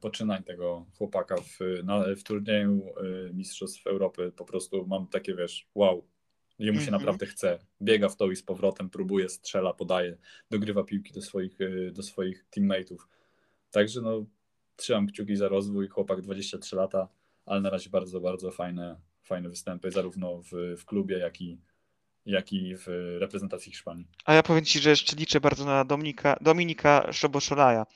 poczynań 0.00 0.42
tego 0.42 0.86
chłopaka 0.98 1.36
w, 1.36 1.58
na, 1.84 2.04
w 2.16 2.22
turnieju 2.22 2.82
e, 3.28 3.32
Mistrzostw 3.34 3.86
Europy 3.86 4.32
po 4.36 4.44
prostu 4.44 4.86
mam 4.86 5.06
takie, 5.06 5.34
wiesz, 5.34 5.66
wow, 5.74 6.04
Jemu 6.58 6.80
się 6.80 6.86
Mhm. 6.86 7.00
naprawdę 7.02 7.26
chce. 7.26 7.58
Biega 7.82 8.08
w 8.08 8.16
to 8.16 8.30
i 8.30 8.36
z 8.36 8.42
powrotem, 8.42 8.90
próbuje, 8.90 9.28
strzela, 9.28 9.72
podaje, 9.74 10.16
dogrywa 10.50 10.84
piłki 10.84 11.12
do 11.12 11.22
swoich, 11.22 11.60
y, 11.60 11.92
do 11.94 12.02
swoich 12.02 12.46
teammateów. 12.50 13.08
Także 13.70 14.00
no, 14.00 14.26
trzymam 14.76 15.06
kciuki 15.06 15.36
za 15.36 15.48
rozwój. 15.48 15.88
Chłopak 15.88 16.20
23 16.20 16.76
lata, 16.76 17.08
ale 17.46 17.60
na 17.60 17.70
razie 17.70 17.90
bardzo, 17.90 18.20
bardzo 18.20 18.50
fajne, 18.50 19.00
fajne 19.22 19.48
występy, 19.48 19.90
zarówno 19.90 20.42
w, 20.42 20.76
w 20.78 20.84
klubie, 20.84 21.18
jak 21.18 21.40
i, 21.40 21.60
jak 22.28 22.52
i 22.52 22.76
w 22.76 22.86
reprezentacji 23.20 23.72
Hiszpanii. 23.72 24.06
A 24.24 24.34
ja 24.34 24.42
powiem 24.42 24.64
Ci, 24.64 24.78
że 24.80 24.90
jeszcze 24.90 25.16
liczę 25.16 25.40
bardzo 25.40 25.64
na 25.64 25.84
Dominika, 25.84 26.36
Dominika 26.40 27.12
Szoboszolaja, 27.12 27.86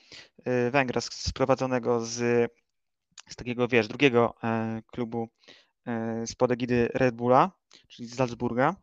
y, 0.67 0.71
Węgra 0.71 1.01
sprowadzonego 1.01 2.05
z, 2.05 2.51
z 3.29 3.35
takiego, 3.35 3.67
wiesz, 3.67 3.87
drugiego 3.87 4.35
e, 4.43 4.81
klubu 4.91 5.29
e, 5.87 6.27
spod 6.27 6.51
egidy 6.51 6.89
Red 6.93 7.15
Bulla, 7.15 7.51
czyli 7.87 8.07
z 8.07 8.15
Salzburga, 8.15 8.75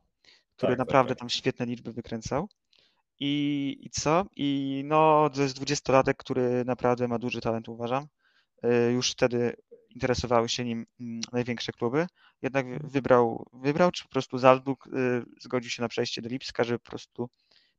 który 0.56 0.70
Tak, 0.70 0.70
tak, 0.70 0.78
naprawdę 0.78 1.08
tak. 1.08 1.18
tam 1.18 1.28
świetne 1.28 1.66
liczby 1.66 1.92
wykręcał. 1.92 2.48
I, 3.20 3.76
I 3.82 3.90
co? 3.90 4.26
I 4.36 4.82
no, 4.84 5.30
to 5.34 5.42
jest 5.42 5.60
20-latek, 5.60 6.14
który 6.16 6.64
naprawdę 6.64 7.08
ma 7.08 7.18
duży 7.18 7.40
talent, 7.40 7.68
uważam. 7.68 8.06
Y, 8.64 8.92
Już 8.92 9.10
wtedy 9.10 9.56
interesowały 9.90 10.48
się 10.48 10.64
nim 10.64 10.86
mm, 11.00 11.20
największe 11.32 11.72
kluby. 11.72 12.06
Jednak 12.42 12.66
wy- 12.68 12.88
wybrał, 12.88 13.46
wybrał 13.52 13.90
czy 13.90 14.02
po 14.04 14.10
prostu 14.10 14.38
Salzburg 14.38 14.86
y, 14.86 14.90
zgodził 15.40 15.70
się 15.70 15.82
na 15.82 15.88
przejście 15.88 16.22
do 16.22 16.28
Lipska, 16.28 16.64
żeby 16.64 16.78
po 16.78 16.90
prostu 16.90 17.30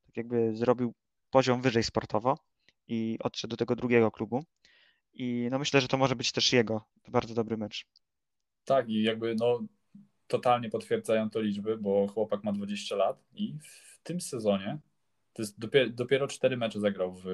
tak 0.05 0.17
jakby 0.17 0.55
zrobił 0.55 0.93
poziom 1.29 1.61
wyżej 1.61 1.83
sportowo 1.83 2.37
i 2.87 3.17
odszedł 3.23 3.51
do 3.51 3.57
tego 3.57 3.75
drugiego 3.75 4.11
klubu. 4.11 4.43
I 5.13 5.47
no 5.51 5.59
myślę, 5.59 5.81
że 5.81 5.87
to 5.87 5.97
może 5.97 6.15
być 6.15 6.31
też 6.31 6.53
jego 6.53 6.85
bardzo 7.07 7.33
dobry 7.33 7.57
mecz. 7.57 7.85
Tak, 8.65 8.89
i 8.89 9.03
jakby 9.03 9.35
no 9.35 9.59
totalnie 10.27 10.69
potwierdzają 10.69 11.29
to 11.29 11.39
liczby, 11.41 11.77
bo 11.77 12.07
chłopak 12.07 12.43
ma 12.43 12.51
20 12.51 12.95
lat 12.95 13.23
i 13.33 13.57
w 13.61 13.99
tym 14.03 14.21
sezonie 14.21 14.77
to 15.33 15.41
jest 15.41 15.59
dopiero, 15.59 15.89
dopiero 15.89 16.27
4 16.27 16.57
mecze 16.57 16.79
zagrał 16.79 17.13
w 17.13 17.25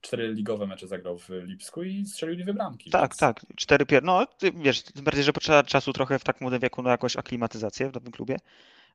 cztery 0.00 0.34
ligowe 0.34 0.66
mecze 0.66 0.86
zagrał 0.86 1.18
w 1.18 1.28
Lipsku 1.28 1.82
i 1.82 2.06
strzelił 2.06 2.36
dwie 2.44 2.54
bramki. 2.54 2.90
Tak, 2.90 3.10
więc 3.10 3.16
tak. 3.16 3.46
Cztery 3.56 3.86
pier... 3.86 4.02
No, 4.02 4.26
wiesz, 4.54 4.82
tym 4.82 5.04
bardziej, 5.04 5.24
że 5.24 5.32
potrzeba 5.32 5.62
czasu 5.62 5.92
trochę 5.92 6.18
w 6.18 6.24
tak 6.24 6.40
młodym 6.40 6.60
wieku 6.60 6.82
na 6.82 6.90
jakąś 6.90 7.16
aklimatyzację 7.16 7.90
w 7.90 7.94
nowym 7.94 8.12
klubie. 8.12 8.36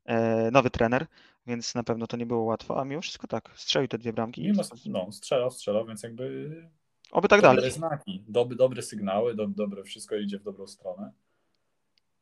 E, 0.06 0.52
nowy 0.52 0.70
trener, 0.70 1.06
więc 1.48 1.76
na 1.76 1.84
pewno 1.84 2.08
to 2.08 2.18
nie 2.18 2.26
było 2.26 2.44
łatwo, 2.44 2.82
a 2.82 2.86
mimo 2.86 3.02
wszystko 3.02 3.28
tak, 3.28 3.50
strzelił 3.56 3.88
te 3.88 3.98
dwie 3.98 4.14
bramki. 4.14 4.42
Mimo, 4.42 4.64
no, 4.86 5.12
strzelał, 5.12 5.52
strzelał, 5.52 5.86
więc 5.86 6.04
jakby 6.04 6.52
Oby 7.12 7.28
tak 7.28 7.42
dobre 7.42 7.56
dalej. 7.56 7.72
znaki, 7.72 8.24
dobre, 8.28 8.58
dobre 8.58 8.82
sygnały, 8.82 9.36
do, 9.36 9.48
dobre, 9.48 9.84
wszystko 9.84 10.16
idzie 10.16 10.40
w 10.40 10.44
dobrą 10.44 10.68
stronę. 10.68 11.12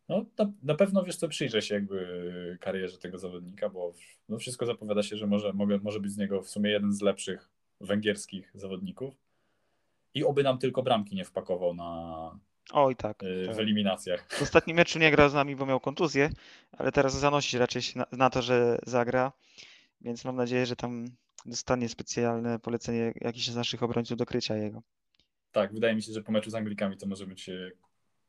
No, 0.09 0.25
na, 0.38 0.51
na 0.63 0.75
pewno 0.75 1.03
wiesz 1.03 1.15
co, 1.15 1.27
przyjrzę 1.27 1.61
się 1.61 1.75
jakby 1.75 2.57
karierze 2.61 2.97
tego 2.97 3.17
zawodnika, 3.17 3.69
bo 3.69 3.93
no, 4.30 4.38
wszystko 4.38 4.65
zapowiada 4.65 5.03
się, 5.03 5.17
że 5.17 5.27
może, 5.27 5.53
może 5.84 5.99
być 5.99 6.11
z 6.11 6.17
niego 6.17 6.41
w 6.41 6.49
sumie 6.49 6.71
jeden 6.71 6.93
z 6.93 7.01
lepszych 7.01 7.49
węgierskich 7.82 8.51
zawodników. 8.53 9.13
I 10.13 10.23
oby 10.23 10.43
nam 10.43 10.57
tylko 10.57 10.84
bramki 10.84 11.15
nie 11.15 11.25
wpakował 11.25 11.73
na, 11.73 12.39
Oj, 12.71 12.95
tak. 12.95 13.23
y, 13.23 13.43
tak. 13.47 13.55
w 13.55 13.59
eliminacjach. 13.59 14.27
W 14.30 14.41
ostatnim 14.41 14.77
meczu 14.77 14.99
nie 14.99 15.11
grał 15.11 15.30
z 15.30 15.34
nami, 15.34 15.55
bo 15.55 15.65
miał 15.65 15.80
kontuzję, 15.80 16.30
ale 16.77 16.91
teraz 16.91 17.13
zanosi 17.19 17.57
raczej 17.57 17.82
się 17.82 17.99
na, 17.99 18.05
na 18.11 18.30
to, 18.30 18.41
że 18.41 18.80
zagra, 18.86 19.32
więc 20.01 20.25
mam 20.25 20.36
nadzieję, 20.36 20.65
że 20.65 20.75
tam 20.75 21.05
dostanie 21.45 21.89
specjalne 21.89 22.59
polecenie 22.59 23.13
jakiś 23.21 23.47
z 23.47 23.55
naszych 23.55 23.84
obrońców 23.84 24.17
do 24.17 24.25
krycia 24.25 24.55
jego. 24.55 24.82
Tak, 25.51 25.73
wydaje 25.73 25.95
mi 25.95 26.01
się, 26.01 26.13
że 26.13 26.23
po 26.23 26.32
meczu 26.32 26.49
z 26.49 26.55
Anglikami 26.55 26.97
to 26.97 27.05
może 27.07 27.27
być 27.27 27.49
e, 27.49 27.71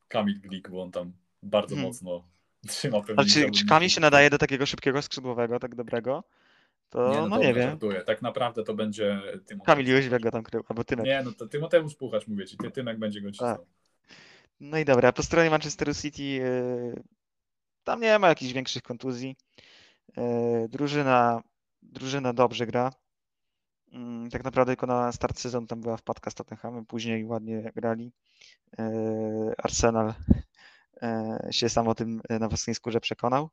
Kamil 0.08 0.40
Glik, 0.40 0.70
bo 0.70 0.82
on 0.82 0.90
tam 0.90 1.12
bardzo 1.42 1.74
Hmm. 1.74 1.88
mocno 1.88 2.24
trzyma 2.68 3.00
pewnie. 3.00 3.24
Czy, 3.24 3.50
czy 3.50 3.66
Kamil 3.66 3.88
się 3.88 4.00
nadaje 4.00 4.30
do 4.30 4.38
takiego 4.38 4.66
szybkiego 4.66 5.02
skrzydłowego, 5.02 5.58
tak 5.58 5.74
dobrego? 5.74 6.24
To 6.90 7.10
Nie, 7.10 7.16
no, 7.16 7.28
no, 7.28 7.38
nie 7.38 7.54
wiem. 7.54 7.70
żartuję. 7.70 8.02
Tak 8.02 8.22
naprawdę 8.22 8.64
to 8.64 8.74
będzie 8.74 9.20
Tymoteusz. 9.46 9.66
Kamil 9.66 9.88
Jóźwiak 9.88 10.22
go 10.22 10.30
tam 10.30 10.42
krył, 10.42 10.64
albo 10.68 10.84
Tymek. 10.84 11.06
Nie, 11.06 11.22
no 11.24 11.32
to 11.32 11.46
Tymoteusz 11.46 11.94
Puchacz, 11.94 12.26
mówię 12.26 12.46
ci, 12.46 12.56
ty, 12.56 12.70
Tymek 12.70 12.98
będzie 12.98 13.20
go 13.20 13.30
cisnął. 13.32 13.66
No 14.60 14.78
i 14.78 14.84
dobra, 14.84 15.12
po 15.12 15.22
stronie 15.22 15.50
Manchesteru 15.50 15.94
City 15.94 16.22
yy, 16.22 17.02
tam 17.84 18.00
nie 18.00 18.18
ma 18.18 18.28
jakichś 18.28 18.52
większych 18.52 18.82
kontuzji. 18.82 19.36
Yy, 20.16 20.68
Drużyna, 20.68 21.42
drużyna 21.82 22.32
dobrze 22.32 22.66
gra. 22.66 22.92
Mm, 23.92 24.30
Tak 24.30 24.44
naprawdę 24.44 24.72
tylko 24.72 24.86
na 24.86 25.12
start 25.12 25.38
sezonu 25.38 25.66
tam 25.66 25.80
była 25.80 25.96
wpadka 25.96 26.30
z 26.30 26.34
Tottenhamem, 26.34 26.86
później 26.86 27.24
ładnie 27.24 27.72
grali. 27.76 28.12
Yy, 28.78 28.84
Arsenal 29.58 30.14
yy, 31.02 31.52
się 31.52 31.68
sam 31.68 31.88
o 31.88 31.94
tym 31.94 32.20
yy, 32.30 32.38
na 32.38 32.48
własnej 32.48 32.74
skórze 32.74 33.00
przekonał. 33.00 33.50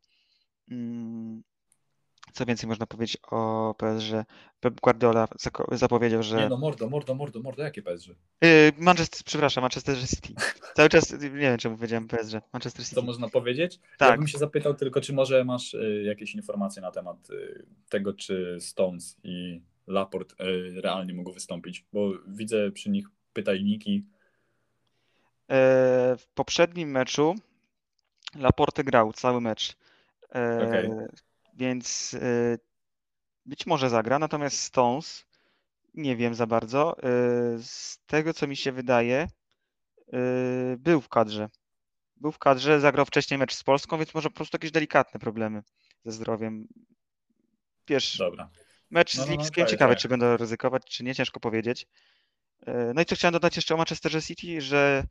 Co 2.38 2.46
więcej 2.46 2.70
można 2.70 2.86
powiedzieć 2.86 3.18
o 3.32 3.76
PSG? 3.78 4.12
Pep 4.60 4.82
Guardiola 4.82 5.28
zapowiedział, 5.72 6.24
że 6.24 6.38
Nie 6.38 6.50
no, 6.50 6.58
mordo, 6.58 6.90
mordo, 6.90 7.16
mordo, 7.16 7.40
mordo, 7.40 7.64
jakie 7.64 7.82
PSG? 7.82 8.08
Yy, 8.42 8.72
Manchester, 8.78 9.24
przepraszam, 9.26 9.62
Manchester 9.62 9.98
City. 10.08 10.34
Cały 10.76 10.90
czas, 10.90 11.12
nie 11.22 11.30
wiem 11.30 11.58
czemu 11.58 11.76
powiedziałem 11.76 12.08
PSG. 12.08 12.34
Manchester 12.54 12.86
Co 12.86 12.90
City. 12.90 13.02
można 13.02 13.30
powiedzieć? 13.30 13.80
Tak. 13.98 14.10
Ja 14.10 14.18
bym 14.18 14.28
się 14.28 14.38
zapytał 14.38 14.74
tylko, 14.74 15.02
czy 15.02 15.14
może 15.14 15.46
masz 15.46 15.74
y, 15.74 16.04
jakieś 16.06 16.36
informacje 16.36 16.82
na 16.82 16.92
temat 16.92 17.30
y, 17.30 17.66
tego, 17.90 18.14
czy 18.14 18.58
Stones 18.60 19.18
i 19.24 19.62
Laport 19.88 20.34
y, 20.42 20.82
realnie 20.82 21.14
mogą 21.14 21.32
wystąpić, 21.32 21.86
bo 21.94 22.12
widzę 22.28 22.72
przy 22.72 22.90
nich 22.90 23.08
pytajniki. 23.34 24.06
E, 25.52 26.16
W 26.18 26.28
poprzednim 26.36 26.92
meczu 26.92 27.36
Laporte 28.36 28.84
grał 28.84 29.14
cały 29.14 29.42
mecz. 29.42 29.78
E, 30.36 30.68
Okej. 30.68 30.90
Więc 31.58 32.14
e, 32.14 32.58
być 33.46 33.66
może 33.66 33.90
zagra, 33.90 34.20
natomiast 34.20 34.60
Stones 34.60 35.26
nie 35.94 36.16
wiem 36.16 36.36
za 36.36 36.48
bardzo. 36.48 36.98
E, 36.98 37.04
Z 37.64 38.00
tego 38.06 38.34
co 38.34 38.48
mi 38.48 38.56
się 38.56 38.72
wydaje, 38.72 39.28
e, 40.14 40.20
był 40.78 41.02
w 41.02 41.10
kadrze. 41.10 41.50
Był 42.16 42.32
w 42.32 42.40
kadrze, 42.40 42.80
zagrał 42.80 43.06
wcześniej 43.06 43.38
mecz 43.38 43.56
z 43.56 43.64
Polską, 43.64 43.98
więc 43.98 44.14
może 44.14 44.30
po 44.30 44.36
prostu 44.36 44.56
jakieś 44.56 44.72
delikatne 44.72 45.20
problemy 45.20 45.64
ze 46.06 46.12
zdrowiem. 46.12 46.68
Wiesz, 47.88 48.18
Dobra. 48.18 48.50
Mecz 48.90 49.16
No, 49.16 49.24
z 49.24 49.28
no, 49.28 49.36
no, 49.36 49.42
Lipskiem, 49.42 49.64
tak, 49.64 49.72
ciekawe, 49.72 49.94
tak. 49.94 50.02
czy 50.02 50.08
będą 50.10 50.38
ryzykować, 50.38 50.84
czy 50.90 51.04
nie, 51.04 51.16
ciężko 51.16 51.40
powiedzieć. 51.40 51.88
E, 52.66 52.92
No 52.96 53.02
i 53.02 53.06
co 53.06 53.16
chciałem 53.16 53.34
dodać 53.34 53.56
jeszcze 53.56 53.74
o 53.74 53.78
Manchesterze 53.78 54.22
City, 54.22 54.62
że 54.62 55.04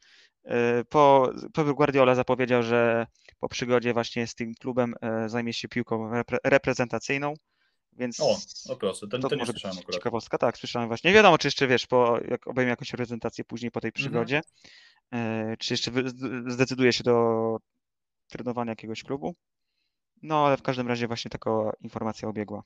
e, 0.44 0.84
po 0.84 1.30
Pep 1.54 1.68
Guardiola 1.68 2.14
zapowiedział, 2.14 2.62
że 2.62 3.06
po 3.40 3.48
przygodzie 3.48 3.92
właśnie 3.92 4.26
z 4.26 4.34
tym 4.34 4.54
klubem 4.54 4.94
e, 5.00 5.28
zajmie 5.28 5.52
się 5.52 5.68
piłką 5.68 6.10
repre- 6.10 6.38
reprezentacyjną, 6.44 7.34
więc 7.92 8.20
O, 8.20 8.36
no 8.68 8.76
proszę, 8.76 9.06
to, 9.08 9.18
to 9.18 9.28
to 9.28 9.36
nie 9.36 9.46
słyszałem 9.46 9.78
akurat. 9.78 9.94
ciekawostka. 9.94 10.38
Tak, 10.38 10.56
słyszałem 10.58 10.88
właśnie. 10.88 11.10
Nie 11.10 11.14
wiadomo, 11.14 11.38
czy 11.38 11.46
jeszcze 11.46 11.66
wiesz, 11.66 11.86
po, 11.86 12.18
jak 12.28 12.46
obejmie 12.46 12.70
jakąś 12.70 12.90
reprezentację 12.90 13.44
później 13.44 13.70
po 13.70 13.80
tej 13.80 13.88
Mhm. 13.88 14.02
przygodzie, 14.02 14.40
e, 15.12 15.56
czy 15.58 15.74
jeszcze 15.74 15.90
zdecyduje 16.46 16.92
się 16.92 17.04
do 17.04 17.56
trenowania 18.28 18.72
jakiegoś 18.72 19.02
klubu. 19.02 19.34
No, 20.22 20.46
ale 20.46 20.56
w 20.56 20.62
każdym 20.62 20.88
razie 20.88 21.06
właśnie 21.06 21.30
taka 21.30 21.50
informacja 21.80 22.28
obiegła. 22.28 22.62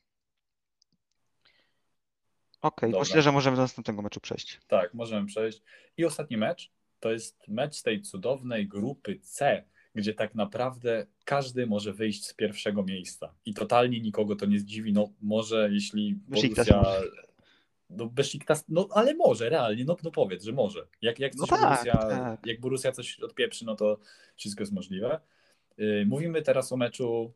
Okej, 2.62 2.90
Dobra. 2.90 3.00
myślę, 3.00 3.22
że 3.22 3.32
możemy 3.32 3.56
do 3.56 3.62
następnego 3.62 4.02
meczu 4.02 4.20
przejść. 4.20 4.60
Tak, 4.68 4.94
możemy 4.94 5.26
przejść. 5.26 5.62
I 5.96 6.04
ostatni 6.04 6.36
mecz 6.36 6.70
to 7.00 7.12
jest 7.12 7.48
mecz 7.48 7.76
z 7.76 7.82
tej 7.82 8.02
cudownej 8.02 8.68
grupy 8.68 9.20
C, 9.22 9.64
gdzie 9.94 10.14
tak 10.14 10.34
naprawdę 10.34 11.06
każdy 11.24 11.66
może 11.66 11.92
wyjść 11.92 12.26
z 12.26 12.34
pierwszego 12.34 12.82
miejsca. 12.82 13.34
I 13.46 13.54
totalnie 13.54 14.00
nikogo 14.00 14.36
to 14.36 14.46
nie 14.46 14.58
zdziwi. 14.58 14.92
No 14.92 15.08
może 15.22 15.68
jeśli 15.72 16.14
Borussia... 16.14 16.84
No 17.90 18.06
Besiktas, 18.06 18.64
no 18.68 18.88
ale 18.90 19.14
może, 19.14 19.48
realnie, 19.48 19.84
no, 19.84 19.96
no 20.02 20.10
powiedz, 20.10 20.44
że 20.44 20.52
może. 20.52 20.86
Jak, 21.02 21.18
jak, 21.18 21.34
No 21.34 21.46
coś 21.46 21.60
tak, 21.60 21.60
Borussia, 21.60 21.98
tak. 21.98 22.46
jak 22.46 22.60
Borussia 22.60 22.92
coś 22.92 23.20
odpieprzy, 23.20 23.64
no 23.64 23.76
to 23.76 23.98
wszystko 24.36 24.62
jest 24.62 24.72
możliwe. 24.72 25.20
Yy, 25.78 26.06
Mówimy 26.06 26.42
teraz 26.42 26.72
o 26.72 26.76
meczu 26.76 27.32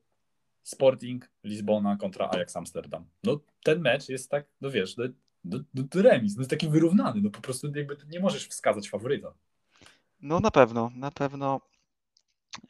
Sporting 0.65 1.31
Lizbona 1.45 1.97
kontra 1.97 2.29
Ajax 2.31 2.57
Amsterdam. 2.57 3.05
No 3.25 3.41
ten 3.63 3.81
mecz 3.81 4.09
jest 4.09 4.31
tak, 4.31 4.47
no 4.61 4.71
wiesz, 4.71 4.97
no, 4.97 5.05
no, 5.45 5.59
no, 5.75 6.03
remis, 6.03 6.37
no 6.37 6.41
jest 6.41 6.51
taki 6.51 6.69
wyrównany, 6.69 7.21
no 7.21 7.31
po 7.31 7.41
prostu 7.41 7.67
jakby 7.77 7.97
nie 8.09 8.21
możesz 8.21 8.49
wskazać 8.49 8.91
faworyta. 8.91 9.35
No 10.21 10.41
na 10.41 10.51
pewno, 10.51 10.91
na 10.95 11.11
pewno 11.11 11.61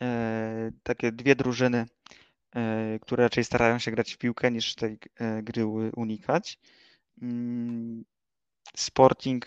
e, 0.01 0.71
takie 0.83 1.13
dwie 1.13 1.37
drużyny, 1.37 1.87
e, 2.55 2.99
które 2.99 3.23
raczej 3.23 3.45
starają 3.45 3.79
się 3.79 3.91
grać 3.91 4.15
w 4.15 4.19
piłkę 4.19 4.51
niż 4.51 4.75
tej 4.75 4.99
e, 5.17 5.43
gry 5.43 5.67
unikać. 5.97 6.59
Mm, 7.23 8.05
Sporting, 8.77 9.47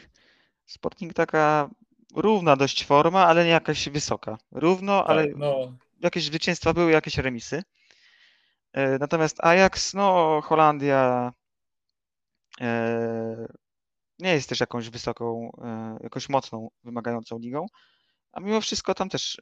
Sporting 0.65 1.13
taka 1.13 1.69
równa 2.15 2.55
dość 2.55 2.85
forma, 2.85 3.25
ale 3.25 3.43
nie 3.43 3.51
jakaś 3.51 3.89
wysoka. 3.89 4.37
Równo, 4.51 5.07
ale 5.07 5.27
Tak, 5.27 5.37
no, 5.37 5.77
jakieś 5.99 6.23
zwycięstwa 6.23 6.73
były, 6.73 6.91
jakieś 6.91 7.17
remisy. 7.17 7.63
E, 8.77 8.97
Natomiast 8.99 9.43
Ajax, 9.43 9.93
no 9.93 10.41
Holandia 10.41 11.33
e, 12.61 13.47
nie 14.19 14.33
jest 14.33 14.49
też 14.49 14.59
jakąś 14.59 14.89
wysoką, 14.89 15.51
e, 15.63 15.97
jakąś 16.03 16.29
mocną, 16.29 16.69
wymagającą 16.83 17.39
ligą, 17.39 17.65
a 18.31 18.39
mimo 18.39 18.61
wszystko 18.61 18.93
tam 18.93 19.09
też 19.09 19.37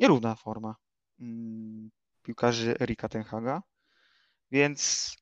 nierówna 0.00 0.34
forma. 0.34 0.76
Mm, 1.20 1.90
piłkarzy 2.22 2.74
Erika 2.80 3.08
Tenhaga, 3.08 3.62
więc 4.50 5.12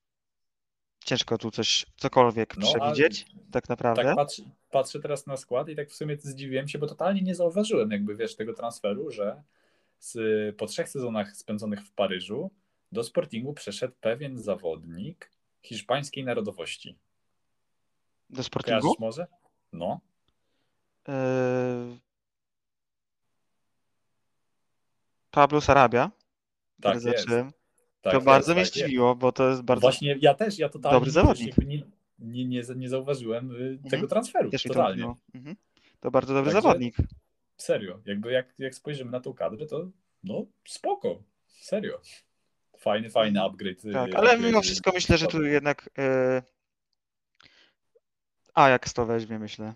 ciężko 1.05 1.39
tu 1.39 1.51
coś, 1.51 1.87
cokolwiek 1.97 2.57
No, 2.57 2.67
przewidzieć 2.67 3.27
tak 3.53 3.69
naprawdę. 3.69 4.05
Tak 4.05 4.17
patrzę, 4.17 4.43
patrzę 4.71 5.01
teraz 5.01 5.27
na 5.27 5.37
skład 5.37 5.69
i 5.69 5.77
tak 5.77 5.91
w 5.91 5.95
sumie 5.95 6.17
zdziwiłem 6.21 6.69
się, 6.69 6.79
bo 6.79 6.87
totalnie 6.87 7.23
nie 7.23 7.35
zauważyłem 7.35 7.91
jakby, 7.91 8.17
wiesz, 8.17 8.37
tego 8.37 8.55
transferu, 8.55 9.11
że 9.11 9.43
z, 9.99 10.17
po 10.57 10.67
trzech 10.67 10.89
sezonach 10.89 11.37
spędzonych 11.37 11.81
w 11.81 11.93
Paryżu 11.93 12.51
do 12.93 13.05
Sportingu 13.05 13.53
przeszedł 13.53 13.95
pewien 14.01 14.38
zawodnik 14.38 15.30
hiszpańskiej 15.62 16.24
narodowości. 16.24 16.99
Do 18.30 18.43
Sportingu? 18.43 18.80
Kojarzysz 18.80 18.99
może? 19.01 19.26
No. 19.72 20.01
Yy, 21.09 21.14
Pablo 25.30 25.61
Sarabia. 25.61 26.11
Tak 26.80 26.95
jest. 26.95 27.05
zacząłem. 27.07 27.53
Tak 28.03 28.12
to 28.12 28.16
jest, 28.16 28.26
bardzo 28.26 28.55
mnie 28.55 28.62
tak 28.62 28.74
jest. 28.76 28.84
zdziwiło, 28.86 29.14
bo 29.14 29.32
to 29.32 29.49
jest 29.49 29.62
bardzo. 29.62 29.80
Właśnie 29.80 30.16
ja 30.20 30.34
też, 30.34 30.59
ja 30.59 30.68
totalnie 30.68 30.97
Dobry 30.97 31.11
zawodnik. 31.11 31.59
Nie, 31.59 31.82
nie, 32.18 32.45
nie, 32.45 32.62
nie 32.76 32.88
zauważyłem 32.88 33.51
y, 33.84 33.90
tego 33.90 34.09
transferu, 34.09 34.51
Też 34.51 34.62
to 34.62 34.68
totalnie. 34.68 35.03
mówiło. 35.03 35.16
Mhm. 35.34 35.57
To 36.01 36.11
bardzo 36.11 36.34
dobry 36.34 36.53
Także- 36.53 36.62
zawodnik. 36.62 36.97
Serio, 37.57 38.01
jakby 38.07 38.32
jak, 38.32 38.55
jak 38.59 38.74
spojrzymy 38.74 39.11
na 39.11 39.20
tą 39.20 39.34
kadrę, 39.34 39.66
to 39.66 39.90
no 40.24 40.47
spoko, 40.64 41.22
serio. 41.47 42.01
Fajny, 42.83 43.11
fajny 43.11 43.43
upgrade. 43.43 43.85
y, 43.85 43.93
Tak, 43.93 44.14
ale 44.14 44.30
upgrade, 44.30 44.41
mimo 44.41 44.62
wszystko 44.62 44.93
myślę, 44.95 45.18
że 45.18 45.26
tu 45.26 45.43
jednak 45.43 45.91
yy, 45.99 46.43
Ajax 48.55 48.95
to 48.95 49.07
weźmie, 49.07 49.39
myślę. 49.39 49.74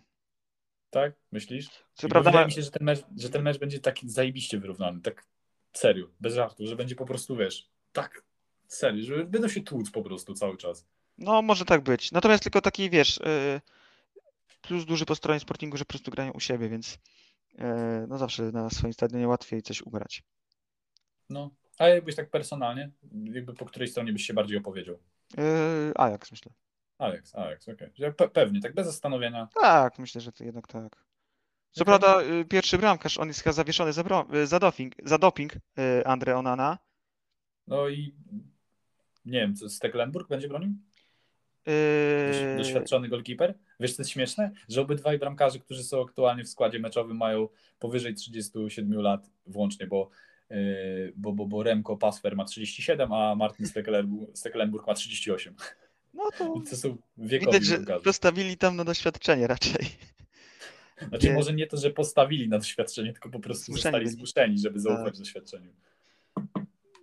Tak, 0.90 1.12
myślisz? 1.32 1.68
Co 1.94 2.06
I 2.06 2.10
prawda, 2.10 2.30
wydaje 2.30 2.46
mi 2.46 2.52
się, 2.52 2.62
że 2.62 2.70
ten, 2.70 2.84
mecz, 2.84 3.00
że 3.16 3.30
ten 3.30 3.42
mecz 3.42 3.58
będzie 3.58 3.80
taki 3.80 4.08
zajebiście 4.10 4.58
wyrównany, 4.58 5.00
tak 5.00 5.24
serio, 5.72 6.06
bez 6.20 6.34
żartu, 6.34 6.66
że 6.66 6.76
będzie 6.76 6.94
po 6.94 7.06
prostu, 7.06 7.36
wiesz, 7.36 7.68
tak 7.92 8.22
serio, 8.68 9.04
że 9.04 9.24
będą 9.24 9.48
się 9.48 9.60
tłuc 9.60 9.90
po 9.90 10.02
prostu 10.02 10.34
cały 10.34 10.56
czas. 10.56 10.86
no 11.18 11.42
może 11.42 11.64
tak 11.64 11.80
być. 11.80 12.12
Natomiast 12.12 12.42
tylko 12.42 12.60
taki, 12.60 12.90
wiesz, 12.90 13.20
yy, 13.24 13.60
plus 14.62 14.84
duży 14.84 15.04
po 15.04 15.14
stronie 15.14 15.40
Sportingu, 15.40 15.76
że 15.76 15.84
po 15.84 15.88
prostu 15.88 16.10
grają 16.10 16.32
u 16.32 16.40
siebie, 16.40 16.68
więc 16.68 16.98
yy, 17.58 17.64
no 18.08 18.18
zawsze 18.18 18.42
na 18.42 18.70
swoim 18.70 18.92
stadionie 18.92 19.28
łatwiej 19.28 19.62
coś 19.62 19.82
ugrać. 19.82 20.22
No, 21.28 21.50
a 21.78 21.88
jakbyś 21.88 22.14
tak 22.16 22.30
personalnie, 22.30 22.90
jakby 23.24 23.54
po 23.54 23.64
której 23.66 23.88
stronie 23.88 24.12
byś 24.12 24.26
się 24.26 24.34
bardziej 24.34 24.58
opowiedział? 24.58 24.98
Yy, 25.36 25.42
Ajax, 25.94 26.30
myślę. 26.30 26.52
Alex, 26.98 27.34
Alex, 27.34 27.68
okej. 27.68 27.90
Że 27.94 28.10
Pe- 28.12 28.28
pewnie, 28.30 28.60
tak 28.60 28.74
bez 28.74 28.86
zastanowienia. 28.86 29.48
Tak, 29.60 29.98
myślę, 29.98 30.20
że 30.20 30.32
to 30.32 30.44
jednak 30.44 30.66
tak. 30.66 31.04
Co 31.70 31.82
Okej. 31.84 31.98
prawda 31.98 32.22
y, 32.22 32.44
pierwszy 32.44 32.78
bramkarz, 32.78 33.18
on 33.18 33.28
jest 33.28 33.40
chyba 33.42 33.52
zawieszony 33.52 33.92
za, 33.92 34.04
y, 34.34 34.46
za 34.46 34.58
doping, 34.58 34.94
za 35.04 35.18
doping 35.18 35.54
y, 35.56 35.60
Andre 36.06 36.36
Onana. 36.36 36.78
No 37.66 37.88
i 37.88 38.14
nie 39.24 39.40
wiem, 39.40 39.54
co 39.56 39.68
Stecklenburg 39.68 40.28
będzie 40.28 40.48
bronił? 40.48 40.70
Doś- 41.66 42.36
Y, 42.36 42.56
Doświadczony 42.56 43.08
golkiper? 43.08 43.58
Wiesz, 43.80 43.96
co 43.96 44.02
jest 44.02 44.10
śmieszne? 44.10 44.50
Że 44.68 44.80
obydwaj 44.80 45.18
bramkarze, 45.18 45.58
którzy 45.58 45.84
są 45.84 46.02
aktualnie 46.04 46.44
w 46.44 46.48
składzie 46.48 46.78
meczowym, 46.78 47.16
mają 47.16 47.48
powyżej 47.78 48.14
37 48.14 49.00
lat 49.00 49.30
włącznie, 49.46 49.86
bo, 49.86 50.10
yy, 50.10 50.35
bo, 51.16 51.32
bo, 51.32 51.46
bo 51.46 51.62
Remco 51.62 51.96
Pasfer 51.96 52.36
ma 52.36 52.44
37, 52.44 53.12
a 53.12 53.34
Martin 53.34 53.66
Stecklenburg, 54.34 54.86
ma 54.86 54.94
38. 54.94 55.54
No 56.14 56.30
to 56.38 56.54
to 56.70 56.76
są 56.76 56.96
wiekowi 57.18 57.60
widać, 57.60 57.64
że 57.64 58.00
postawili 58.04 58.56
tam 58.56 58.76
na 58.76 58.84
doświadczenie 58.84 59.46
raczej. 59.46 59.86
Znaczy 61.08 61.26
nie- 61.28 61.34
może 61.34 61.52
nie 61.52 61.66
to, 61.66 61.76
że 61.76 61.90
postawili 61.90 62.48
na 62.48 62.58
doświadczenie, 62.58 63.12
tylko 63.12 63.30
po 63.30 63.40
prostu 63.40 63.64
Zmuszeni 63.64 63.82
zostali 63.82 64.04
byli. 64.04 64.16
zmuszeni, 64.16 64.58
żeby 64.58 64.80
zaufać 64.80 65.04
Tak. 65.04 65.16
doświadczeniu. 65.18 65.72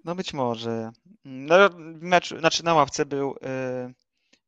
No 0.06 0.16
być 0.16 0.34
może. 0.34 0.92
No, 1.26 1.56
mecz, 2.02 2.30
znaczy 2.40 2.64
na 2.64 2.74
ławce 2.74 3.06
był 3.06 3.32
y, 3.32 3.94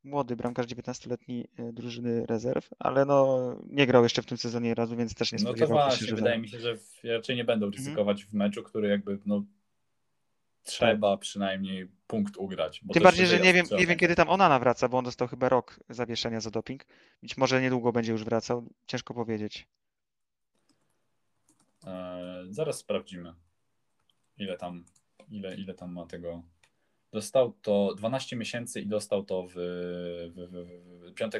młody 0.05 0.35
bramkarz 0.35 0.67
19-letni 0.67 1.47
y, 1.59 1.73
drużyny 1.73 2.25
rezerw, 2.25 2.69
ale 2.79 3.05
no 3.05 3.39
nie 3.69 3.87
grał 3.87 4.03
jeszcze 4.03 4.21
w 4.21 4.25
tym 4.25 4.37
sezonie 4.37 4.75
razu, 4.75 4.95
więc 4.95 5.15
też 5.15 5.31
nie 5.31 5.37
No 5.37 5.43
to 5.43 5.49
spodziewałbym 5.49 5.91
się, 5.91 5.97
właśnie, 5.97 6.07
że 6.07 6.15
wydaje 6.15 6.39
mi 6.39 6.49
się, 6.49 6.59
że 6.59 6.77
raczej 7.03 7.35
nie 7.35 7.43
będą 7.43 7.65
Mhm. 7.65 7.83
ryzykować 7.83 8.25
w 8.25 8.33
meczu, 8.33 8.63
który 8.63 8.87
jakby 8.87 9.19
no 9.25 9.43
trzeba 10.63 11.17
przynajmniej 11.17 11.87
punkt 12.07 12.37
ugrać. 12.37 12.81
Tym 12.93 13.03
bardziej, 13.03 13.25
że 13.27 13.39
nie 13.39 13.53
wiem, 13.53 13.65
nie 13.79 13.87
wiem 13.87 13.97
kiedy 13.97 14.15
tam 14.15 14.29
Onana 14.29 14.59
wraca, 14.59 14.89
bo 14.89 14.97
on 14.97 15.05
dostał 15.05 15.27
chyba 15.27 15.49
rok 15.49 15.79
zawieszenia 15.89 16.39
za 16.39 16.51
doping. 16.51 16.85
Być 17.21 17.37
może 17.37 17.61
niedługo 17.61 17.91
będzie 17.91 18.11
już 18.11 18.23
wracał, 18.23 18.69
ciężko 18.87 19.13
powiedzieć. 19.13 19.67
E, 21.87 22.43
zaraz 22.49 22.77
sprawdzimy, 22.77 23.33
ile 24.37 24.57
tam, 24.57 24.85
ile, 25.29 25.55
ile 25.55 25.73
tam 25.73 25.93
ma 25.93 26.05
tego. 26.05 26.43
Dostał 27.15 27.53
to 27.61 27.93
12 27.97 28.35
miesięcy 28.35 28.81
i 28.81 28.87
dostał 28.87 29.23
to 29.23 29.43
w, 29.43 29.53
w, 29.53 30.33
w, 30.35 31.11
w 31.11 31.13
5, 31.13 31.33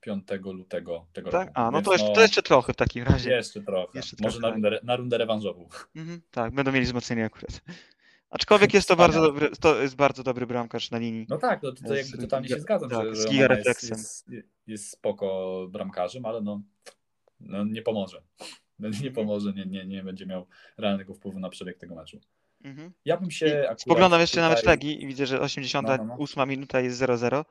5 0.00 0.28
lutego 0.44 1.06
tego 1.12 1.30
Tak? 1.30 1.46
roku. 1.48 1.60
A, 1.60 1.70
no 1.70 1.72
Więc 1.72 1.86
to 1.86 1.92
jeszcze, 1.92 2.12
to 2.12 2.20
jeszcze 2.20 2.42
trochę 2.42 2.72
w 2.72 2.76
takim 2.76 3.04
razie. 3.04 3.30
jeszcze 3.30 3.62
trochę. 3.62 3.98
jeszcze 3.98 4.16
Może 4.20 4.38
trochę, 4.38 4.58
na 4.58 4.68
rundę, 4.68 4.80
na 4.82 4.96
rundę 4.96 5.18
rewanżową. 5.18 5.68
Mhm, 5.96 6.20
tak, 6.30 6.54
będą 6.54 6.72
mieli 6.72 6.86
wzmocnienie 6.86 7.24
akurat. 7.24 7.60
Aczkolwiek 8.30 8.74
jest 8.74 8.88
to 8.88 8.96
bardzo 8.96 9.22
dobry, 9.22 9.50
to 9.60 9.82
jest 9.82 9.96
bardzo 9.96 10.22
dobry 10.22 10.46
bramkarz 10.46 10.90
na 10.90 10.98
linii. 10.98 11.26
No 11.28 11.38
tak, 11.38 11.62
no 11.62 11.72
to, 11.72 11.82
to 11.82 11.94
Z 11.94 11.96
jakby 11.96 12.18
totalnie 12.18 12.48
się 12.48 12.60
zgadzam, 12.60 12.90
tak, 12.90 13.06
że, 13.06 13.16
z 13.16 13.22
że 13.22 13.28
Onana 13.28 13.56
jest, 13.66 13.90
jest, 13.90 14.30
jest 14.66 14.90
spoko 14.90 15.66
bramkarzem, 15.70 16.26
ale 16.26 16.40
no, 16.40 16.62
no 17.40 17.64
nie 17.64 17.82
pomoże. 17.82 18.22
No, 18.78 18.88
nie 19.02 19.10
pomoże, 19.10 19.52
nie, 19.52 19.66
nie, 19.66 19.86
nie 19.86 20.02
będzie 20.02 20.26
miał 20.26 20.46
realnego 20.78 21.14
wpływu 21.14 21.40
na 21.40 21.48
przebieg 21.48 21.78
tego 21.78 21.94
meczu. 21.94 22.20
Mhm. 22.64 22.92
Ja 23.04 23.16
bym 23.16 23.30
się 23.30 23.46
I 23.46 23.52
akurat 23.52 23.80
Spoglądam 23.82 24.20
jeszcze 24.20 24.40
na 24.40 24.48
mecz 24.48 24.58
tutaj- 24.58 24.72
Legii 24.72 25.02
i 25.02 25.06
widzę, 25.06 25.26
że 25.26 25.40
88 25.40 26.06
No, 26.08 26.16
no, 26.18 26.26
no. 26.36 26.46
minuta 26.46 26.80
jest 26.80 26.98
0-0, 26.98 27.44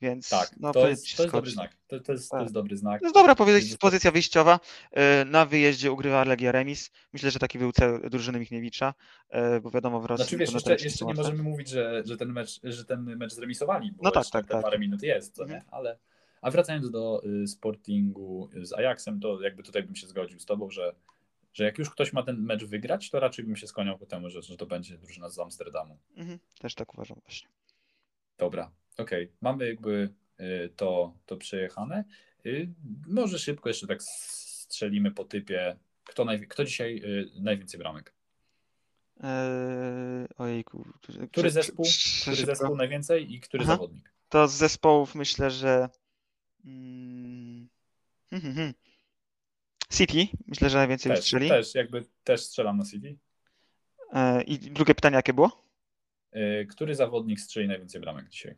więc 0.00 0.28
Tak, 0.28 0.50
no, 0.60 0.72
to, 0.72 0.88
jest, 0.88 1.16
to 1.16 1.22
jest 1.22 1.32
dobry 1.34 1.50
znak. 1.50 1.76
To, 1.86 2.00
to, 2.00 2.12
jest, 2.12 2.30
to 2.30 2.36
Tak. 2.36 2.42
jest 2.42 2.54
dobry 2.54 2.76
znak. 2.76 3.00
To 3.00 3.06
jest 3.06 3.14
dobra 3.14 3.34
pozycja, 3.34 3.76
pozycja 3.78 4.10
wyjściowa. 4.10 4.60
E, 4.92 5.24
Na 5.24 5.46
wyjeździe 5.46 5.92
ugrywa 5.92 6.24
Legia 6.24 6.52
remis. 6.52 6.90
Myślę, 7.12 7.30
że 7.30 7.38
taki 7.38 7.58
był 7.58 7.72
cel 7.72 8.00
drużyny 8.10 8.38
Michniewicza, 8.38 8.94
e, 9.28 9.60
bo 9.60 9.70
wiadomo 9.70 10.00
w 10.00 10.04
Rosji... 10.04 10.24
Znaczy 10.24 10.36
wiesz, 10.36 10.52
jeszcze, 10.52 10.76
jeszcze 10.84 11.04
nie 11.04 11.14
możemy 11.14 11.42
mówić, 11.42 11.68
że, 11.68 12.02
że, 12.06 12.16
ten 12.16 12.32
mecz, 12.32 12.60
że 12.64 12.84
ten 12.84 13.16
mecz 13.16 13.32
zremisowali, 13.32 13.92
bo 13.92 14.02
No 14.02 14.10
tak, 14.10 14.26
tak, 14.32 14.46
tak. 14.46 14.62
parę 14.62 14.78
minut 14.78 15.02
jest, 15.02 15.40
Mhm. 15.40 15.60
nie? 15.60 15.64
Ale, 15.70 15.98
a 16.42 16.50
wracając 16.50 16.90
do 16.90 17.22
y, 17.42 17.46
Sportingu 17.46 18.50
z 18.62 18.72
Ajaxem, 18.72 19.20
to 19.20 19.40
jakby 19.40 19.62
tutaj 19.62 19.82
bym 19.82 19.96
się 19.96 20.06
zgodził 20.06 20.38
z 20.40 20.44
tobą, 20.46 20.70
że, 20.70 20.94
że 21.56 21.64
jak 21.64 21.78
już 21.78 21.90
ktoś 21.90 22.12
ma 22.12 22.22
ten 22.22 22.42
mecz 22.42 22.64
wygrać, 22.64 23.10
to 23.10 23.20
raczej 23.20 23.44
bym 23.44 23.56
się 23.56 23.66
skłaniał 23.66 23.98
ku 23.98 24.06
temu, 24.06 24.30
że, 24.30 24.42
że 24.42 24.56
to 24.56 24.66
będzie 24.66 24.98
drużyna 24.98 25.28
z 25.28 25.38
Amsterdamu. 25.38 25.98
Mhm, 26.16 26.38
też 26.58 26.74
tak 26.74 26.94
uważam 26.94 27.18
właśnie. 27.22 27.48
Dobra, 28.38 28.70
okej. 28.98 29.32
Mamy 29.40 29.68
jakby 29.68 30.14
y, 30.40 30.72
to, 30.76 31.14
to 31.26 31.36
przejechane. 31.36 32.04
Y, 32.46 32.68
Może 33.06 33.38
szybko 33.38 33.68
jeszcze 33.68 33.86
tak 33.86 34.02
strzelimy 34.02 35.10
po 35.10 35.24
typie. 35.24 35.76
Kto, 36.04 36.24
naj, 36.24 36.48
kto 36.48 36.64
dzisiaj 36.64 37.02
y, 37.04 37.40
najwięcej 37.40 37.80
bramek? 37.80 38.14
Eee, 39.20 40.26
ojejku. 40.38 40.84
Który 41.32 41.50
zespół, 41.50 41.86
który 42.22 42.36
zespół 42.36 42.76
najwięcej 42.76 43.34
i 43.34 43.40
który 43.40 43.64
Aha. 43.64 43.72
zawodnik? 43.72 44.12
To 44.28 44.48
z 44.48 44.52
zespołów 44.52 45.14
myślę, 45.14 45.50
że 45.50 45.88
mm, 46.64 47.68
hmm, 48.30 48.42
hmm, 48.42 48.54
hmm. 48.54 48.74
City, 49.92 50.28
myślę, 50.46 50.70
że 50.70 50.78
najwięcej 50.78 51.10
Też, 51.12 51.18
wystrzeli. 51.20 51.48
też, 51.48 51.74
jakby 51.74 52.04
też 52.24 52.40
strzelam 52.44 52.76
na 52.78 52.84
City. 52.84 53.16
E, 54.12 54.42
I 54.42 54.58
drugie 54.58 54.94
pytanie, 54.94 55.16
jakie 55.16 55.32
było? 55.34 55.64
Y, 56.36 56.66
Który 56.70 56.94
zawodnik 56.94 57.40
strzeli 57.40 57.68
najwięcej 57.68 58.00
bramek 58.00 58.28
dzisiaj? 58.28 58.56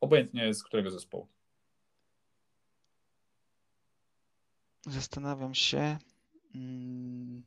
Obojętnie 0.00 0.54
z 0.54 0.62
którego 0.62 0.90
zespołu. 0.90 1.28
Zastanawiam 4.86 5.54
się. 5.54 5.98
Mm, 6.54 7.42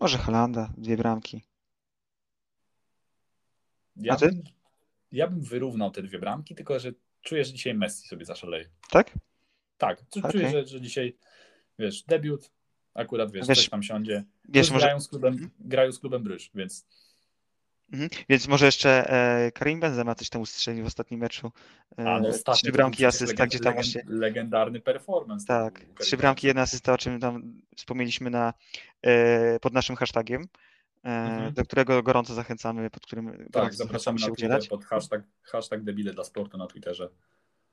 może 0.00 0.18
Holanda, 0.18 0.72
dwie 0.76 0.96
bramki. 0.96 1.42
Ja, 3.96 4.12
A 4.12 4.16
ty? 4.16 4.26
bym, 4.28 4.42
ja 5.12 5.26
bym 5.28 5.40
wyrównał 5.40 5.90
te 5.90 6.02
dwie 6.02 6.18
bramki, 6.18 6.54
tylko 6.54 6.78
że 6.78 6.92
czuję, 7.22 7.44
że 7.44 7.52
dzisiaj 7.52 7.74
Messi 7.74 8.08
sobie 8.08 8.24
zaszaleje. 8.24 8.68
Tak? 8.90 9.10
Tak, 9.78 10.02
Okej. 10.18 10.32
czuję, 10.32 10.50
że, 10.50 10.66
że 10.66 10.80
dzisiaj, 10.80 11.16
wiesz, 11.78 12.02
debiut, 12.02 12.50
akurat 12.94 13.32
wiesz, 13.32 13.48
Wiesz, 13.48 13.58
coś 13.58 13.68
tam 13.68 13.82
siądzie. 13.82 14.24
Wiesz, 14.48 14.70
może, 14.70 14.86
grają, 14.86 15.00
z 15.00 15.08
klubem, 15.08 15.50
grają 15.58 15.92
z 15.92 15.98
klubem 15.98 16.22
Bryż, 16.22 16.50
więc 16.54 16.86
mhm. 17.92 18.10
Więc 18.28 18.48
może 18.48 18.66
jeszcze 18.66 19.10
e, 19.10 19.52
Karim 19.52 19.80
Benzema 19.80 20.14
coś 20.14 20.28
tam 20.28 20.42
ustrzelił 20.42 20.84
w 20.84 20.86
ostatnim 20.86 21.20
meczu. 21.20 21.52
E, 21.98 22.10
a 22.10 22.20
no 22.20 22.28
ostatnio 22.28 22.54
trzy 22.62 22.72
bramki 22.72 22.96
przecież 22.96 23.14
asysta, 23.14 23.44
legend- 23.44 23.48
gdzie 23.48 23.58
tam 23.60 23.74
właśnie. 23.74 24.02
legendarny 24.06 24.80
performance. 24.80 25.46
Tak, 25.46 25.80
trzy 25.98 26.16
bramki, 26.16 26.46
jedna 26.46 26.62
asysta, 26.62 26.92
o 26.92 26.98
czym 26.98 27.20
tam 27.20 27.62
wspomnieliśmy 27.76 28.30
na, 28.30 28.54
e, 29.02 29.60
pod 29.60 29.72
naszym 29.72 29.96
hashtagiem, 29.96 30.42
e, 30.42 31.08
Mhm. 31.08 31.54
do 31.54 31.64
którego 31.64 32.02
gorąco 32.02 32.34
zachęcamy, 32.34 32.90
pod 32.90 33.06
którym 33.06 33.48
Tak, 33.52 33.74
zapraszamy 33.74 34.18
się 34.18 34.26
na 34.26 34.32
udzielać. 34.32 34.60
Twitter 34.62 34.78
pod 34.78 34.84
hashtag, 34.88 35.22
hashtag 35.42 35.82
debile 35.84 36.12
dla 36.12 36.24
sportu 36.24 36.58
na 36.58 36.66
Twitterze. 36.66 37.08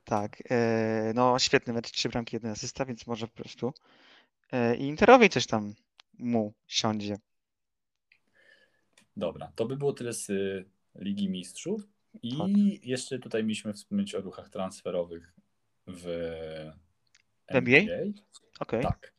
Tak, 0.05 0.43
e, 0.49 1.11
no 1.15 1.39
świetny 1.39 1.73
mecz, 1.73 1.91
trzy 1.91 2.09
bramki, 2.09 2.35
jedna 2.35 2.51
asysta, 2.51 2.85
więc 2.85 3.07
może 3.07 3.27
po 3.27 3.35
prostu 3.35 3.73
e, 4.51 4.75
i 4.75 4.83
Interowi 4.83 5.29
coś 5.29 5.47
tam 5.47 5.73
mu 6.19 6.53
siądzie. 6.67 7.17
Dobra, 9.17 9.51
to 9.55 9.65
by 9.65 9.77
było 9.77 9.93
tyle 9.93 10.13
z 10.13 10.29
y, 10.29 10.65
Ligi 10.95 11.29
Mistrzów. 11.29 11.87
I 12.21 12.37
Tak. 12.37 12.47
jeszcze 12.85 13.19
tutaj 13.19 13.43
mieliśmy 13.43 13.73
wspomnieć 13.73 14.15
o 14.15 14.21
ruchach 14.21 14.49
transferowych 14.49 15.33
w 15.87 16.05
NBA? 17.47 17.79
NBA. 17.79 17.97
Okej. 18.59 18.83
Tak. 18.83 19.13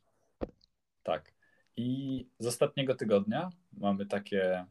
Tak. 1.02 1.34
I 1.76 2.26
z 2.38 2.46
ostatniego 2.46 2.94
tygodnia 2.94 3.50
mamy 3.72 4.06
takie 4.06 4.66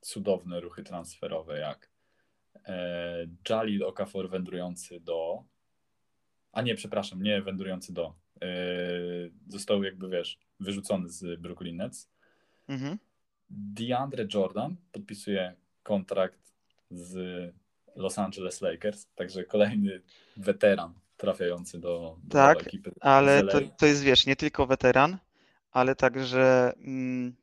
cudowne 0.00 0.60
ruchy 0.60 0.82
transferowe 0.82 1.58
jak 1.58 1.90
Jalil 3.48 3.84
Okafor 3.84 4.30
wędrujący 4.30 5.00
do. 5.00 5.44
A 6.52 6.62
nie, 6.62 6.74
przepraszam, 6.74 7.22
nie 7.22 7.42
wędrujący 7.42 7.92
do. 7.92 8.14
E, 8.42 8.46
został 9.48 9.82
jakby 9.82 10.08
wiesz, 10.08 10.38
wyrzucony 10.60 11.08
z 11.08 11.40
Brooklyn 11.40 11.76
Nets. 11.76 12.10
Mhm. 12.68 12.98
DeAndre 13.50 14.26
Jordan 14.34 14.76
podpisuje 14.92 15.54
kontrakt 15.82 16.54
z 16.90 17.14
Los 17.96 18.18
Angeles 18.18 18.60
Lakers, 18.60 19.06
także 19.14 19.44
kolejny 19.44 20.02
weteran 20.36 20.94
trafiający 21.16 21.80
do, 21.80 22.16
do 22.24 22.38
Tak, 22.38 22.66
ekipy. 22.66 22.92
Ale 23.00 23.42
to, 23.42 23.60
to 23.78 23.86
jest, 23.86 24.02
wiesz, 24.02 24.26
nie 24.26 24.36
tylko 24.36 24.66
weteran, 24.66 25.18
ale 25.70 25.94
także 25.94 26.72
mm, 26.76 27.34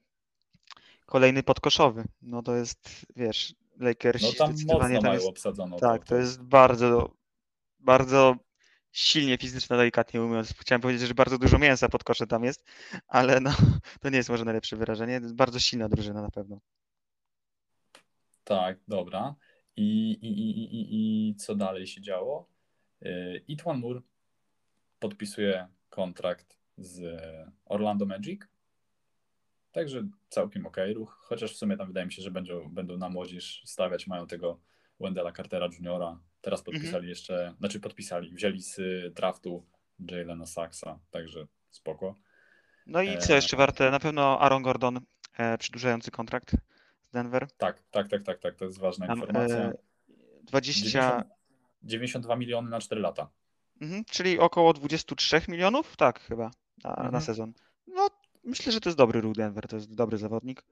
kolejny 1.06 1.44
podkoszowy. 1.44 2.04
No 2.22 2.44
to 2.44 2.56
jest, 2.56 3.06
wiesz, 3.16 3.56
Lakersi 3.82 4.26
No 4.26 4.34
tam 4.34 4.48
zdecydowanie 4.48 4.94
mocno 4.96 5.02
tam 5.02 5.10
mają 5.10 5.20
jest, 5.20 5.30
obsadzono. 5.30 5.78
tak, 5.78 6.06
to 6.06 6.16
jest 6.16 6.42
bardzo, 6.44 7.16
bardzo 7.80 8.36
silnie 8.92 9.38
fizyczna, 9.38 9.78
delikatnie 9.78 10.20
mówiąc. 10.20 10.54
Chciałem 10.60 10.82
powiedzieć, 10.82 11.08
że 11.08 11.14
bardzo 11.14 11.38
dużo 11.38 11.60
mięsa 11.60 11.90
pod 11.90 12.04
kosze 12.04 12.28
tam 12.28 12.44
jest, 12.44 12.64
ale 13.08 13.40
no, 13.40 13.52
to 14.02 14.10
nie 14.10 14.18
jest 14.18 14.30
może 14.30 14.46
najlepsze 14.46 14.76
wyrażenie. 14.76 15.20
To 15.20 15.24
jest 15.24 15.36
bardzo 15.36 15.60
silna 15.60 15.90
drużyna 15.90 16.22
na 16.22 16.30
pewno. 16.30 16.60
Tak, 18.44 18.78
dobra. 18.88 19.36
I, 19.76 20.12
i, 20.12 20.28
i, 20.28 20.50
i, 20.60 20.76
i, 20.76 21.30
i 21.30 21.36
co 21.36 21.56
dalej 21.56 21.88
się 21.88 22.02
działo? 22.02 22.50
Yy, 23.02 23.44
Itwan 23.48 23.80
Moore 23.80 24.02
podpisuje 25.00 25.68
kontrakt 25.90 26.58
z 26.78 27.20
Orlando 27.66 28.06
Magic. 28.06 28.42
Także 29.72 30.04
całkiem 30.30 30.66
ok 30.66 30.78
ruch, 30.96 31.18
chociaż 31.22 31.54
w 31.54 31.58
sumie 31.58 31.78
tam 31.78 31.88
wydaje 31.88 32.06
mi 32.06 32.14
się, 32.14 32.22
że 32.22 32.32
będą, 32.32 32.70
będą 32.70 32.98
na 32.98 33.10
młodzież 33.10 33.62
stawiać, 33.66 34.08
mają 34.08 34.28
tego 34.28 34.60
Wendella 35.00 35.32
Cartera 35.32 35.68
Juniora. 35.78 36.20
Teraz 36.42 36.62
podpisali 36.62 37.10
jeszcze, 37.10 37.54
znaczy 37.60 37.80
podpisali, 37.80 38.30
wzięli 38.34 38.62
z 38.62 38.80
draftu 39.14 39.66
Jalena 40.12 40.46
Saxa, 40.46 41.00
także 41.12 41.48
spoko. 41.72 42.16
No 42.88 43.02
i 43.02 43.18
co 43.18 43.34
E, 43.34 43.36
jeszcze 43.36 43.58
warte? 43.58 43.92
Na 43.92 44.00
pewno 44.00 44.40
Aaron 44.40 44.62
Gordon 44.64 45.00
e, 45.38 45.58
przedłużający 45.58 46.12
kontrakt 46.12 46.52
z 47.10 47.12
Denver. 47.14 47.48
Tak, 47.58 47.84
tak, 47.92 48.08
tak, 48.10 48.24
tak, 48.24 48.40
tak, 48.40 48.56
to 48.56 48.66
jest 48.66 48.80
ważna 48.80 49.08
Tam, 49.08 49.20
informacja. 49.20 49.58
e, 49.58 49.74
20, 50.44 50.82
90, 50.90 51.26
92 51.84 52.36
miliony 52.36 52.70
na 52.70 52.80
4 52.80 53.02
lata. 53.02 53.30
mhm, 53.82 54.06
czyli 54.06 54.40
około 54.40 54.74
23 54.74 55.42
milionów? 55.48 55.98
Tak, 55.98 56.20
chyba 56.20 56.52
na, 56.84 56.90
na 56.90 57.04
Mhm. 57.04 57.22
sezon. 57.24 57.54
No, 57.88 58.08
myślę, 58.44 58.72
że 58.72 58.82
to 58.82 58.90
jest 58.90 58.98
dobry 58.98 59.22
ruch 59.22 59.36
Denver, 59.36 59.68
to 59.68 59.76
jest 59.76 59.96
dobry 59.96 60.18
zawodnik. 60.18 60.64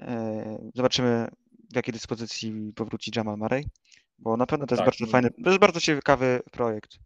E, 0.00 0.70
Zobaczymy, 0.74 1.28
w 1.72 1.76
jakiej 1.76 1.92
dyspozycji 1.92 2.72
powróci 2.74 3.10
Jamal 3.16 3.36
Murray, 3.38 3.66
bo 4.18 4.36
na 4.36 4.46
pewno 4.46 4.66
to 4.66 4.74
jest 4.74 4.80
Tak, 4.80 4.86
bardzo 4.86 5.04
no. 5.04 5.10
fajny, 5.10 5.30
to 5.30 5.50
jest 5.50 5.60
bardzo 5.60 5.80
ciekawy 5.80 6.40
projekt 6.52 6.98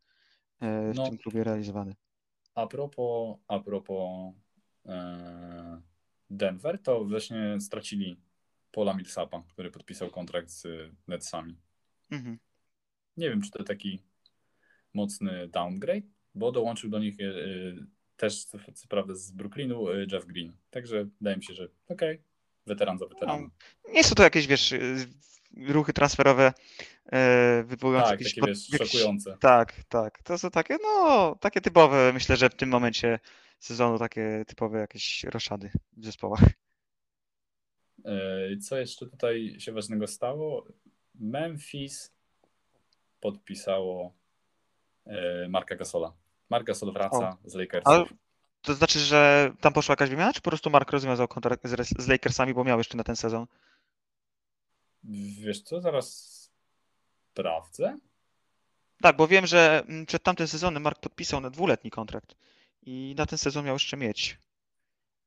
e, 0.61 0.93
w 0.93 0.97
No. 0.97 1.09
tym 1.09 1.19
klubie 1.19 1.45
realizowany. 1.45 1.95
A 2.55 2.67
propos, 2.67 3.39
a 3.49 3.59
propos 3.59 4.35
e, 4.87 5.83
Denver, 6.31 6.83
to 6.83 7.05
właśnie 7.05 7.61
stracili 7.61 8.21
Paula 8.73 8.95
Millsapa, 8.95 9.43
który 9.49 9.71
podpisał 9.71 10.11
kontrakt 10.11 10.51
z 10.51 10.67
Netsami. 11.09 11.57
Mhm. 12.11 12.39
Nie 13.17 13.31
wiem, 13.31 13.43
czy 13.43 13.51
to 13.51 13.65
taki 13.65 14.03
mocny 14.95 15.49
downgrade, 15.49 16.07
bo 16.35 16.53
dołączył 16.53 16.91
do 16.91 16.99
nich 16.99 17.17
też, 18.17 18.45
co, 18.45 18.59
co 18.75 18.89
prawda, 18.89 19.15
z 19.15 19.31
Brooklynu 19.31 19.89
e, 19.89 20.07
Jeff 20.13 20.27
Green. 20.27 20.53
Także 20.71 21.07
wydaje 21.21 21.37
mi 21.37 21.45
się, 21.45 21.55
że 21.55 21.69
okej, 21.89 22.23
weteran 22.67 22.99
za 22.99 23.07
weteranem. 23.07 23.51
Nie 23.93 24.05
są 24.05 24.15
to 24.15 24.23
jakieś, 24.23 24.47
wiesz, 24.47 24.73
y, 24.73 25.07
ruchy 25.57 25.93
transferowe 25.93 26.53
e, 27.13 27.65
wywołujące 27.67 28.11
tak, 28.11 28.21
jakieś, 28.21 28.35
takie 28.35 28.47
wiesz, 28.47 28.73
jakieś 28.73 28.91
szokujące. 28.91 29.37
Tak, 29.41 29.73
tak. 29.89 30.23
To 30.23 30.39
są 30.39 30.51
takie, 30.51 30.77
no, 30.83 31.37
takie 31.41 31.61
typowe, 31.61 32.13
myślę, 32.13 32.37
że 32.37 32.51
w 32.51 32.55
tym 32.55 32.69
momencie 32.69 33.19
sezonu 33.59 33.99
takie 33.99 34.45
typowe 34.47 34.79
jakieś 34.79 35.25
roszady 35.25 35.71
w 35.97 36.05
zespołach. 36.05 36.41
E, 38.05 38.57
Co 38.57 38.77
jeszcze 38.77 39.07
tutaj 39.07 39.57
się 39.59 39.73
ważnego 39.73 40.07
stało? 40.07 40.67
Memphis 41.15 42.13
podpisało 43.21 44.15
e, 45.07 45.49
Marka 45.49 45.77
Gasola. 45.77 46.13
Mark 46.55 46.67
Gasol 46.67 46.93
wraca 46.93 47.37
z 47.45 47.55
Lakersów. 47.55 47.93
Ale 47.93 48.05
to 48.63 48.75
znaczy, 48.75 48.99
że 48.99 49.53
tam 49.61 49.73
poszła 49.73 49.93
jakaś 49.93 50.11
wymiana, 50.11 50.33
czy 50.33 50.41
po 50.41 50.51
prostu 50.51 50.71
Mark 50.71 50.91
rozwiązał 50.91 51.29
kontrakt 51.29 51.69
z, 51.99 52.09
Lakersami, 52.09 52.55
bo 52.55 52.65
miał 52.65 52.79
jeszcze 52.79 52.97
na 52.97 53.05
ten 53.05 53.17
sezon? 53.17 53.47
Wiesz 55.41 55.63
co, 55.63 55.81
zaraz 55.81 56.07
sprawdzę. 57.31 57.99
Tak, 59.03 59.17
bo 59.17 59.29
wiem, 59.29 59.47
że 59.47 59.83
mm, 59.89 60.07
przed 60.07 60.23
tamtym 60.23 60.49
sezonem 60.49 60.83
Mark 60.83 61.01
podpisał 61.01 61.41
na 61.41 61.51
dwuletni 61.51 61.91
kontrakt 61.91 62.35
i 62.83 63.15
na 63.19 63.27
ten 63.27 63.39
sezon 63.39 63.65
miał 63.65 63.75
jeszcze 63.75 63.97
mieć. 63.97 64.39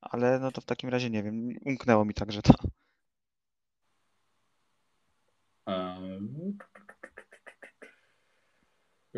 Ale 0.02 0.40
no 0.40 0.52
to 0.52 0.62
w 0.62 0.66
takim 0.66 0.90
razie 0.90 1.10
nie 1.10 1.24
wiem, 1.24 1.50
umknęło 1.66 2.06
mi 2.06 2.14
także 2.14 2.42
to. 2.42 2.54
Ehm, 5.66 5.97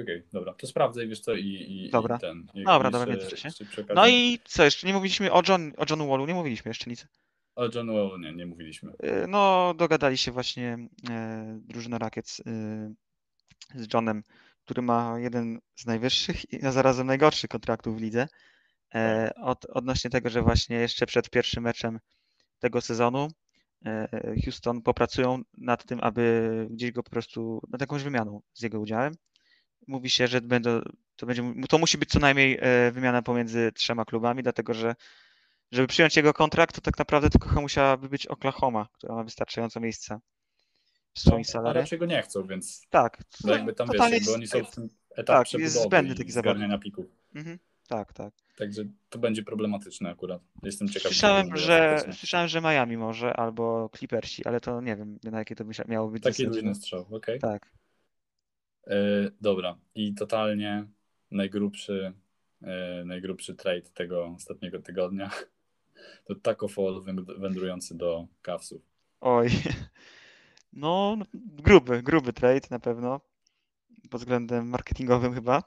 Okej, 0.02 0.24
dobra, 0.34 0.54
to 0.54 0.68
sprawdzę 0.68 1.06
i 1.06 1.08
wiesz 1.08 1.20
co, 1.20 1.34
i, 1.34 1.46
i, 1.48 1.90
Dobra. 1.90 2.16
i 2.16 2.20
ten. 2.20 2.48
i 2.54 2.64
Dobra, 2.64 2.92
dobra, 2.92 3.06
w 3.06 3.10
międzyczasie. 3.10 3.48
jeszcze 3.48 3.66
przy 3.66 3.82
okazji- 3.84 3.96
No 3.96 4.08
i 4.08 4.40
co 4.46 4.64
jeszcze? 4.64 4.88
Nie 4.88 4.94
mówiliśmy 4.94 5.32
o 5.32 5.42
John, 5.48 5.74
o 5.78 5.86
Johnu 5.90 6.08
Wallu, 6.08 6.26
nie 6.26 6.34
mówiliśmy 6.34 6.70
jeszcze 6.70 6.90
nic. 6.90 7.08
O 7.56 7.70
John 7.76 7.88
Wall 7.88 8.20
nie, 8.20 8.34
nie 8.34 8.46
mówiliśmy. 8.46 8.92
Y, 8.92 9.28
No, 9.28 9.74
dogadali 9.78 10.18
się 10.18 10.32
właśnie 10.32 10.78
e, 11.10 11.60
drużyna 11.64 11.98
Rakiec 11.98 12.40
y, 12.40 12.44
z 13.76 13.94
Johnem, 13.94 14.24
który 14.66 14.82
ma 14.82 15.20
jeden 15.20 15.60
z 15.76 15.86
najwyższych 15.86 16.54
i 16.54 16.60
zarazem 16.72 17.08
najgorszych 17.08 17.50
kontraktów 17.50 17.98
w 17.98 18.02
lidze. 18.02 18.28
E, 18.96 19.32
Od, 19.42 19.66
odnośnie 19.66 20.10
tego, 20.10 20.30
że 20.30 20.42
właśnie 20.42 20.76
jeszcze 20.76 21.06
przed 21.06 21.30
pierwszym 21.30 21.64
meczem 21.64 22.00
tego 22.60 22.82
sezonu 22.82 23.28
e, 23.86 24.08
Houston 24.46 24.82
popracują 24.82 25.42
nad 25.58 25.86
tym, 25.86 26.00
aby 26.02 26.68
gdzieś 26.72 26.92
go 26.92 27.04
po 27.04 27.10
prostu 27.12 27.62
nad 27.72 27.82
jakąś 27.82 28.04
wymianą 28.04 28.42
z 28.54 28.62
jego 28.62 28.80
udziałem. 28.80 29.14
Mówi 29.88 30.10
się, 30.10 30.28
że 30.28 30.42
będą, 30.42 30.82
to, 31.16 31.26
będzie, 31.26 31.44
to 31.70 31.78
musi 31.78 31.98
być 31.98 32.10
co 32.10 32.20
najmniej 32.20 32.58
e, 32.62 32.92
wymiana 32.92 33.22
pomiędzy 33.22 33.72
trzema 33.72 34.06
klubami, 34.06 34.44
dlatego 34.44 34.74
że 34.74 34.96
żeby 35.72 35.88
przyjąć 35.88 36.18
jego 36.18 36.34
kontrakt, 36.34 36.76
to 36.76 36.82
tak 36.82 36.98
naprawdę 36.98 37.30
tylko 37.30 37.62
musiałaby 37.62 38.10
być 38.10 38.28
Oklahoma, 38.28 38.88
która 38.94 39.16
ma 39.16 39.24
wystarczająco 39.24 39.80
miejsca 39.80 40.20
w 41.14 41.20
swoim 41.20 41.38
No, 41.48 41.52
salary. 41.52 41.80
raczej 41.80 42.00
go 42.00 42.06
nie 42.06 42.22
chcą, 42.22 42.48
więc 42.48 42.82
Tak, 42.90 43.24
no 43.44 43.54
jakby 43.54 43.74
tam 43.74 43.90
wiesz, 43.94 44.12
jest- 44.12 44.30
oni 44.30 44.48
są 44.48 44.64
w 44.64 44.72
tym 44.76 44.90
etapie 45.16 45.52
tak, 45.52 45.60
jest 45.62 45.84
zbędny 45.84 46.16
taki 46.16 46.32
zgarniania 46.32 46.78
pików. 46.78 47.06
Mhm, 47.36 47.60
tak, 47.88 48.14
tak. 48.14 48.34
Także 48.58 48.84
to 49.10 49.20
będzie 49.20 49.44
problematyczne 49.44 50.10
akurat. 50.10 50.42
Jestem 50.64 50.88
ciekaw. 50.88 51.12
Słyszałem, 51.12 51.58
że, 51.58 52.04
słyszałem, 52.14 52.48
że 52.48 52.62
Miami 52.62 52.98
może 52.98 53.34
albo 53.34 53.90
Clippersi, 53.98 54.46
ale 54.46 54.62
to 54.62 54.82
nie 54.82 54.96
wiem, 54.96 55.20
na 55.24 55.40
jakie 55.40 55.56
to 55.56 55.66
by 55.66 55.72
miało 55.88 56.10
być 56.10 56.24
Taki 56.24 56.44
luźny 56.46 56.76
strzał, 56.76 57.06
okej. 57.12 57.40
Tak. 57.40 57.72
E, 58.90 58.96
dobra, 59.42 59.78
i 59.96 60.14
totalnie 60.14 60.86
najgrubszy, 61.32 62.14
e, 62.62 63.04
najgrubszy 63.06 63.56
trade 63.56 63.90
tego 63.94 64.26
ostatniego 64.26 64.80
tygodnia 64.80 65.32
to 66.26 66.36
Taco 66.36 66.68
Fall 66.68 67.02
węd- 67.02 67.40
wędrujący 67.40 67.98
do 67.98 68.28
Cavsów. 68.42 68.82
Oj. 69.22 69.50
No, 70.74 71.16
no, 71.18 71.26
gruby, 71.34 72.04
gruby 72.04 72.34
trade 72.34 72.68
na 72.72 72.80
pewno. 72.80 73.22
Pod 74.10 74.22
względem 74.22 74.70
marketingowym 74.70 75.34
chyba. 75.34 75.64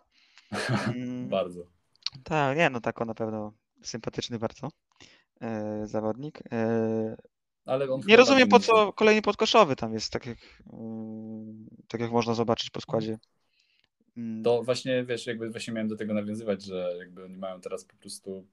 Bardzo. 1.29 1.67
Tak, 2.25 2.59
nie, 2.59 2.71
no 2.71 2.81
tako 2.81 3.05
na 3.05 3.15
pewno 3.15 3.53
sympatyczny 3.83 4.39
bardzo 4.39 4.69
e, 5.41 5.87
zawodnik. 5.87 6.43
Nie 8.07 8.17
rozumiem 8.17 8.49
po 8.49 8.61
co 8.61 8.93
kolejny 8.93 9.23
podkoszowy 9.23 9.77
tam 9.77 9.95
jest, 9.95 10.13
tak 10.13 10.27
jak, 10.27 10.39
mm, 10.73 11.67
tak 11.89 12.01
jak 12.01 12.11
można 12.11 12.35
zobaczyć 12.35 12.71
po 12.71 12.81
składzie. 12.81 13.19
Mm, 14.17 14.43
To 14.43 14.63
właśnie, 14.63 15.05
wiesz, 15.05 15.27
jakby 15.27 15.51
właśnie 15.51 15.73
miałem 15.73 15.89
do 15.89 15.97
tego 15.97 16.15
nawiązywać, 16.15 16.63
że 16.65 16.95
jakby 16.99 17.25
oni 17.25 17.37
mają 17.37 17.61
teraz 17.61 17.85
po 17.85 17.97
prostu 17.97 18.47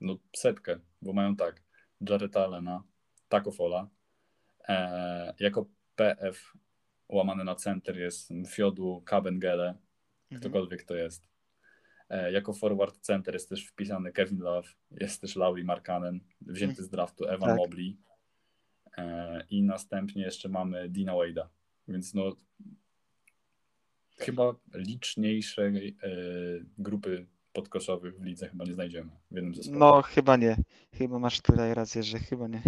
no, 0.00 0.16
setkę, 0.36 0.78
bo 1.02 1.12
mają 1.12 1.36
tak, 1.36 1.62
Jareta 2.00 2.44
Allena, 2.44 2.82
Taco 3.28 3.52
Fola, 3.52 3.88
e, 4.68 5.34
jako 5.40 5.66
PF 5.96 6.52
łamany 7.08 7.44
na 7.44 7.54
center 7.54 7.98
jest 7.98 8.30
Fiodu 8.48 9.02
Kabengele, 9.04 9.68
mhm. 9.68 10.40
ktokolwiek 10.40 10.84
to 10.84 10.94
jest. 10.94 11.28
E, 12.08 12.32
jako 12.32 12.52
forward 12.52 13.00
center 13.00 13.34
jest 13.34 13.48
też 13.48 13.66
wpisany 13.66 14.12
Kevin 14.12 14.38
Love, 14.38 14.68
jest 14.90 15.20
też 15.20 15.36
Lauri 15.36 15.64
Markkanen, 15.64 16.20
wzięty 16.40 16.82
z 16.82 16.88
draftu 16.88 17.24
Evan 17.24 17.48
Tak. 17.48 17.58
Mobley. 17.58 17.96
E, 18.96 19.44
I 19.50 19.62
następnie 19.62 20.22
jeszcze 20.22 20.48
mamy 20.48 20.88
Dina 20.88 21.12
Wade'a, 21.12 21.46
więc 21.88 22.14
no 22.14 22.36
chyba 24.18 24.54
liczniejszej 24.74 25.96
e, 26.02 26.08
grupy 26.78 27.26
podkoszowych 27.52 28.18
w 28.18 28.24
lidze 28.24 28.48
chyba 28.48 28.64
nie 28.64 28.72
znajdziemy 28.72 29.10
w 29.30 29.34
jednym 29.34 29.54
zespole. 29.54 29.78
No, 29.78 30.02
chyba 30.02 30.36
nie. 30.36 30.56
Chyba 30.92 31.18
masz 31.18 31.40
tutaj 31.40 31.74
rację, 31.74 32.02
że 32.02 32.18
chyba 32.18 32.48
nie. 32.48 32.62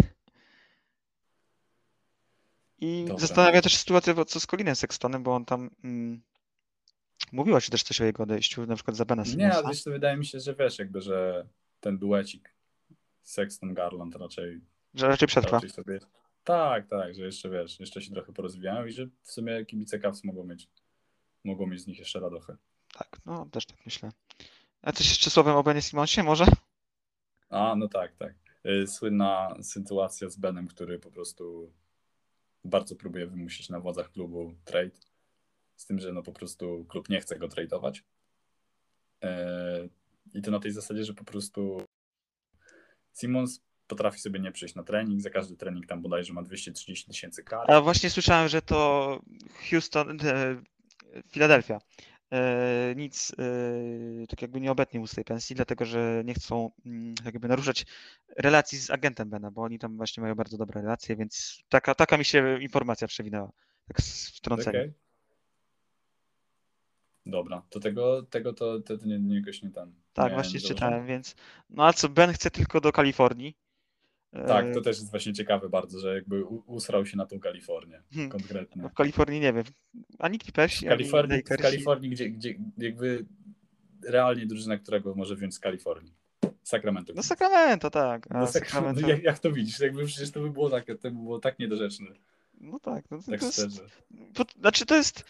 I 2.81 3.05
Dobra. 3.07 3.19
zastanawia 3.19 3.61
też 3.61 3.77
sytuacja, 3.77 4.13
bo 4.13 4.25
co 4.25 4.39
z 4.39 4.45
Colinem 4.47 4.75
Sextonem, 4.75 5.23
bo 5.23 5.35
on 5.35 5.45
tam 5.45 5.69
mm, 5.83 6.21
mówiło 7.31 7.59
się 7.59 7.71
też 7.71 7.83
coś 7.83 8.01
o 8.01 8.05
jego 8.05 8.23
odejściu, 8.23 8.65
na 8.65 8.75
przykład 8.75 8.97
za 8.97 9.05
Bena 9.05 9.23
Nie, 9.37 9.53
ale 9.53 9.67
wiesz, 9.67 9.83
to 9.83 9.91
wydaje 9.91 10.17
mi 10.17 10.25
się, 10.25 10.39
że 10.39 10.55
wiesz, 10.55 10.79
jakby, 10.79 11.01
że 11.01 11.47
ten 11.79 11.97
duecik 11.97 12.53
Sexton 13.23 13.73
Garland 13.73 14.15
raczej, 14.15 14.61
Że 14.93 15.07
raczej 15.07 15.27
przetrwa. 15.27 15.57
raczej 15.57 15.69
sobie. 15.69 15.99
Tak, 16.43 16.87
tak, 16.87 17.15
że 17.15 17.21
jeszcze 17.21 17.49
wiesz, 17.49 17.79
jeszcze 17.79 18.01
się 18.01 18.11
trochę 18.11 18.33
porozwijają 18.33 18.85
i 18.85 18.91
że 18.91 19.05
w 19.23 19.31
sumie 19.31 19.65
kibice 19.65 19.99
Cavs 19.99 20.23
mogą 20.23 20.43
mieć, 20.43 20.67
mogą 21.43 21.67
mieć 21.67 21.81
z 21.81 21.87
nich 21.87 21.99
jeszcze 21.99 22.19
radochę. 22.19 22.57
Tak, 22.93 23.17
no 23.25 23.45
też 23.51 23.65
tak 23.65 23.85
myślę. 23.85 24.11
A 24.81 24.91
coś 24.91 25.09
jeszcze 25.09 25.29
słowem 25.29 25.55
o 25.55 25.63
Benie 25.63 25.81
Simonsie 25.81 26.23
może? 26.23 26.45
A, 27.49 27.75
no 27.75 27.87
tak, 27.87 28.15
tak. 28.15 28.33
Y, 28.65 28.87
Słynna 28.87 29.55
sytuacja 29.61 30.29
z 30.29 30.37
Benem, 30.37 30.67
który 30.67 30.99
po 30.99 31.11
prostu 31.11 31.73
bardzo 32.63 32.95
próbuje 32.95 33.27
wymusić 33.27 33.69
na 33.69 33.79
władzach 33.79 34.11
klubu 34.11 34.53
trade. 34.65 34.91
Z 35.79 35.85
tym, 35.85 35.99
że 35.99 36.13
no 36.13 36.23
po 36.23 36.31
prostu 36.31 36.85
klub 36.89 37.09
nie 37.09 37.21
chce 37.21 37.39
go 37.39 37.47
tradeować. 37.47 38.03
E, 39.23 39.89
I 40.33 40.41
to 40.41 40.51
na 40.51 40.59
tej 40.59 40.71
zasadzie, 40.71 41.03
że 41.03 41.13
po 41.13 41.23
prostu 41.23 41.81
Simons 43.13 43.61
potrafi 43.87 44.19
sobie 44.19 44.39
nie 44.39 44.51
przyjść 44.51 44.75
na 44.75 44.83
trening. 44.83 45.21
Za 45.21 45.29
każdy 45.29 45.55
trening 45.55 45.85
tam 45.85 46.01
bodajże 46.01 46.33
ma 46.33 46.43
230 46.43 47.07
tysięcy 47.07 47.43
kar. 47.43 47.71
A 47.71 47.81
właśnie 47.81 48.09
słyszałem, 48.09 48.49
że 48.49 48.61
to 48.61 49.21
Houston, 49.69 50.17
Filadelfia. 51.27 51.79
E, 52.31 52.93
nic 52.95 53.31
e, 53.31 54.27
tak 54.27 54.41
jakby 54.41 54.61
nie 54.61 54.71
obetnie 54.71 54.99
mu 54.99 55.07
z 55.07 55.15
tej 55.15 55.23
pensji, 55.23 55.55
dlatego 55.55 55.85
że 55.85 56.21
nie 56.25 56.33
chcą 56.33 56.71
mm, 56.85 57.15
jakby 57.25 57.47
naruszać 57.47 57.85
relacji 58.37 58.77
z 58.77 58.89
agentem 58.89 59.29
Bena, 59.29 59.51
bo 59.51 59.61
oni 59.61 59.79
tam 59.79 59.97
właśnie 59.97 60.21
mają 60.21 60.35
bardzo 60.35 60.57
dobre 60.57 60.81
relacje, 60.81 61.15
więc 61.15 61.59
taka, 61.69 61.95
taka 61.95 62.17
mi 62.17 62.25
się 62.25 62.61
informacja 62.61 63.07
przewinęła. 63.07 63.51
Tak 63.87 64.01
z 64.01 64.29
wtrąceniem. 64.37 64.81
Okej. 64.81 65.08
Dobra, 67.29 67.61
to 67.69 67.79
tego, 67.79 68.23
tego 68.23 68.53
to, 68.53 68.79
to, 68.79 68.97
to 68.97 69.05
nie, 69.05 69.19
nie, 69.19 69.35
jakoś 69.35 69.63
nie 69.63 69.69
ten. 69.71 69.93
Tak, 70.13 70.31
nie 70.31 70.35
właśnie 70.35 70.59
czytałem, 70.59 71.05
więc 71.07 71.35
no 71.69 71.85
a 71.85 71.93
co, 71.93 72.09
Ben 72.09 72.33
chce 72.33 72.51
tylko 72.51 72.81
do 72.81 72.91
Kalifornii. 72.91 73.57
E, 74.33 74.45
Tak, 74.47 74.73
to 74.73 74.81
też 74.81 74.97
jest 74.97 75.11
właśnie 75.11 75.33
ciekawe 75.33 75.69
bardzo, 75.69 75.99
że 75.99 76.15
jakby 76.15 76.45
usrał 76.45 77.05
się 77.05 77.17
na 77.17 77.25
tą 77.25 77.39
Kalifornię 77.39 78.01
Hmm. 78.13 78.29
konkretnie. 78.31 78.81
no 78.81 78.89
w 78.89 78.93
Kalifornii 78.93 79.39
nie 79.39 79.53
wiem, 79.53 79.63
ani 80.19 80.39
Clippersi, 80.39 80.87
ani 80.87 80.97
Kalifornii, 80.97 81.41
w. 81.43 81.43
Kalifornii 81.61 82.09
gdzie, 82.09 82.29
gdzie 82.29 82.55
jakby 82.77 83.25
realnie 84.07 84.45
drużyna, 84.45 84.77
którego 84.77 85.15
może 85.15 85.35
wziąć 85.35 85.55
z 85.55 85.59
Kalifornii. 85.59 86.13
Sacramento. 86.63 87.13
No 87.15 87.23
Sacramento, 87.23 87.89
tak. 87.89 88.27
A 88.31 88.39
No, 88.39 88.45
Sac- 88.45 88.51
Sacramento, 88.51 89.07
jak, 89.07 89.23
jak 89.23 89.39
to 89.39 89.51
widzisz? 89.51 89.79
Jakby 89.79 90.05
przecież 90.05 90.31
to 90.31 90.39
by 90.41 90.49
było 90.49 90.69
tak, 90.69 90.85
to 90.85 90.93
by 91.11 91.11
było 91.11 91.39
tak 91.39 91.59
niedorzeczne, 91.59 92.07
no 92.61 92.79
tak, 92.79 93.11
no 93.11 93.17
to, 93.17 93.31
tak 93.31 93.39
to 93.39 93.45
jest, 93.45 93.81
to, 94.33 94.45
znaczy 94.59 94.85
to 94.85 94.95
jest 94.95 95.25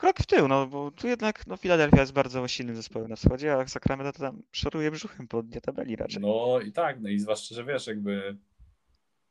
krok 0.00 0.18
w 0.18 0.26
tył, 0.26 0.48
no 0.48 0.66
bo 0.66 0.90
tu 0.90 1.08
jednak 1.08 1.46
no, 1.46 1.56
Filadelfia 1.56 2.00
jest 2.00 2.12
bardzo 2.12 2.48
silnym 2.48 2.76
zespołem 2.76 3.08
na 3.08 3.16
wschodzie, 3.16 3.54
a 3.54 3.68
Sacramento 3.68 4.12
to 4.12 4.18
tam 4.18 4.42
szoruje 4.52 4.90
brzuchem 4.90 5.28
po 5.28 5.42
dnie 5.42 5.60
tabeli 5.60 5.96
raczej. 5.96 6.20
No 6.22 6.60
i 6.60 6.72
tak, 6.72 7.00
no 7.00 7.08
i 7.08 7.18
zwłaszcza, 7.18 7.54
że 7.54 7.64
wiesz, 7.64 7.86
jakby 7.86 8.36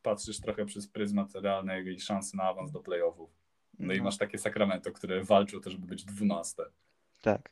patrzysz 0.02 0.40
trochę 0.40 0.66
przez 0.66 0.88
pryzmat 0.88 1.36
realnej 1.36 2.00
szansy 2.00 2.38
na 2.38 2.44
awans 2.44 2.72
do 2.72 2.80
playoffów. 2.80 3.30
No 3.80 3.94
i 3.94 3.98
No, 3.98 4.04
masz 4.04 4.18
takie 4.18 4.38
Sacramento, 4.38 4.92
które 4.92 5.24
walczy 5.24 5.58
o 5.58 5.60
to, 5.60 5.70
żeby 5.70 5.88
być 5.88 6.06
dwunaste. 6.06 6.64
Tak. 7.22 7.50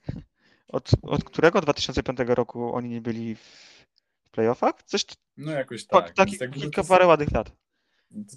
Od, 0.68 0.92
od 1.02 1.24
którego 1.24 1.62
2005 1.62 2.20
roku 2.28 2.74
oni 2.74 2.90
nie 2.90 3.02
byli 3.02 3.36
w 3.36 3.78
playoffach? 4.32 4.84
Coś 4.84 5.06
No 5.38 5.52
jakoś 5.52 5.86
tak, 5.86 6.14
tak. 6.14 6.30
taki 6.40 6.60
kilka 6.60 6.84
parę 6.84 7.08
ładnych 7.08 7.32
lat. 7.32 7.52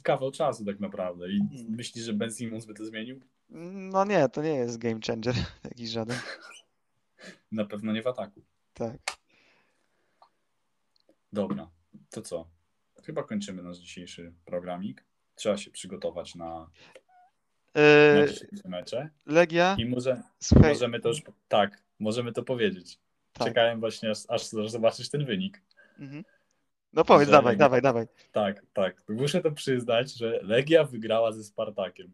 kawał 0.02 0.30
czasu 0.30 0.64
tak 0.64 0.80
naprawdę. 0.80 1.28
I 1.30 1.36
Mm. 1.40 1.50
myślisz, 1.76 2.04
że 2.04 2.12
Ben 2.12 2.32
Simmons 2.32 2.66
by 2.66 2.74
to 2.74 2.84
zmienił? 2.84 3.20
No 3.50 4.04
nie, 4.04 4.28
to 4.28 4.42
nie 4.42 4.54
jest 4.54 4.78
game 4.78 5.00
changer 5.06 5.34
jakiś 5.64 5.90
żaden. 5.90 6.18
Na 7.52 7.64
pewno 7.64 7.92
nie 7.92 8.02
w 8.02 8.06
ataku. 8.06 8.42
Tak. 8.74 8.96
Dobra, 11.32 11.70
to 12.10 12.22
co? 12.22 12.48
Chyba 13.04 13.22
kończymy 13.22 13.62
nasz 13.62 13.78
dzisiejszy 13.78 14.32
programik. 14.44 15.04
Trzeba 15.34 15.56
się 15.56 15.70
przygotować 15.70 16.34
na, 16.34 16.70
Yy, 17.74 18.36
mecze. 18.64 19.10
Legia, 19.26 19.76
I 19.78 19.84
może, 19.86 20.22
słuchaj, 20.40 20.68
możemy 20.72 21.00
to 21.00 21.08
już, 21.08 21.22
tak, 21.48 21.82
możemy 21.98 22.32
to 22.32 22.42
powiedzieć. 22.42 22.98
tak. 23.32 23.48
Czekałem 23.48 23.80
właśnie, 23.80 24.10
aż, 24.10 24.18
aż 24.28 24.42
zobaczysz 24.46 25.10
ten 25.10 25.24
wynik. 25.24 25.62
Mhm. 25.98 26.24
No 26.92 27.04
powiedz, 27.04 27.28
że 27.28 27.32
dawaj, 27.32 27.54
Legia- 27.54 27.58
dawaj, 27.58 27.82
dawaj. 27.82 28.06
Tak, 28.32 28.62
tak. 28.72 29.02
Muszę 29.08 29.40
to 29.40 29.50
przyznać, 29.52 30.12
że 30.14 30.40
Legia 30.42 30.84
wygrała 30.84 31.32
ze 31.32 31.44
Spartakiem. 31.44 32.12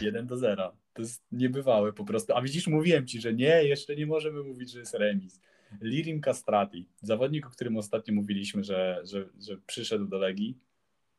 1 0.00 0.26
do 0.26 0.36
0. 0.36 0.76
To 0.92 1.02
jest 1.02 1.24
niebywałe 1.32 1.92
po 1.92 2.04
prostu. 2.04 2.32
A 2.32 2.42
widzisz, 2.42 2.66
mówiłem 2.66 3.06
ci, 3.06 3.20
że 3.20 3.34
nie, 3.34 3.64
jeszcze 3.64 3.96
nie 3.96 4.06
możemy 4.06 4.42
mówić, 4.42 4.70
że 4.70 4.78
jest 4.78 4.94
remis. 4.94 5.40
Lirim 5.80 6.20
Castrati, 6.20 6.88
zawodnik, 7.02 7.46
o 7.46 7.50
którym 7.50 7.76
ostatnio 7.76 8.14
mówiliśmy, 8.14 8.64
że, 8.64 9.00
że, 9.04 9.28
że 9.40 9.56
przyszedł 9.66 10.06
do 10.06 10.18
Legii, 10.18 10.58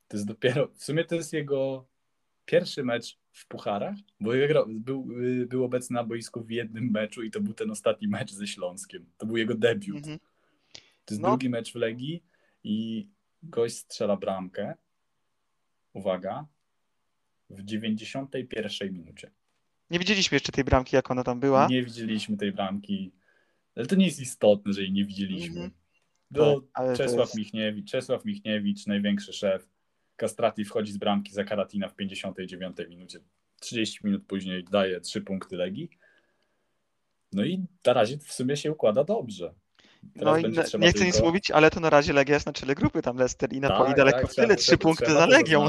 to 0.07 0.17
jest 0.17 0.27
dopiero, 0.27 0.67
w 0.67 0.83
sumie 0.83 1.05
to 1.05 1.15
jest 1.15 1.33
jego 1.33 1.87
pierwszy 2.45 2.83
mecz 2.83 3.19
w 3.31 3.47
pucharach, 3.47 3.95
bo 4.19 4.31
był, 4.67 5.07
y, 5.21 5.45
był 5.45 5.63
obecny 5.63 5.93
na 5.93 6.03
boisku 6.03 6.43
w 6.43 6.51
jednym 6.51 6.91
meczu 6.91 7.23
i 7.23 7.31
to 7.31 7.41
był 7.41 7.53
ten 7.53 7.71
ostatni 7.71 8.07
mecz 8.07 8.31
ze 8.31 8.47
Śląskiem. 8.47 9.05
To 9.17 9.25
był 9.25 9.37
jego 9.37 9.55
debiut. 9.55 9.97
Mhm. 9.97 10.19
To 11.05 11.13
jest 11.13 11.21
No. 11.21 11.29
drugi 11.29 11.49
mecz 11.49 11.71
w 11.71 11.75
Legii 11.75 12.23
i 12.63 13.07
gość 13.43 13.75
strzela 13.77 14.15
bramkę. 14.15 14.73
Uwaga. 15.93 16.45
W 17.49 17.63
91 17.63 18.93
minucie. 18.93 19.31
Nie 19.89 19.99
widzieliśmy 19.99 20.35
jeszcze 20.35 20.51
tej 20.51 20.63
bramki, 20.63 20.95
jak 20.95 21.11
ona 21.11 21.23
tam 21.23 21.39
była. 21.39 21.67
Nie 21.67 21.83
widzieliśmy 21.83 22.37
tej 22.37 22.51
bramki. 22.51 23.11
Ale 23.75 23.85
to 23.85 23.95
nie 23.95 24.05
jest 24.05 24.19
istotne, 24.19 24.73
że 24.73 24.81
jej 24.81 24.91
nie 24.91 25.05
widzieliśmy. 25.05 25.55
Mhm. 25.55 25.71
Do 26.31 26.55
Tak, 26.61 26.69
ale 26.73 26.97
Czesław, 26.97 27.19
jest- 27.27 27.35
Michniewicz, 27.35 27.91
Czesław 27.91 28.25
Michniewicz, 28.25 28.87
największy 28.87 29.33
szef. 29.33 29.67
Castrati 30.17 30.65
wchodzi 30.65 30.91
z 30.91 30.97
bramki 30.97 31.33
za 31.33 31.43
Karatina 31.43 31.87
w 31.89 31.95
59 31.95 32.77
minucie. 32.89 33.19
30 33.59 33.99
minut 34.03 34.23
później 34.27 34.63
daje 34.63 35.01
3 35.01 35.21
punkty 35.21 35.55
Legii. 35.57 35.89
No 37.33 37.43
i 37.45 37.65
na 37.85 37.93
razie 37.93 38.17
w 38.17 38.33
sumie 38.33 38.57
się 38.57 38.71
układa 38.71 39.03
dobrze. 39.03 39.53
Teraz 40.19 40.41
No 40.43 40.47
i 40.47 40.51
na, 40.53 40.63
nie 40.79 40.89
chcę 40.91 41.05
nic 41.05 41.13
tylko- 41.13 41.27
mówić, 41.27 41.51
ale 41.51 41.69
to 41.71 41.79
na 41.79 41.89
razie 41.89 42.13
Legia 42.13 42.33
jest 42.35 42.45
na 42.45 42.53
czele 42.53 42.75
grupy, 42.75 43.01
tam 43.01 43.17
Leicester 43.17 43.53
i 43.53 43.59
Napoli 43.59 43.87
Tak, 43.89 43.97
daleko 43.97 44.21
tak, 44.21 44.31
w 44.31 44.35
tyle, 44.35 44.47
trzeba- 44.47 44.61
trzy 44.61 44.77
punkty 44.77 45.11
za 45.13 45.25
Legią. 45.25 45.67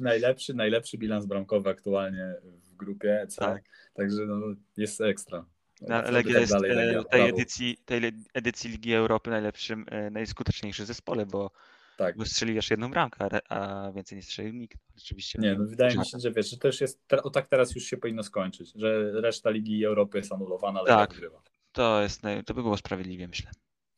Najlepszy, 0.00 0.54
najlepszy 0.54 0.98
bilans 0.98 1.26
bramkowy 1.26 1.70
aktualnie 1.70 2.34
w 2.42 2.76
grupie 2.76 3.20
EC. 3.22 3.36
Tak. 3.36 3.62
Także 3.94 4.26
no, 4.26 4.40
jest 4.76 5.00
ekstra. 5.00 5.44
Oby 5.82 6.10
Legia 6.10 6.32
tak 6.32 6.40
jest 6.40 6.52
dalej, 6.52 6.70
e, 6.70 6.74
Legia, 6.74 7.04
tej, 7.04 7.28
edycji, 7.28 7.78
tej 7.84 8.00
edycji 8.34 8.70
Ligi 8.70 8.94
Europy 8.94 9.30
najlepszym, 9.30 9.84
e, 9.90 10.10
najskuteczniejszy 10.10 10.84
zespole, 10.86 11.26
bo 11.26 11.50
Tak. 11.96 12.16
bo 12.16 12.24
strzelił 12.24 12.58
aż 12.58 12.70
jedną 12.70 12.90
bramkę, 12.90 13.28
a 13.48 13.92
więcej 13.94 14.16
nie 14.16 14.22
strzelił 14.22 14.52
nikt. 14.54 14.78
Oczywiście. 14.98 15.38
Nie, 15.38 15.54
no 15.54 15.64
wydaje 15.66 15.96
mi 15.98 16.06
się, 16.06 16.18
że 16.18 16.30
wiesz, 16.32 16.50
że 16.50 16.56
już 16.64 16.80
jest, 16.80 17.00
o 17.22 17.30
tak 17.30 17.48
teraz 17.48 17.74
już 17.74 17.84
się 17.84 17.96
powinno 17.96 18.22
skończyć, 18.22 18.72
że 18.74 19.12
reszta 19.20 19.50
Ligi 19.50 19.84
Europy 19.84 20.18
jest 20.18 20.32
anulowana, 20.32 20.78
ale 20.80 20.88
Tak. 20.88 20.98
tak. 20.98 21.14
wygrywa. 21.14 21.42
To, 21.72 22.02
jest, 22.02 22.22
to 22.46 22.54
by 22.54 22.62
było 22.62 22.76
sprawiedliwie, 22.76 23.28
myślę. 23.28 23.50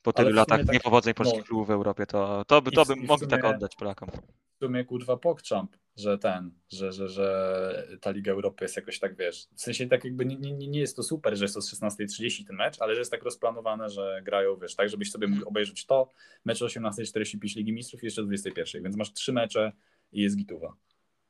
Po 0.02 0.12
tylu 0.12 0.28
sumie 0.28 0.36
latach 0.36 0.60
tak- 0.60 0.72
niepowodzeń 0.72 1.14
polskich 1.14 1.38
no. 1.40 1.44
klubów 1.44 1.66
w 1.66 1.70
Europie, 1.70 2.06
to, 2.06 2.44
to 2.44 2.62
by, 2.62 2.70
to 2.70 2.84
w- 2.84 2.88
by 2.88 2.94
i 2.94 3.04
w 3.06 3.08
mogli 3.08 3.26
tak 3.28 3.40
sumie- 3.40 3.54
oddać 3.54 3.76
Polakom. 3.76 4.08
W 4.54 4.64
sumie 4.64 4.84
kurwa 4.84 5.16
pokczamp, 5.16 5.76
że 5.96 6.18
ten, 6.18 6.50
że, 6.72 6.92
że, 6.92 7.08
że 7.08 7.98
ta 8.00 8.10
Liga 8.10 8.32
Europy 8.32 8.64
jest 8.64 8.76
jakoś 8.76 8.98
tak, 8.98 9.16
wiesz, 9.16 9.46
w 9.56 9.60
sensie 9.60 9.86
tak 9.88 10.04
jakby 10.04 10.26
nie, 10.26 10.36
nie, 10.36 10.68
nie 10.68 10.80
jest 10.80 10.96
to 10.96 11.02
super, 11.02 11.36
że 11.36 11.44
jest 11.44 11.54
to 11.54 11.62
z 11.62 11.74
16.30 11.80 12.46
ten 12.46 12.56
mecz, 12.56 12.80
ale 12.80 12.94
że 12.94 13.00
jest 13.00 13.10
tak 13.10 13.22
rozplanowane, 13.22 13.90
że 13.90 14.20
grają, 14.24 14.56
wiesz, 14.56 14.74
tak, 14.74 14.88
żebyś 14.88 15.10
sobie 15.10 15.26
mógł 15.26 15.36
Mhm. 15.38 15.48
obejrzeć 15.48 15.86
to, 15.86 16.10
mecz 16.44 16.62
o 16.62 16.66
18.45 16.66 17.56
Ligi 17.56 17.72
Mistrzów 17.72 18.02
i 18.02 18.06
jeszcze 18.06 18.22
o 18.22 18.24
21.00, 18.24 18.82
więc 18.82 18.96
masz 18.96 19.12
trzy 19.12 19.32
mecze 19.32 19.72
i 20.12 20.22
jest 20.22 20.36
gituwa. 20.36 20.76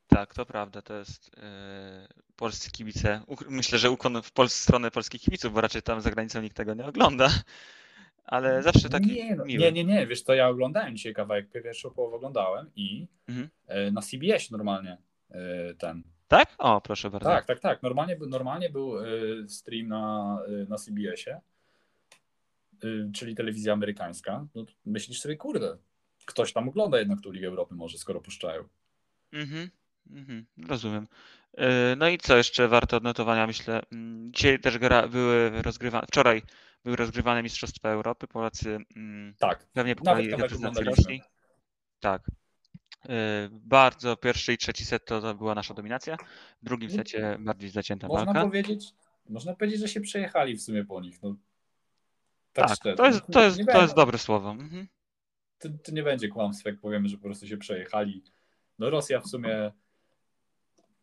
Tak, 0.06 0.34
to 0.34 0.46
prawda, 0.46 0.82
to 0.82 0.94
jest 0.94 1.30
e, 1.36 2.08
polscy 2.36 2.70
kibice. 2.70 3.20
Myślę, 3.48 3.78
że 3.78 3.90
ukłon 3.90 4.22
w 4.22 4.32
Pol- 4.32 4.48
stronę 4.48 4.90
polskich 4.90 5.20
kibiców, 5.20 5.52
bo 5.52 5.60
raczej 5.60 5.82
tam 5.82 6.00
za 6.00 6.10
granicą 6.10 6.42
nikt 6.42 6.56
tego 6.56 6.74
nie 6.74 6.84
ogląda. 6.86 7.30
Ale 8.24 8.62
zawsze 8.62 8.88
taki 8.88 9.12
nie, 9.12 9.36
no, 9.36 9.44
miły. 9.44 9.58
nie, 9.58 9.72
nie, 9.72 9.84
nie, 9.84 10.06
wiesz 10.06 10.24
to 10.24 10.34
ja 10.34 10.48
oglądałem 10.48 10.96
dzisiaj 10.96 11.14
kawałek, 11.14 11.50
pierwszą 11.50 11.90
połowę 11.90 12.16
oglądałem 12.16 12.70
i 12.76 13.06
Mhm. 13.28 13.48
e, 13.66 13.90
na 13.90 14.00
CBS 14.02 14.50
normalnie 14.50 14.98
e, 15.30 15.74
ten, 15.74 16.02
Tak? 16.28 16.54
O, 16.58 16.80
proszę 16.80 17.10
bardzo. 17.10 17.28
Tak, 17.28 17.46
tak, 17.46 17.60
tak. 17.60 17.82
Normalnie, 17.82 18.16
był- 18.16 18.28
normalnie 18.28 18.70
był 18.70 18.98
y, 19.04 19.48
stream 19.48 19.88
na, 19.88 20.38
na 20.68 20.76
CBS-ie, 20.76 21.40
czyli 23.14 23.34
telewizja 23.34 23.72
amerykańska. 23.72 24.46
No, 24.54 24.64
myślisz 24.86 25.20
sobie, 25.20 25.36
kurde, 25.36 25.76
ktoś 26.24 26.52
tam 26.52 26.68
ogląda 26.68 26.98
jednak 26.98 27.20
tu 27.20 27.30
Ligę 27.30 27.48
Europy 27.48 27.74
może, 27.74 27.98
skoro 27.98 28.20
puszczają. 28.20 28.64
Mhm, 29.32 29.70
mhm, 30.10 30.46
rozumiem. 30.68 31.06
E, 31.56 31.96
no 31.96 32.08
i 32.08 32.18
co 32.18 32.36
jeszcze 32.36 32.68
warte 32.68 32.96
odnotowania, 32.96 33.46
myślę. 33.46 33.82
Mm, 33.92 34.32
dzisiaj 34.32 34.60
też 34.60 34.78
gra, 34.78 35.08
były 35.08 35.62
rozgrywane, 35.62 36.06
wczoraj 36.06 36.42
były 36.84 36.96
rozgrywane 36.96 37.42
Mistrzostwa 37.42 37.88
Europy. 37.88 38.26
Polacy 38.26 38.78
mm, 38.96 39.34
Tak, 39.38 39.66
pewnie 39.72 39.94
kawałek 39.94 40.30
reprezentację. 40.30 41.18
Tak. 42.00 42.30
E, 43.08 43.48
Bardzo 43.52 44.16
pierwszy 44.16 44.52
i 44.52 44.58
trzeci 44.58 44.84
set 44.84 45.04
to, 45.04 45.20
to 45.20 45.34
była 45.34 45.54
nasza 45.54 45.74
dominacja. 45.74 46.16
W 46.62 46.64
drugim 46.64 46.90
secie 46.90 47.36
bardziej 47.40 47.70
zacięta 47.70 48.06
Można 48.08 48.24
walka. 48.24 48.40
powiedzieć, 48.42 48.92
można 49.28 49.54
powiedzieć, 49.54 49.80
że 49.80 49.88
się 49.88 50.00
przejechali 50.00 50.56
w 50.56 50.62
sumie 50.62 50.84
po 50.84 51.00
nich. 51.00 51.22
No, 51.22 51.36
tak, 52.52 52.68
Tak, 52.68 52.76
szczerze. 52.76 52.96
to 52.96 53.06
jest, 53.06 53.22
to 53.32 53.42
jest, 53.44 53.58
nie, 53.58 53.64
to 53.64 53.72
będzie, 53.72 53.82
jest 53.82 53.94
dobre 53.94 54.18
słowo. 54.18 54.50
Mhm. 54.50 54.88
to, 55.58 55.68
to 55.84 55.92
nie 55.92 56.02
będzie 56.02 56.28
kłamstw, 56.28 56.64
jak 56.64 56.80
powiemy, 56.80 57.08
że 57.08 57.16
po 57.16 57.22
prostu 57.22 57.46
się 57.46 57.56
przejechali. 57.56 58.24
No 58.78 58.90
Rosja 58.90 59.20
w 59.20 59.26
sumie 59.26 59.72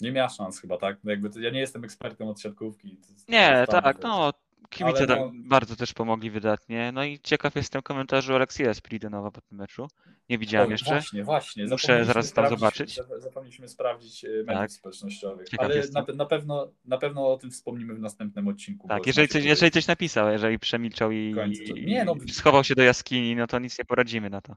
nie 0.02 0.12
miała 0.12 0.30
szans 0.30 0.60
chyba, 0.62 0.78
tak? 0.78 0.98
No 1.04 1.12
jakby 1.12 1.30
to, 1.30 1.40
ja 1.40 1.50
nie 1.50 1.60
jestem 1.60 1.84
ekspertem 1.84 2.28
od 2.28 2.42
siatkówki. 2.42 2.98
to- 2.98 3.14
Nie, 3.32 3.66
tak, 3.70 4.02
no. 4.04 4.34
Kibice 4.70 5.06
no- 5.06 5.32
bardzo 5.34 5.76
też 5.76 5.94
pomogli 5.94 6.32
wydatnie. 6.32 6.92
No 6.92 7.04
i 7.04 7.20
ciekaw 7.20 7.56
jestem 7.56 7.82
komentarzu 7.82 8.36
Aleksija 8.36 8.74
Spridenowa 8.74 9.32
po 9.32 9.42
tym 9.42 9.58
meczu. 9.58 9.88
Nie 10.30 10.38
widziałem 10.38 10.70
O, 10.70 10.72
jeszcze. 10.72 10.92
Właśnie, 10.92 11.24
właśnie. 11.24 11.66
Muszę 11.66 12.06
zaraz 12.06 12.34
tam 12.34 12.50
zobaczyć. 12.50 13.00
zap- 13.00 13.20
Zapomnieliśmy 13.20 13.68
sprawdzić 13.68 14.26
e, 14.26 14.28
mediów 14.28 14.48
Tak. 14.48 14.72
społecznościowych. 14.72 15.50
Ciekaw 15.50 15.66
Ale 15.66 15.84
na, 15.94 16.06
na, 16.16 16.26
pewno, 16.26 16.72
na 16.86 16.98
pewno 16.98 17.34
o 17.34 17.38
tym 17.38 17.52
wspomnimy 17.52 17.94
w 17.96 18.00
następnym 18.00 18.48
odcinku. 18.48 18.88
Tak, 18.88 19.08
jeżeli 19.08 19.28
znacie 19.28 19.40
coś, 19.40 19.50
jeżeli 19.50 19.72
coś 19.72 19.88
napisał, 19.88 20.30
jeżeli 20.32 20.60
przemilczał 20.60 21.12
i, 21.12 21.36
to- 21.68 21.74
nie, 21.74 22.06
no- 22.06 22.16
i 22.26 22.30
schował 22.32 22.64
się 22.64 22.76
do 22.76 22.84
jaskini, 22.84 23.36
no 23.36 23.48
to 23.48 23.60
nic 23.60 23.80
nie 23.80 23.86
poradzimy 23.86 24.30
na 24.30 24.42
to. 24.42 24.56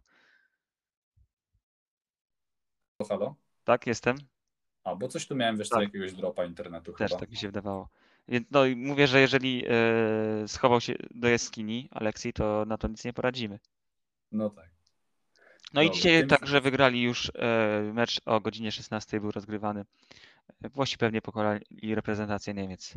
Halo? 3.09 3.35
Tak, 3.65 3.87
jestem? 3.87 4.17
A, 4.85 4.95
bo 4.97 5.09
coś 5.09 5.27
tu 5.27 5.37
miałem, 5.37 5.57
wiesz, 5.57 5.69
co, 5.69 5.75
Tak. 5.75 5.85
jakiegoś 5.85 6.13
dropa 6.13 6.45
internetu 6.45 6.93
Też 6.93 7.09
chyba. 7.11 7.21
tak 7.21 7.31
mi 7.31 7.37
się 7.37 7.49
wydawało. 7.49 7.89
Więc 8.29 8.47
no 8.51 8.66
i 8.66 8.77
mówię, 8.77 9.07
że 9.07 9.20
jeżeli 9.20 9.64
e, 9.68 10.49
schował 10.49 10.81
się 10.81 10.95
do 11.11 11.29
jaskini 11.29 11.89
Aleksiej, 11.91 12.33
to 12.33 12.64
na 12.66 12.79
to 12.79 12.89
nic 12.89 13.05
nie 13.05 13.12
poradzimy. 13.12 13.59
No 14.33 14.51
tak. 14.51 14.70
No 15.75 15.83
i 15.83 15.87
Dobra, 15.87 15.97
dzisiaj 15.97 16.27
także 16.27 16.61
wygrali 16.61 17.03
już 17.03 17.33
e, 17.35 17.91
mecz 17.95 18.20
o 18.27 18.41
godzinie 18.41 18.72
16 18.72 19.20
był 19.20 19.31
rozgrywany. 19.31 19.85
Włosi 20.61 20.99
pewnie 20.99 21.22
pokonali 21.22 21.95
reprezentację 21.95 22.55
Niemiec. 22.55 22.95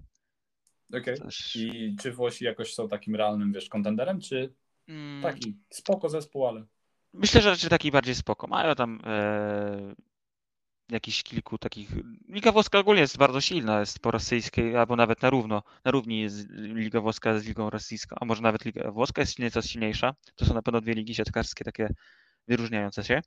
Okej. 0.94 1.20
Też, 1.20 1.56
I 1.56 1.96
czy 2.02 2.12
Włosi 2.12 2.46
jakoś 2.46 2.74
są 2.74 2.88
takim 2.88 3.16
realnym, 3.16 3.54
wiesz, 3.54 3.70
kontenderem, 3.70 4.22
czy 4.22 4.54
mm, 4.88 5.24
taki 5.24 5.58
spoko 5.70 6.10
zespół, 6.10 6.48
ale 6.48 6.66
Myślę, 7.14 7.42
że 7.42 7.50
raczej 7.50 7.70
taki 7.70 7.92
bardziej 7.92 8.16
spoko. 8.16 8.48
Mają 8.48 8.76
tam 8.76 9.00
e, 9.06 9.96
jakiś 10.90 11.24
kilku 11.24 11.58
takich. 11.58 11.90
Liga 12.30 12.52
Włoska 12.52 12.80
ogólnie 12.80 13.02
jest 13.02 13.18
bardzo 13.18 13.42
silna, 13.42 13.80
jest 13.80 14.00
po 14.00 14.12
rosyjskiej, 14.12 14.78
albo 14.78 14.96
nawet 14.96 15.22
na 15.22 15.30
równo, 15.30 15.64
na 15.86 15.92
równi 15.92 16.22
jest 16.22 16.50
Liga 16.50 17.02
Włoska 17.02 17.40
z 17.40 17.46
Ligą 17.46 17.70
Rosyjską, 17.70 18.16
a 18.20 18.26
może 18.26 18.42
nawet 18.42 18.66
Liga 18.66 18.92
Włoska 18.92 19.22
jest 19.22 19.40
nieco 19.40 19.62
silniejsza. 19.62 20.16
To 20.36 20.46
są 20.46 20.54
na 20.54 20.62
pewno 20.62 20.82
dwie 20.82 20.94
ligi 20.94 21.16
siatkarskie 21.16 21.66
takie 21.66 21.90
wyróżniające 22.48 23.04
się. 23.04 23.22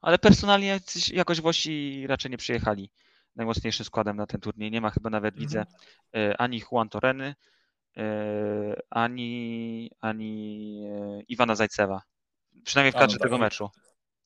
Ale 0.00 0.18
personalnie 0.18 0.80
jakoś 1.12 1.40
Włosi 1.40 2.06
raczej 2.06 2.30
nie 2.30 2.36
przyjechali 2.36 2.90
najmocniejszym 3.36 3.86
składem 3.86 4.16
na 4.16 4.26
ten 4.26 4.40
turniej. 4.40 4.70
Nie 4.70 4.80
ma 4.80 4.90
chyba 4.90 5.10
nawet, 5.10 5.34
Mhm. 5.34 5.40
widzę, 5.40 5.64
e, 6.16 6.40
ani 6.40 6.62
Juan 6.72 6.88
Toreny, 6.88 7.34
e, 7.96 8.02
ani, 8.90 9.90
ani 10.00 10.80
e, 10.86 11.20
Iwana 11.28 11.54
Zajcewa. 11.54 12.02
Przynajmniej 12.64 12.92
w 12.92 12.96
kadrze 12.96 13.18
tego 13.18 13.38
meczu. 13.38 13.70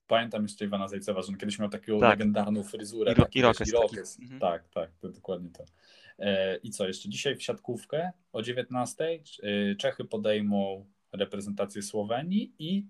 Pamiętam 0.09 0.43
jeszcze 0.43 0.65
Iwana 0.65 0.89
Zajcewa, 0.89 1.23
że 1.23 1.29
on 1.29 1.39
kiedyś 1.39 1.59
miał 1.59 1.69
taką 1.69 2.01
Tak. 2.01 2.11
legendarną 2.11 2.63
fryzurę. 2.63 3.13
Iro- 3.13 3.23
taki, 3.23 3.39
irokes 3.39 3.59
taki. 3.59 3.71
irokes. 3.71 4.21
Mhm. 4.21 4.41
Tak, 4.41 4.69
tak, 4.69 4.91
to 5.01 5.09
dokładnie 5.09 5.51
to. 5.51 5.65
E, 6.19 6.57
I 6.57 6.71
co, 6.71 6.87
jeszcze 6.89 7.09
dzisiaj 7.09 7.37
w 7.37 7.43
siatkówkę 7.43 8.11
o 8.33 8.43
19 8.43 9.05
e, 9.43 9.75
Czechy 9.75 10.05
podejmą 10.05 10.87
reprezentację 11.13 11.83
Słowenii 11.83 12.55
i 12.59 12.87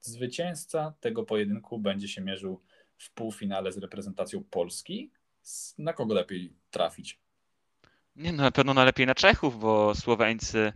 zwycięzca 0.00 0.94
tego 1.00 1.24
pojedynku 1.24 1.78
będzie 1.78 2.08
się 2.08 2.22
mierzył 2.22 2.60
w 2.98 3.10
półfinale 3.12 3.72
z 3.72 3.78
reprezentacją 3.78 4.44
Polski. 4.50 5.10
Na 5.78 5.92
kogo 5.92 6.14
lepiej 6.14 6.52
trafić? 6.70 7.20
Nie 8.16 8.32
no, 8.32 8.42
na 8.42 8.50
pewno 8.50 8.74
najlepiej 8.74 9.06
na 9.06 9.14
Czechów, 9.14 9.60
bo 9.60 9.94
Słoweńcy 9.94 10.72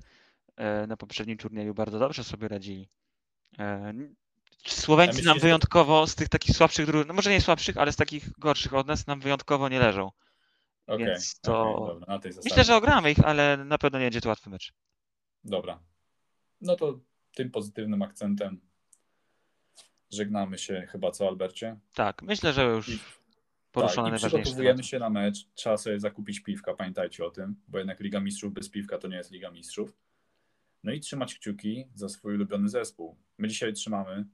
e, 0.57 0.87
na 0.87 0.97
poprzednim 0.97 1.39
turnieju 1.39 1.75
bardzo 1.75 1.99
dobrze 1.99 2.25
sobie 2.25 2.49
radzili. 2.49 2.89
Słoweńcy 4.69 5.13
myślisz, 5.13 5.27
nam 5.27 5.39
wyjątkowo 5.39 6.07
z 6.07 6.15
tych 6.15 6.29
takich 6.29 6.57
słabszych 6.57 6.87
drużyn, 6.87 7.09
no 7.09 7.15
może 7.15 7.31
nie 7.31 7.41
słabszych, 7.41 7.77
ale 7.77 7.93
z 7.93 7.97
takich 7.97 8.31
gorszych 8.39 8.75
od 8.75 8.87
nas 8.87 9.07
nam 9.07 9.21
wyjątkowo 9.21 9.69
nie 9.69 9.79
leżą. 9.79 10.11
Okej, 10.87 11.07
Więc 11.07 11.41
to- 11.41 11.73
okej, 11.73 12.33
dobra. 12.33 12.43
Myślę, 12.45 12.65
że 12.65 12.77
ogramy 12.77 13.11
ich, 13.11 13.25
ale 13.25 13.57
na 13.65 13.79
pewno 13.79 13.99
nie 13.99 14.05
będzie 14.05 14.21
to 14.21 14.29
łatwy 14.29 14.51
mecz. 14.51 14.73
Dobra. 15.45 15.79
No 16.61 16.77
to 16.77 17.01
tym 17.35 17.51
pozytywnym 17.51 18.03
akcentem 18.03 18.61
żegnamy 20.11 20.59
się 20.59 20.87
chyba, 20.93 21.11
co 21.11 21.29
Albercie? 21.29 21.79
Tak, 21.95 22.23
myślę, 22.23 22.53
że 22.53 22.65
już 22.65 22.89
I- 22.89 22.99
poruszone 23.73 24.11
tak, 24.11 24.19
i 24.21 24.27
przygotowujemy 24.27 24.85
się 24.85 24.99
na 24.99 25.11
mecz. 25.11 25.47
Trzeba 25.55 25.77
sobie 25.77 26.01
zakupić 26.01 26.41
piwka, 26.41 26.75
pamiętajcie 26.75 27.25
o 27.25 27.31
tym, 27.31 27.57
bo 27.69 27.79
jednak 27.79 28.01
Liga 28.01 28.21
Mistrzów 28.21 28.53
bez 28.53 28.71
piwka 28.71 28.99
to 28.99 29.09
nie 29.09 29.17
jest 29.17 29.31
Liga 29.31 29.51
Mistrzów. 29.51 29.93
No 30.85 30.93
i 30.93 31.01
trzymać 31.01 31.35
kciuki 31.35 31.85
za 31.95 32.09
swój 32.09 32.35
ulubiony 32.35 32.69
zespół. 32.69 33.17
My 33.39 33.49
dzisiaj 33.49 33.73
trzymamy. 33.73 34.25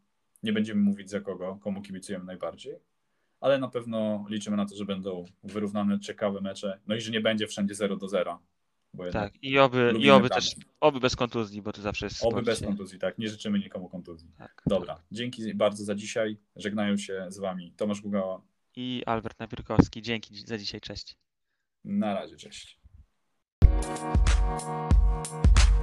Nie 0.43 0.53
będziemy 0.53 0.81
mówić 0.81 1.11
za 1.11 1.21
kogo, 1.21 1.59
komu 1.63 1.83
kibicujemy 1.83 2.25
najbardziej, 2.25 2.77
ale 3.41 3.59
na 3.59 3.69
pewno 3.69 4.27
liczymy 4.29 4.57
na 4.57 4.67
to, 4.67 4.77
że 4.77 4.85
będą 4.85 5.25
wyrównane, 5.45 6.01
ciekawe 6.01 6.41
mecze. 6.41 6.81
No 6.87 6.95
i 6.95 7.01
że 7.01 7.11
nie 7.11 7.21
będzie 7.21 7.47
wszędzie 7.47 7.75
0 7.75 7.97
do 7.97 8.09
0. 8.09 8.39
Bo 8.95 9.05
jednak 9.05 9.33
Tak, 9.33 9.43
i 9.43 9.59
oby, 9.59 9.95
i 9.99 10.11
oby 10.11 10.29
też, 10.31 10.55
oby 10.81 11.01
bez 11.01 11.17
kontuzji, 11.17 11.63
bo 11.63 11.73
to 11.73 11.83
zawsze 11.83 12.07
jest 12.07 12.25
Oby 12.25 12.43
bez 12.43 12.61
kontuzji, 12.63 12.99
tak. 12.99 13.19
Nie 13.19 13.29
życzymy 13.29 13.59
nikomu 13.59 13.89
kontuzji. 13.89 14.29
Tak. 14.39 14.63
Dobra, 14.67 15.03
dzięki 15.13 15.55
bardzo 15.55 15.85
za 15.85 15.95
dzisiaj. 15.95 16.37
Żegnają 16.57 16.97
się 16.97 17.27
z 17.29 17.39
Wami 17.39 17.73
Tomasz 17.77 18.01
Gugała. 18.01 18.43
I 18.77 19.03
Albert 19.07 19.39
Nawierkowski, 19.39 20.03
dzięki 20.03 20.47
za 20.47 20.59
dzisiaj, 20.59 20.81
cześć. 20.81 21.17
Na 21.85 22.15
razie, 22.15 22.37
cześć. 22.37 22.81